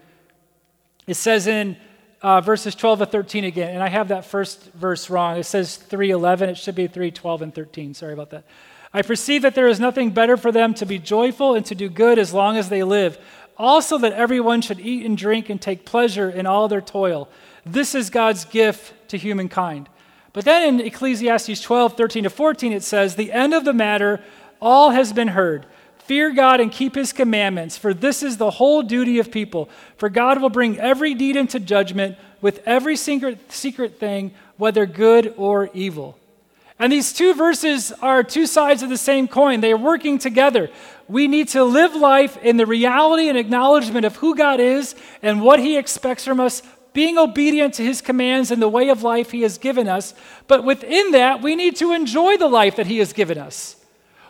It 1.07 1.15
says 1.15 1.47
in 1.47 1.77
uh, 2.21 2.41
verses 2.41 2.75
12 2.75 2.99
to 2.99 3.07
13 3.07 3.45
again, 3.45 3.73
and 3.73 3.83
I 3.83 3.89
have 3.89 4.09
that 4.09 4.25
first 4.25 4.73
verse 4.75 5.09
wrong. 5.09 5.39
It 5.39 5.45
says 5.45 5.79
3:11. 5.89 6.49
It 6.49 6.59
should 6.59 6.75
be 6.75 6.89
3:12 6.89 7.43
and 7.43 7.55
13. 7.55 7.95
Sorry 7.95 8.13
about 8.13 8.31
that. 8.31 8.45
I 8.93 9.03
perceive 9.03 9.43
that 9.43 9.55
there 9.55 9.69
is 9.69 9.79
nothing 9.79 10.11
better 10.11 10.37
for 10.37 10.51
them 10.51 10.75
to 10.75 10.87
be 10.87 10.99
joyful 10.99 11.55
and 11.55 11.65
to 11.67 11.75
do 11.75 11.89
good 11.89 12.19
as 12.19 12.35
long 12.35 12.57
as 12.57 12.69
they 12.69 12.83
live. 12.83 13.19
Also, 13.57 13.99
that 13.99 14.13
everyone 14.13 14.61
should 14.61 14.81
eat 14.81 15.05
and 15.05 15.17
drink 15.17 15.49
and 15.49 15.61
take 15.61 15.85
pleasure 15.85 16.31
in 16.31 16.47
all 16.47 16.69
their 16.69 16.81
toil. 16.81 17.29
This 17.67 17.95
is 17.95 18.09
God's 18.09 18.45
gift 18.45 18.95
to 19.09 19.19
humankind. 19.19 19.89
But 20.33 20.45
then 20.45 20.81
in 20.81 20.87
Ecclesiastes 20.87 21.61
12, 21.61 21.97
13 21.97 22.25
to 22.25 22.31
14, 22.31 22.73
it 22.73 22.83
says, 22.83 23.17
The 23.17 23.33
end 23.33 23.55
of 23.55 23.65
the 23.65 23.73
matter, 23.73 24.21
all 24.61 24.91
has 24.91 25.13
been 25.13 25.29
heard. 25.29 25.67
Fear 26.09 26.31
God 26.31 26.61
and 26.61 26.73
keep 26.73 26.95
his 26.95 27.13
commandments, 27.13 27.77
for 27.77 27.93
this 27.93 28.23
is 28.23 28.39
the 28.39 28.53
whole 28.53 28.83
duty 28.83 29.19
of 29.19 29.31
people. 29.31 29.69
For 29.99 30.09
God 30.09 30.41
will 30.41 30.49
bring 30.49 30.81
every 30.81 31.13
deed 31.13 31.37
into 31.37 31.61
judgment 31.61 32.17
with 32.41 32.63
every 32.65 32.97
secret, 32.97 33.53
secret 33.53 34.01
thing, 34.01 34.33
whether 34.57 34.87
good 34.87 35.35
or 35.37 35.69
evil. 35.75 36.19
And 36.79 36.91
these 36.91 37.13
two 37.13 37.35
verses 37.35 37.93
are 38.01 38.23
two 38.23 38.47
sides 38.47 38.83
of 38.83 38.89
the 38.89 38.97
same 38.97 39.29
coin. 39.29 39.61
They 39.61 39.73
are 39.73 39.77
working 39.77 40.19
together. 40.19 40.71
We 41.09 41.29
need 41.29 41.49
to 41.49 41.63
live 41.63 41.95
life 41.95 42.39
in 42.39 42.57
the 42.57 42.65
reality 42.65 43.29
and 43.29 43.37
acknowledgement 43.37 44.07
of 44.07 44.17
who 44.17 44.35
God 44.35 44.61
is 44.61 44.95
and 45.23 45.43
what 45.43 45.61
He 45.61 45.77
expects 45.77 46.25
from 46.25 46.41
us, 46.41 46.63
being 46.95 47.19
obedient 47.19 47.75
to 47.75 47.85
His 47.85 48.01
commands 48.01 48.51
and 48.51 48.63
the 48.63 48.69
way 48.69 48.89
of 48.89 49.03
life 49.03 49.31
He 49.31 49.43
has 49.43 49.59
given 49.59 49.87
us. 49.87 50.15
But 50.47 50.65
within 50.65 51.11
that, 51.11 51.43
we 51.43 51.55
need 51.55 51.77
to 51.77 51.93
enjoy 51.93 52.39
the 52.39 52.49
life 52.49 52.77
that 52.77 52.87
He 52.87 52.97
has 52.97 53.13
given 53.13 53.37
us. 53.37 53.75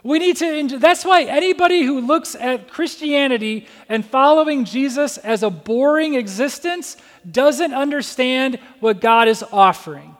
We 0.02 0.18
need 0.18 0.36
to, 0.36 0.78
that's 0.78 1.04
why 1.04 1.24
anybody 1.24 1.82
who 1.82 2.00
looks 2.00 2.34
at 2.34 2.68
Christianity 2.68 3.66
and 3.88 4.04
following 4.04 4.64
Jesus 4.64 5.18
as 5.18 5.42
a 5.42 5.50
boring 5.50 6.14
existence 6.14 6.96
doesn't 7.28 7.74
understand 7.74 8.58
what 8.80 9.00
God 9.00 9.28
is 9.28 9.44
offering. 9.52 10.16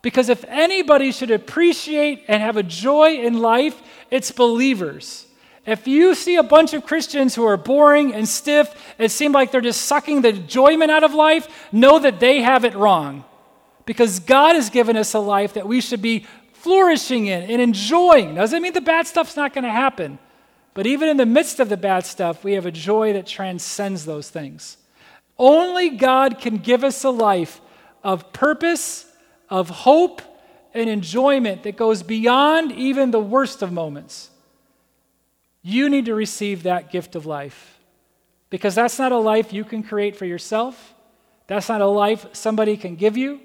Because 0.00 0.28
if 0.28 0.44
anybody 0.48 1.12
should 1.12 1.30
appreciate 1.30 2.24
and 2.28 2.42
have 2.42 2.56
a 2.56 2.62
joy 2.62 3.16
in 3.16 3.40
life, 3.40 3.80
it's 4.10 4.30
believers. 4.30 5.26
If 5.66 5.86
you 5.88 6.14
see 6.14 6.36
a 6.36 6.42
bunch 6.42 6.74
of 6.74 6.84
Christians 6.84 7.34
who 7.34 7.44
are 7.46 7.56
boring 7.56 8.14
and 8.14 8.28
stiff 8.28 8.74
and 8.98 9.10
seem 9.10 9.32
like 9.32 9.50
they're 9.50 9.62
just 9.62 9.82
sucking 9.82 10.20
the 10.20 10.28
enjoyment 10.28 10.90
out 10.90 11.04
of 11.04 11.14
life, 11.14 11.48
know 11.72 11.98
that 11.98 12.20
they 12.20 12.42
have 12.42 12.66
it 12.66 12.74
wrong. 12.74 13.24
Because 13.86 14.20
God 14.20 14.56
has 14.56 14.68
given 14.68 14.96
us 14.96 15.14
a 15.14 15.18
life 15.18 15.54
that 15.54 15.66
we 15.66 15.80
should 15.80 16.02
be 16.02 16.26
flourishing 16.64 17.26
in 17.26 17.42
and 17.42 17.60
enjoying. 17.60 18.34
Doesn't 18.34 18.62
mean 18.62 18.72
the 18.72 18.80
bad 18.80 19.06
stuff's 19.06 19.36
not 19.36 19.52
going 19.52 19.64
to 19.64 19.70
happen. 19.70 20.18
But 20.72 20.86
even 20.86 21.10
in 21.10 21.18
the 21.18 21.26
midst 21.26 21.60
of 21.60 21.68
the 21.68 21.76
bad 21.76 22.06
stuff, 22.06 22.42
we 22.42 22.54
have 22.54 22.64
a 22.64 22.72
joy 22.72 23.12
that 23.12 23.26
transcends 23.26 24.06
those 24.06 24.30
things. 24.30 24.78
Only 25.38 25.90
God 25.90 26.38
can 26.38 26.56
give 26.56 26.82
us 26.82 27.04
a 27.04 27.10
life 27.10 27.60
of 28.02 28.32
purpose 28.32 29.04
of 29.50 29.68
hope 29.68 30.22
and 30.72 30.88
enjoyment 30.88 31.64
that 31.64 31.76
goes 31.76 32.02
beyond 32.02 32.72
even 32.72 33.10
the 33.10 33.20
worst 33.20 33.60
of 33.60 33.70
moments. 33.70 34.30
You 35.62 35.90
need 35.90 36.06
to 36.06 36.14
receive 36.14 36.62
that 36.62 36.90
gift 36.90 37.14
of 37.14 37.26
life 37.26 37.78
Because 38.48 38.74
that's 38.74 38.98
not 38.98 39.12
a 39.12 39.18
life 39.18 39.52
you 39.52 39.64
can 39.64 39.82
create 39.82 40.16
for 40.16 40.24
yourself. 40.24 40.94
That's 41.46 41.68
not 41.68 41.82
a 41.82 41.86
life 41.86 42.26
somebody 42.32 42.78
can 42.78 42.96
give 42.96 43.18
you. 43.18 43.40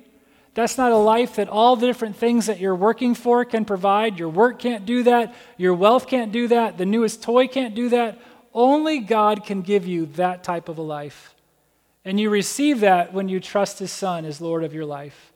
That's 0.60 0.78
not 0.78 0.92
a 0.92 0.98
life 0.98 1.38
that 1.38 1.48
all 1.48 1.78
the 1.78 1.88
different 1.88 2.18
things 2.18 2.48
that 2.48 2.60
you're 2.60 2.76
working 2.76 3.16
for 3.16 3.46
can 3.46 3.64
provide. 3.64 4.20
Your 4.20 4.28
work 4.28 4.60
can't 4.60 4.86
do 4.86 5.04
that. 5.04 5.34
Your 5.56 5.74
wealth 5.74 6.06
can't 6.06 6.34
do 6.34 6.50
that. 6.50 6.78
The 6.78 6.86
newest 6.86 7.24
toy 7.24 7.48
can't 7.48 7.74
do 7.74 7.88
that. 7.88 8.20
Only 8.54 9.00
God 9.00 9.46
can 9.46 9.62
give 9.62 9.88
you 9.88 10.08
that 10.18 10.44
type 10.44 10.68
of 10.68 10.78
a 10.78 10.82
life. 10.82 11.34
And 12.04 12.20
you 12.20 12.30
receive 12.30 12.82
that 12.82 13.14
when 13.14 13.30
you 13.30 13.40
trust 13.40 13.80
His 13.80 13.94
Son 13.94 14.26
as 14.26 14.42
Lord 14.42 14.66
of 14.66 14.74
your 14.74 14.84
life. 14.84 15.32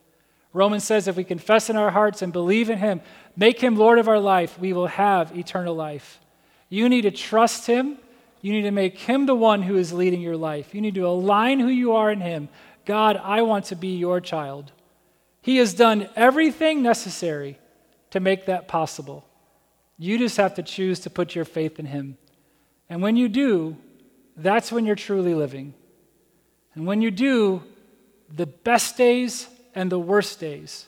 Romans 0.52 0.84
says 0.84 1.08
if 1.08 1.16
we 1.16 1.24
confess 1.24 1.70
in 1.70 1.78
our 1.78 1.92
hearts 1.92 2.22
and 2.22 2.34
believe 2.34 2.70
in 2.70 2.80
Him, 2.80 3.00
make 3.38 3.62
Him 3.62 3.78
Lord 3.78 4.00
of 4.00 4.10
our 4.10 4.20
life, 4.20 4.60
we 4.60 4.74
will 4.74 4.88
have 4.88 5.38
eternal 5.38 5.74
life. 5.74 6.20
You 6.68 6.90
need 6.90 7.04
to 7.04 7.12
trust 7.12 7.66
Him. 7.66 7.98
You 8.42 8.52
need 8.52 8.64
to 8.64 8.72
make 8.72 9.00
Him 9.00 9.26
the 9.26 9.36
one 9.36 9.62
who 9.62 9.78
is 9.78 9.94
leading 9.94 10.20
your 10.20 10.36
life. 10.36 10.76
You 10.76 10.82
need 10.82 10.96
to 10.96 11.08
align 11.08 11.62
who 11.62 11.70
you 11.70 11.94
are 11.94 12.12
in 12.12 12.20
Him. 12.20 12.50
God, 12.84 13.16
I 13.16 13.44
want 13.44 13.64
to 13.68 13.78
be 13.78 13.96
your 13.96 14.20
child. 14.20 14.74
He 15.44 15.58
has 15.58 15.74
done 15.74 16.08
everything 16.16 16.82
necessary 16.82 17.60
to 18.12 18.22
make 18.22 18.46
that 18.46 18.70
possible. 18.70 19.28
You 19.98 20.18
just 20.18 20.38
have 20.38 20.56
to 20.56 20.64
choose 20.64 21.02
to 21.02 21.10
put 21.10 21.36
your 21.36 21.44
faith 21.44 21.80
in 21.80 21.86
Him. 21.86 22.18
And 22.90 23.02
when 23.02 23.18
you 23.18 23.28
do, 23.28 23.76
that's 24.38 24.72
when 24.72 24.86
you're 24.86 24.96
truly 24.96 25.34
living. 25.34 25.74
And 26.76 26.88
when 26.88 27.02
you 27.02 27.12
do, 27.12 27.62
the 28.34 28.46
best 28.46 28.96
days 28.96 29.50
and 29.76 29.92
the 29.92 30.00
worst 30.00 30.40
days, 30.40 30.88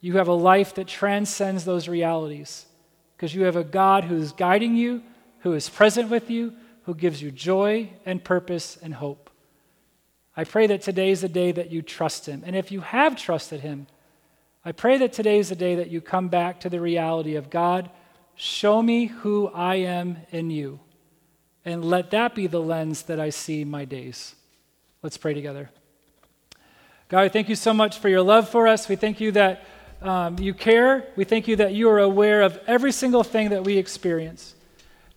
you 0.00 0.16
have 0.16 0.28
a 0.28 0.32
life 0.32 0.74
that 0.76 0.88
transcends 0.88 1.66
those 1.66 1.86
realities 1.86 2.64
because 3.14 3.34
you 3.34 3.42
have 3.42 3.56
a 3.56 3.62
God 3.62 4.04
who 4.04 4.16
is 4.16 4.32
guiding 4.32 4.74
you, 4.74 5.02
who 5.40 5.52
is 5.52 5.68
present 5.68 6.08
with 6.08 6.30
you, 6.30 6.54
who 6.84 6.94
gives 6.94 7.20
you 7.20 7.30
joy 7.30 7.90
and 8.06 8.24
purpose 8.24 8.78
and 8.82 8.94
hope. 8.94 9.28
I 10.36 10.44
pray 10.44 10.66
that 10.66 10.82
today 10.82 11.10
is 11.10 11.20
the 11.20 11.28
day 11.28 11.52
that 11.52 11.70
you 11.70 11.82
trust 11.82 12.26
Him. 12.26 12.42
And 12.46 12.56
if 12.56 12.72
you 12.72 12.80
have 12.80 13.16
trusted 13.16 13.60
Him, 13.60 13.86
I 14.64 14.72
pray 14.72 14.96
that 14.98 15.12
today 15.12 15.38
is 15.38 15.48
the 15.48 15.56
day 15.56 15.74
that 15.74 15.90
you 15.90 16.00
come 16.00 16.28
back 16.28 16.60
to 16.60 16.70
the 16.70 16.80
reality 16.80 17.34
of 17.34 17.50
God, 17.50 17.90
show 18.34 18.80
me 18.80 19.06
who 19.06 19.48
I 19.48 19.76
am 19.76 20.18
in 20.30 20.50
you. 20.50 20.80
And 21.64 21.84
let 21.84 22.10
that 22.12 22.34
be 22.34 22.46
the 22.46 22.60
lens 22.60 23.02
that 23.02 23.20
I 23.20 23.30
see 23.30 23.64
my 23.64 23.84
days. 23.84 24.34
Let's 25.02 25.16
pray 25.16 25.34
together. 25.34 25.70
God, 27.08 27.20
I 27.20 27.28
thank 27.28 27.48
you 27.48 27.56
so 27.56 27.74
much 27.74 27.98
for 27.98 28.08
your 28.08 28.22
love 28.22 28.48
for 28.48 28.66
us. 28.66 28.88
We 28.88 28.96
thank 28.96 29.20
you 29.20 29.32
that 29.32 29.64
um, 30.00 30.38
you 30.38 30.54
care. 30.54 31.06
We 31.14 31.24
thank 31.24 31.46
you 31.46 31.56
that 31.56 31.74
you 31.74 31.88
are 31.90 31.98
aware 31.98 32.42
of 32.42 32.58
every 32.66 32.90
single 32.90 33.22
thing 33.22 33.50
that 33.50 33.64
we 33.64 33.76
experience, 33.76 34.54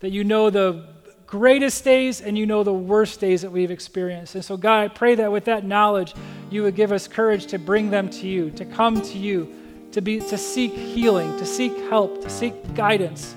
that 0.00 0.10
you 0.10 0.22
know 0.22 0.50
the 0.50 0.88
greatest 1.26 1.84
days 1.84 2.20
and 2.20 2.38
you 2.38 2.46
know 2.46 2.62
the 2.62 2.72
worst 2.72 3.20
days 3.20 3.42
that 3.42 3.50
we've 3.50 3.70
experienced. 3.70 4.34
And 4.34 4.44
so, 4.44 4.56
God, 4.56 4.84
I 4.84 4.88
pray 4.88 5.14
that 5.16 5.30
with 5.30 5.46
that 5.46 5.64
knowledge, 5.64 6.14
you 6.50 6.62
would 6.62 6.76
give 6.76 6.92
us 6.92 7.08
courage 7.08 7.46
to 7.46 7.58
bring 7.58 7.90
them 7.90 8.08
to 8.10 8.26
you, 8.26 8.50
to 8.52 8.64
come 8.64 9.00
to 9.00 9.18
you, 9.18 9.52
to, 9.92 10.00
be, 10.00 10.20
to 10.20 10.38
seek 10.38 10.72
healing, 10.72 11.36
to 11.38 11.46
seek 11.46 11.76
help, 11.88 12.22
to 12.22 12.30
seek 12.30 12.74
guidance. 12.74 13.34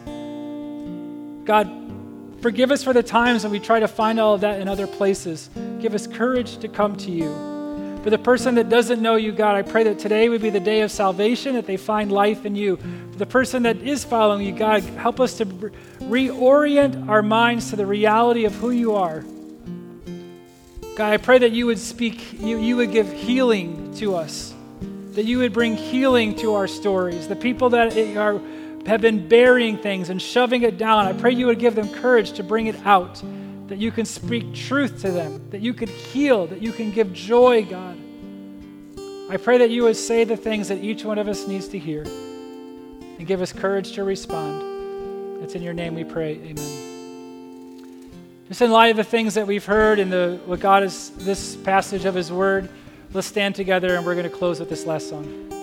God, 1.46 1.80
Forgive 2.42 2.72
us 2.72 2.84
for 2.86 2.94
the 2.94 3.04
times 3.04 3.44
when 3.44 3.52
we 3.52 3.60
try 3.60 3.82
to 3.82 3.88
find 3.88 4.20
all 4.20 4.34
of 4.34 4.42
that 4.42 4.62
in 4.62 4.70
other 4.70 4.88
places. 4.88 5.50
Give 5.82 5.94
us 5.94 6.08
courage 6.08 6.58
to 6.60 6.70
come 6.70 6.96
to 6.98 7.12
you. 7.12 7.28
For 8.02 8.10
the 8.10 8.18
person 8.18 8.56
that 8.56 8.70
doesn't 8.70 9.02
know 9.02 9.18
you, 9.18 9.34
God, 9.34 9.58
I 9.58 9.62
pray 9.62 9.84
that 9.84 10.00
today 10.00 10.30
would 10.30 10.42
be 10.42 10.50
the 10.50 10.60
day 10.62 10.82
of 10.82 10.92
salvation, 10.92 11.56
that 11.56 11.66
they 11.66 11.76
find 11.76 12.10
life 12.10 12.46
in 12.46 12.56
you. 12.56 12.78
For 13.12 13.18
the 13.18 13.26
person 13.26 13.64
that 13.64 13.78
is 13.78 14.06
following 14.06 14.46
you, 14.46 14.54
God, 14.54 14.84
help 14.84 15.20
us 15.20 15.36
to 15.40 15.46
reorient 16.10 17.08
our 17.08 17.22
minds 17.22 17.70
to 17.70 17.76
the 17.76 17.86
reality 17.86 18.46
of 18.46 18.54
who 18.56 18.72
you 18.72 18.96
are. 18.96 19.24
God, 20.96 21.14
I 21.14 21.18
pray 21.18 21.38
that 21.38 21.52
you 21.52 21.66
would 21.68 21.80
speak, 21.80 22.34
you, 22.42 22.58
you 22.60 22.76
would 22.76 22.92
give 22.92 23.12
healing 23.12 23.94
to 23.96 24.16
us, 24.16 24.54
that 25.12 25.24
you 25.24 25.38
would 25.38 25.54
bring 25.54 25.78
healing 25.78 26.36
to 26.38 26.56
our 26.56 26.68
stories. 26.68 27.28
The 27.28 27.36
people 27.36 27.70
that 27.70 27.98
are 28.18 28.42
have 28.86 29.02
been 29.02 29.28
burying 29.28 29.78
things 29.78 30.10
and 30.10 30.22
shoving 30.22 30.64
it 30.64 30.78
down, 30.78 31.06
I 31.06 31.14
pray 31.14 31.32
you 31.32 31.46
would 31.46 31.60
give 31.60 31.76
them 31.76 31.90
courage 31.90 32.32
to 32.34 32.44
bring 32.44 32.68
it 32.68 32.76
out, 32.86 33.22
that 33.68 33.78
you 33.78 33.92
can 33.92 34.06
speak 34.06 34.54
truth 34.54 35.02
to 35.02 35.12
them, 35.12 35.50
that 35.52 35.62
you 35.62 35.74
could 35.74 35.90
heal, 35.90 36.48
that 36.48 36.62
you 36.62 36.72
can 36.72 36.92
give 36.92 37.14
joy, 37.14 37.66
God. 37.66 37.98
I 39.30 39.38
pray 39.38 39.60
that 39.60 39.70
you 39.70 39.84
would 39.84 39.96
say 39.96 40.24
the 40.24 40.38
things 40.38 40.70
that 40.70 40.84
each 40.84 41.06
one 41.06 41.20
of 41.20 41.28
us 41.28 41.48
needs 41.48 41.68
to 41.70 41.78
hear 41.78 42.02
and 42.04 43.28
give 43.28 43.42
us 43.42 43.54
courage 43.54 43.92
to 43.94 44.04
respond. 44.04 44.69
It's 45.42 45.56
in 45.56 45.62
your 45.62 45.74
name 45.74 45.96
we 45.96 46.04
pray. 46.04 46.34
Amen. 46.34 46.90
Just 48.48 48.62
in 48.62 48.72
light 48.72 48.90
of 48.90 48.98
the 48.98 49.04
things 49.04 49.36
that 49.36 49.46
we've 49.46 49.66
heard 49.66 50.00
and 50.00 50.12
the 50.12 50.40
what 50.46 50.60
God 50.60 50.84
is 50.84 51.12
this 51.18 51.56
passage 51.56 52.06
of 52.06 52.16
his 52.16 52.32
word, 52.32 52.70
let's 53.14 53.28
stand 53.28 53.56
together 53.56 53.96
and 53.96 54.06
we're 54.06 54.16
going 54.16 54.30
to 54.30 54.36
close 54.36 54.60
with 54.60 54.70
this 54.70 54.86
last 54.86 55.10
song. 55.10 55.59